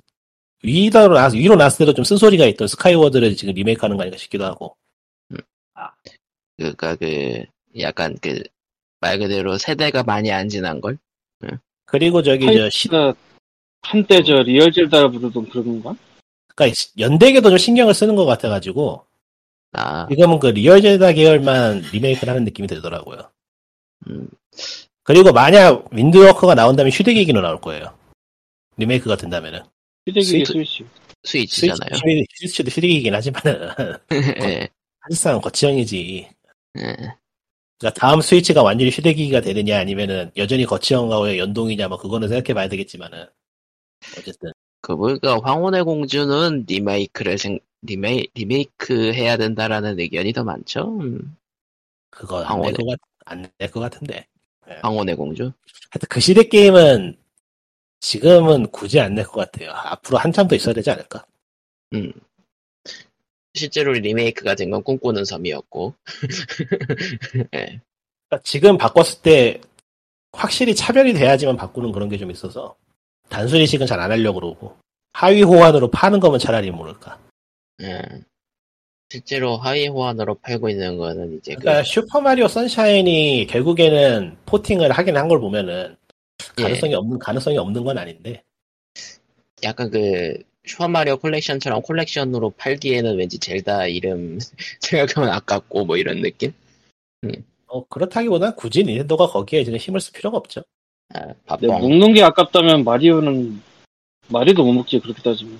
Wii로 0.63 1.07
나 1.13 1.29
Wii로 1.33 1.55
나왔을 1.55 1.79
때도 1.79 1.93
좀 1.93 2.03
쓴소리가 2.05 2.45
있던 2.45 2.67
Skyward를 2.67 3.35
지금 3.35 3.53
리메이크하는 3.53 3.97
거 3.97 4.03
아닌가 4.03 4.17
싶기도 4.17 4.45
하고 4.45 4.75
그니까 6.57 6.95
그, 6.95 7.43
약간 7.79 8.15
그, 8.21 8.43
말 8.99 9.17
그대로 9.17 9.57
세대가 9.57 10.03
많이 10.03 10.31
안 10.31 10.47
지난 10.47 10.79
걸? 10.79 10.97
그리고 11.85 12.21
저기 12.21 12.45
저 12.45 12.69
시, 12.69 12.87
한때 13.81 14.21
저 14.23 14.43
리얼 14.43 14.71
젤다 14.71 15.09
부르던 15.09 15.49
그런 15.49 15.81
건가? 15.81 15.95
그러니까 16.55 16.75
연대기도 16.97 17.49
좀 17.49 17.57
신경을 17.57 17.93
쓰는 17.93 18.15
것 18.15 18.25
같아가지고 18.25 19.05
아, 19.73 20.07
지금은 20.09 20.39
그 20.39 20.47
리얼 20.47 20.81
젤다 20.81 21.13
계열만 21.13 21.79
리메이크를 21.93 22.29
하는 22.31 22.43
느낌이 22.43 22.67
들더라고요. 22.67 23.31
음, 24.07 24.27
그리고 25.03 25.31
만약 25.31 25.85
Wind 25.93 26.16
Waker가 26.16 26.55
나온다면 26.55 26.91
휴대기기로 26.91 27.41
나올 27.41 27.61
거예요. 27.61 27.97
리메이크가 28.77 29.15
된다면은. 29.15 29.61
휴대기기 30.07 30.45
스위치- 30.45 30.53
스위치. 30.53 30.85
스위치잖아요. 31.23 31.99
스위치, 31.99 32.25
스위치도 32.35 32.69
휴대기기긴 32.71 33.13
하지만은 33.13 33.69
예, 34.11 34.67
사실상 35.07 35.39
거치형이지. 35.39 36.27
예. 36.79 36.95
그러니까 37.77 37.99
다음 37.99 38.21
스위치가 38.21 38.63
완전히 38.63 38.91
휴대기기가 38.91 39.41
되느냐 39.41 39.79
아니면은 39.79 40.31
여전히 40.37 40.65
거치형과의 40.65 41.37
연동이냐 41.39 41.87
뭐 41.87 41.97
그거는 41.97 42.27
생각해 42.27 42.53
봐야 42.53 42.67
되겠지만은 42.67 43.25
어쨌든 44.17 44.51
그, 44.81 44.95
보니까 44.95 45.39
황혼의 45.43 45.83
공주는 45.83 46.65
리메이크를 46.67 47.37
생, 47.37 47.59
리메이, 47.83 48.27
리메이크 48.33 49.13
해야 49.13 49.37
된다라는 49.37 49.99
의견이 49.99 50.33
더 50.33 50.43
많죠? 50.43 50.97
음, 50.99 51.37
그거 52.09 52.43
황혼의- 52.43 52.65
안될 52.67 52.73
것 52.73 52.85
같, 52.87 52.99
안될 53.25 53.71
것 53.71 53.79
같은데. 53.79 54.27
황혼의 54.81 55.15
공주? 55.15 55.51
하여튼 55.91 56.07
그 56.09 56.19
시대 56.19 56.43
게임은 56.43 57.17
지금은 57.99 58.67
굳이 58.71 58.99
안 58.99 59.13
낼 59.15 59.25
것 59.25 59.33
같아요. 59.51 59.71
앞으로 59.71 60.17
한참 60.17 60.47
더 60.47 60.55
있어야 60.55 60.73
되지 60.73 60.89
않을까? 60.91 61.25
음. 61.93 62.11
실제로 63.53 63.91
리메이크가 63.91 64.55
된 64.55 64.71
건 64.71 64.81
꿈꾸는 64.83 65.25
섬이었고. 65.25 65.93
예. 67.53 67.79
그러니까 68.29 68.43
지금 68.43 68.77
바꿨을 68.77 69.21
때 69.21 69.61
확실히 70.31 70.73
차별이 70.75 71.13
돼야지만 71.13 71.57
바꾸는 71.57 71.91
그런 71.91 72.07
게 72.09 72.17
좀 72.17 72.31
있어서 72.31 72.75
단순 73.31 73.65
이식은 73.65 73.87
잘 73.87 73.99
안 73.99 74.11
하려고 74.11 74.39
그러고 74.39 74.77
하위 75.13 75.41
호환으로 75.41 75.89
파는 75.89 76.19
거면 76.19 76.39
차라리 76.39 76.69
모를까. 76.71 77.17
예. 77.81 78.01
실제로 79.09 79.57
하위 79.57 79.87
호환으로 79.87 80.35
팔고 80.35 80.69
있는 80.69 80.97
거는 80.97 81.37
이제 81.37 81.53
그, 81.55 81.61
그러니까 81.61 81.83
Super 81.83 82.21
Mario 82.21 82.47
Sunshine이 82.47 83.47
결국에는 83.49 84.37
porting을 84.45 84.91
하긴 84.91 85.17
한 85.17 85.27
걸 85.27 85.39
보면은 85.39 85.95
예. 86.59 86.63
가능성이 86.63 86.93
없는 86.95 87.19
가능성이 87.19 87.57
없는 87.57 87.83
건 87.83 87.97
아닌데 87.97 88.43
약간 89.63 89.89
그, 89.89 90.37
Super 90.65 90.87
Mario 90.87 91.17
Collection처럼 91.17 91.81
콜렉션으로 91.81 92.51
팔기에는 92.51 93.17
왠지 93.17 93.37
젤다 93.39 93.87
이름 93.87 94.39
생각하면 94.79 95.29
아깝고 95.29 95.85
뭐 95.85 95.97
이런 95.97 96.21
느낌? 96.21 96.53
어, 97.67 97.85
그렇다기보다는 97.87 98.55
굳이 98.55 98.83
닌텐도가 98.83 99.27
거기에 99.27 99.63
지금 99.63 99.77
힘을 99.77 99.99
쓸 100.01 100.13
필요가 100.13 100.37
없죠. 100.37 100.63
밥뻥. 101.45 101.67
먹는 101.67 102.13
게 102.13 102.23
아깝다면 102.23 102.83
마리오는 102.83 103.61
마리오도 104.27 104.63
못 104.63 104.73
먹지 104.73 104.99
그렇게 104.99 105.21
따지면. 105.21 105.59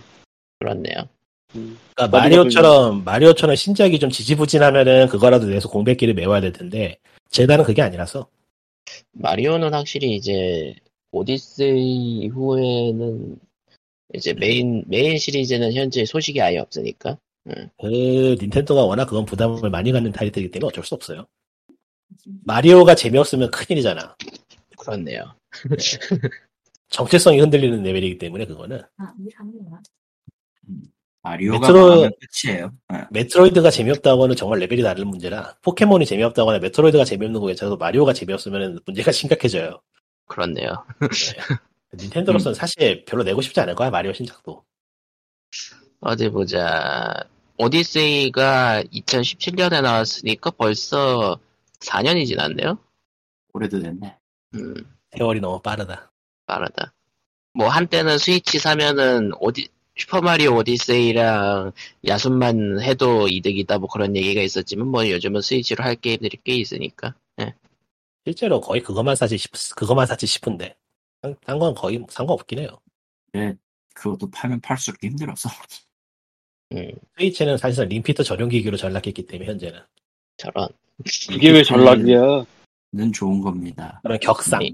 그렇네요. 0.59 1.09
음. 1.55 1.77
그러니까 1.95 2.17
마리오처럼 2.17 3.03
마리오처럼 3.03 3.55
신작이 3.55 3.99
좀 3.99 4.09
지지부진하면은 4.09 5.07
그거라도 5.07 5.47
내서 5.47 5.69
공백기를 5.69 6.13
메워야 6.13 6.41
될 6.41 6.53
텐데 6.53 6.97
젤다는 7.29 7.65
그게 7.65 7.81
아니라서 7.81 8.27
마리오는 9.13 9.73
확실히 9.73 10.15
이제 10.15 10.75
오디세이 11.11 12.19
이후에는 12.23 13.37
이제 14.13 14.33
메인 14.33 14.83
메인 14.87 15.17
시리즈는 15.17 15.73
현재 15.73 16.05
소식이 16.05 16.41
아예 16.41 16.57
없으니까 16.57 17.17
그 17.79 18.35
닌텐도가 18.39 18.83
워낙 18.83 19.05
그건 19.05 19.25
부담을 19.25 19.69
많이 19.69 19.91
갖는 19.91 20.11
타이틀이기 20.11 20.51
때문에 20.51 20.67
어쩔 20.67 20.83
수 20.83 20.95
없어요. 20.95 21.25
마리오가 22.43 22.95
재미없으면 22.95 23.51
큰일이잖아. 23.51 24.15
그렇네요. 24.85 25.35
정체성이 26.89 27.39
흔들리는 27.39 27.81
레벨이기 27.83 28.17
때문에 28.17 28.45
그거는 28.45 28.81
마리오가 31.23 31.67
메트로- 31.67 31.73
망하면 31.89 32.11
끝이에요. 32.19 32.71
예. 32.93 33.05
메트로이드가 33.11 33.69
재미없다고는 33.69 34.35
정말 34.35 34.59
레벨이 34.59 34.81
다른 34.81 35.07
문제라 35.07 35.55
포켓몬이 35.61 36.05
재미없다거나 36.05 36.59
메트로이드가 36.59 37.05
재미없는 37.05 37.39
거에 37.39 37.53
있어서 37.53 37.77
마리오가 37.77 38.11
재미없으면 38.13 38.79
문제가 38.85 39.11
심각해져요. 39.37 39.81
그렇네요. 40.27 40.83
닌텐도로서는 41.93 42.55
사실 42.55 43.05
별로 43.05 43.23
내고 43.23 43.41
싶지 43.41 43.59
않을 43.59 43.75
거야 43.75 43.89
마리오 43.89 44.13
신작도. 44.13 44.63
어디 45.99 46.29
보자. 46.29 47.13
오디세이가 47.57 48.83
2017년에 48.91 49.81
나왔으니까 49.83 50.49
벌써 50.51 51.39
4년이 51.81 52.25
지났네요. 52.25 52.79
오래도 53.53 53.79
됐네. 53.79 54.17
음, 54.55 54.73
세월이 55.17 55.39
너무 55.39 55.61
빠르다. 55.61 56.11
빠르다. 56.45 56.93
뭐 57.53 57.67
한때는 57.67 58.17
스위치 58.17 58.59
사면은 58.59 59.31
오디 59.39 59.67
슈퍼마리오 59.97 60.55
오디세이랑 60.55 61.73
야숨만 62.07 62.81
해도 62.81 63.27
이득이다 63.27 63.77
뭐 63.77 63.89
그런 63.89 64.15
얘기가 64.15 64.41
있었지만 64.41 64.87
뭐 64.87 65.09
요즘은 65.09 65.41
스위치로 65.41 65.83
할 65.83 65.95
게임들이 65.95 66.39
꽤 66.43 66.55
있으니까. 66.55 67.13
실제로 68.25 68.61
거의 68.61 68.81
그것만 68.83 69.15
사지 69.15 69.37
싶, 69.37 69.51
그것만 69.75 70.05
사지 70.05 70.27
싶은데 70.27 70.75
딴 71.21 71.59
건 71.59 71.73
거의 71.73 72.05
상관없긴 72.09 72.59
해요. 72.59 72.79
근데 73.31 73.57
그것도 73.95 74.29
팔면 74.31 74.61
팔수록 74.61 75.03
힘들어서. 75.03 75.49
음, 76.73 76.91
스위치는 77.17 77.57
사실상 77.57 77.89
림피터 77.89 78.23
전용 78.23 78.47
기기로 78.47 78.77
전락했기 78.77 79.25
때문에 79.25 79.49
현재는 79.49 79.79
저런 80.37 80.69
그게 81.27 81.51
왜 81.51 81.63
전락이야? 81.63 82.45
는 82.93 83.11
좋은 83.13 83.39
겁니다. 83.41 83.99
그런 84.03 84.19
격상 84.19 84.59
네. 84.59 84.71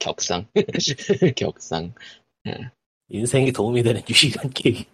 격상. 0.00 0.46
격상. 1.36 1.94
인생에 3.08 3.52
도움이 3.52 3.82
되는 3.84 4.02
유일한 4.08 4.50
게임. 4.50 4.84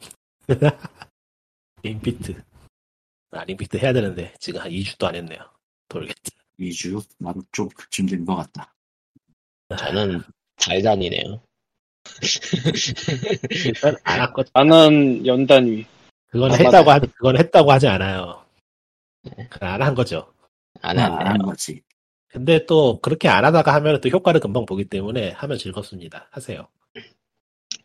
림피트. 1.82 2.42
아, 3.30 3.44
림피트 3.44 3.76
해야 3.78 3.92
되는데, 3.92 4.34
지금 4.38 4.60
한 4.60 4.70
2주도 4.70 5.06
안 5.06 5.14
했네요. 5.14 5.38
모르겠다. 5.88 6.20
2주? 6.58 7.02
나도 7.18 7.40
좀 7.52 7.68
그쯤 7.70 8.06
된 8.06 8.24
것 8.26 8.36
같다. 8.36 8.74
저는 9.78 10.22
달단이네요. 10.56 11.40
일단 13.64 13.96
안. 14.04 14.32
나는 14.52 15.24
연단위. 15.26 15.86
그건 16.26 16.52
아, 16.52 16.54
했다고. 16.56 16.90
하, 16.90 16.98
그건 16.98 17.38
했다고 17.38 17.72
하지 17.72 17.86
않아요. 17.86 18.44
그건 19.50 19.68
안한 19.70 19.94
거죠. 19.94 20.34
안안한 20.82 21.26
했네요. 21.32 21.46
거지. 21.46 21.80
근데 22.28 22.66
또 22.66 23.00
그렇게 23.00 23.28
안 23.28 23.44
하다가 23.44 23.74
하면 23.74 24.00
또 24.00 24.08
효과를 24.08 24.40
금방 24.40 24.66
보기 24.66 24.84
때문에 24.84 25.30
하면 25.30 25.58
즐겁습니다. 25.58 26.28
하세요. 26.30 26.68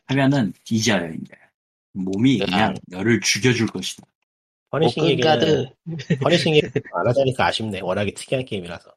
하면은 0.06 0.54
뒤져요, 0.66 1.12
이제. 1.14 1.34
몸이 1.94 2.41
아. 2.41 2.46
그냥 2.46 2.76
너를 2.88 3.22
죽여줄 3.22 3.68
것이다. 3.68 4.06
퍼니싱. 4.70 5.06
얘기는 5.06 5.68
퍼니싱 6.22 6.56
얘기 6.56 6.68
안 6.94 7.08
하자니까 7.08 7.46
아쉽네. 7.46 7.82
워낙에 7.82 8.12
특이한 8.14 8.44
게임이라서. 8.46 8.91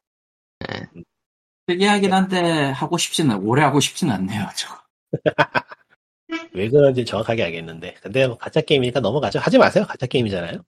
특이하긴 1.66 2.12
한데, 2.12 2.70
하고 2.70 2.96
싶지는, 2.96 3.36
오래 3.36 3.62
하고 3.62 3.78
싶지는 3.80 4.14
않네요, 4.14 4.48
저거. 4.56 4.80
왜 6.54 6.68
그런지 6.68 7.04
정확하게 7.04 7.44
알겠는데. 7.44 7.94
근데 8.02 8.26
뭐 8.26 8.36
가짜 8.38 8.60
게임이니까 8.60 9.00
넘어가죠. 9.00 9.38
하지 9.38 9.58
마세요. 9.58 9.84
가짜 9.86 10.06
게임이잖아요. 10.06 10.64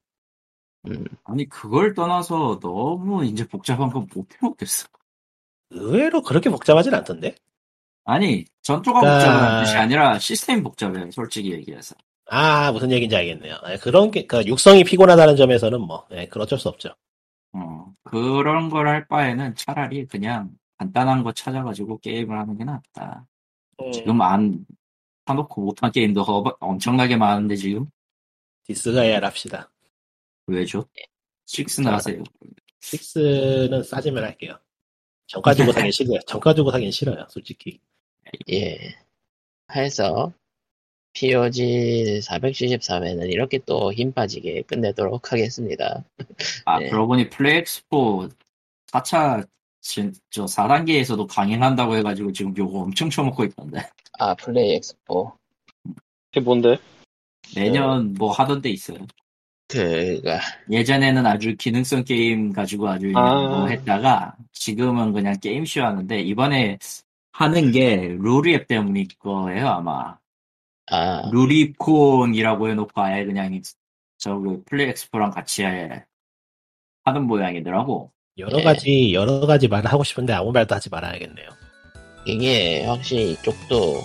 음, 0.88 1.04
아니, 1.24 1.48
그걸 1.48 1.94
떠나서 1.94 2.58
너무 2.60 3.24
이제 3.24 3.46
복잡한 3.46 3.90
건 3.90 4.06
못 4.14 4.26
해먹겠어. 4.42 4.88
의외로 5.70 6.22
그렇게 6.22 6.48
복잡하진 6.50 6.94
않던데. 6.94 7.34
아니, 8.04 8.44
전투가 8.62 8.98
아. 9.00 9.02
복잡한 9.02 9.64
뜻이 9.64 9.76
아니라 9.76 10.18
시스템이 10.18 10.62
복잡해, 10.62 11.10
솔직히 11.10 11.52
얘기해서. 11.52 11.94
아 12.30 12.72
무슨 12.72 12.90
얘기인지 12.90 13.16
알겠네요. 13.16 13.56
예, 13.70 13.76
그런 13.78 14.10
게 14.10 14.26
그러니까 14.26 14.50
육성이 14.50 14.84
피곤하다는 14.84 15.36
점에서는 15.36 15.80
뭐 15.80 16.06
예, 16.10 16.26
그건 16.26 16.42
어쩔 16.42 16.58
수 16.58 16.68
없죠. 16.68 16.90
어, 17.54 17.90
그런 18.04 18.68
걸 18.68 18.86
할 18.86 19.06
바에는 19.08 19.54
차라리 19.54 20.06
그냥 20.06 20.50
간단한 20.76 21.22
거 21.22 21.32
찾아가지고 21.32 21.98
게임을 22.00 22.38
하는 22.38 22.56
게 22.58 22.64
낫다. 22.64 23.26
지금 23.94 24.20
안, 24.20 24.66
사놓고 25.26 25.62
못한 25.62 25.90
게임도 25.90 26.22
허- 26.22 26.56
엄청나게 26.60 27.16
많은데 27.16 27.56
지금? 27.56 27.86
디스가이아를 28.64 29.26
합시다. 29.26 29.70
왜죠? 30.48 30.88
식스나 31.46 31.94
하세요. 31.94 32.22
6는 32.80 33.84
싸지면 33.84 34.24
할게요. 34.24 34.58
정가 35.26 35.54
주고 35.54 35.72
사긴 35.72 35.90
싫어요. 35.90 36.18
정가 36.26 36.54
주고 36.54 36.70
사긴 36.70 36.90
싫어요. 36.90 37.26
솔직히. 37.28 37.80
예. 38.50 38.78
해서 39.74 40.32
POG 41.12 42.20
474회는 42.22 43.30
이렇게 43.30 43.58
또 43.58 43.92
힘 43.92 44.12
빠지게 44.12 44.62
끝내도록 44.62 45.32
하겠습니다. 45.32 46.04
아, 46.64 46.78
네. 46.78 46.88
그러고 46.88 47.08
보니 47.08 47.28
플레이엑스포 47.30 48.28
4차, 48.86 49.46
진, 49.80 50.14
저 50.30 50.44
4단계에서도 50.44 51.26
강행한다고 51.28 51.96
해가지고 51.96 52.32
지금 52.32 52.56
요거 52.56 52.78
엄청 52.80 53.10
쳐먹고 53.10 53.44
있던데. 53.44 53.86
아, 54.18 54.34
플레이 54.34 54.74
엑스포. 54.76 55.36
그게 56.30 56.40
뭔데? 56.40 56.78
내년 57.54 58.14
뭐 58.14 58.30
하던 58.32 58.62
데 58.62 58.70
있어요. 58.70 58.98
그가, 59.68 60.40
예전에는 60.70 61.26
아주 61.26 61.54
기능성 61.56 62.04
게임 62.04 62.52
가지고 62.52 62.88
아주 62.88 63.12
아. 63.14 63.34
뭐 63.34 63.68
했다가 63.68 64.34
지금은 64.52 65.12
그냥 65.12 65.38
게임쇼 65.38 65.82
하는데 65.82 66.20
이번에 66.20 66.78
하는 67.32 67.70
게 67.70 68.16
루리웹 68.18 68.66
때문일 68.66 69.08
거예요 69.18 69.68
아마 69.68 70.16
아, 70.90 71.30
루리콘이라고 71.30 72.70
해놓고 72.70 73.00
아예 73.00 73.24
그냥 73.24 73.60
저기 74.16 74.64
Play 74.64 74.88
Expo랑 74.88 75.30
같이 75.30 75.62
하는 77.04 77.26
모양이더라고 77.26 78.10
여러 78.38 78.58
예. 78.60 78.62
가지 78.62 79.12
여러 79.12 79.40
가지 79.40 79.68
말을 79.68 79.90
하고 79.90 80.04
싶은데 80.04 80.32
아무 80.32 80.52
말도 80.52 80.74
하지 80.74 80.88
말아야겠네요. 80.90 81.48
이게 82.26 82.84
확실히 82.86 83.32
이쪽도 83.32 84.02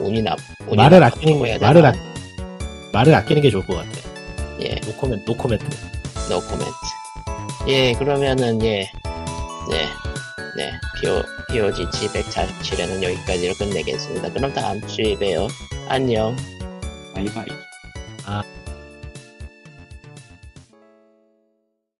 운이 0.00 0.22
나, 0.22 0.34
운이 0.66 0.76
말을 0.76 1.02
아끼는 1.02 1.60
말을? 1.60 1.86
아 1.86 1.92
말을 2.92 3.14
아끼는 3.14 3.42
게 3.42 3.50
좋을 3.50 3.64
것 3.66 3.76
같아. 3.76 4.19
예, 4.62 4.80
노코멘트 4.86 5.24
노코멘트. 5.26 5.64
노 6.28 6.40
코멘트. 6.40 6.72
예, 7.68 7.92
그러면은, 7.94 8.62
예, 8.62 8.90
네, 9.70 9.86
네, 10.56 10.72
PO, 11.00 11.22
POG 11.50 11.84
747회는 11.86 13.02
여기까지로 13.02 13.54
끝내겠습니다. 13.54 14.32
그럼 14.32 14.52
다음 14.52 14.80
주에 14.86 15.16
봬요. 15.16 15.48
안녕. 15.88 16.36
바이바이 17.14 17.46
아 18.24 18.42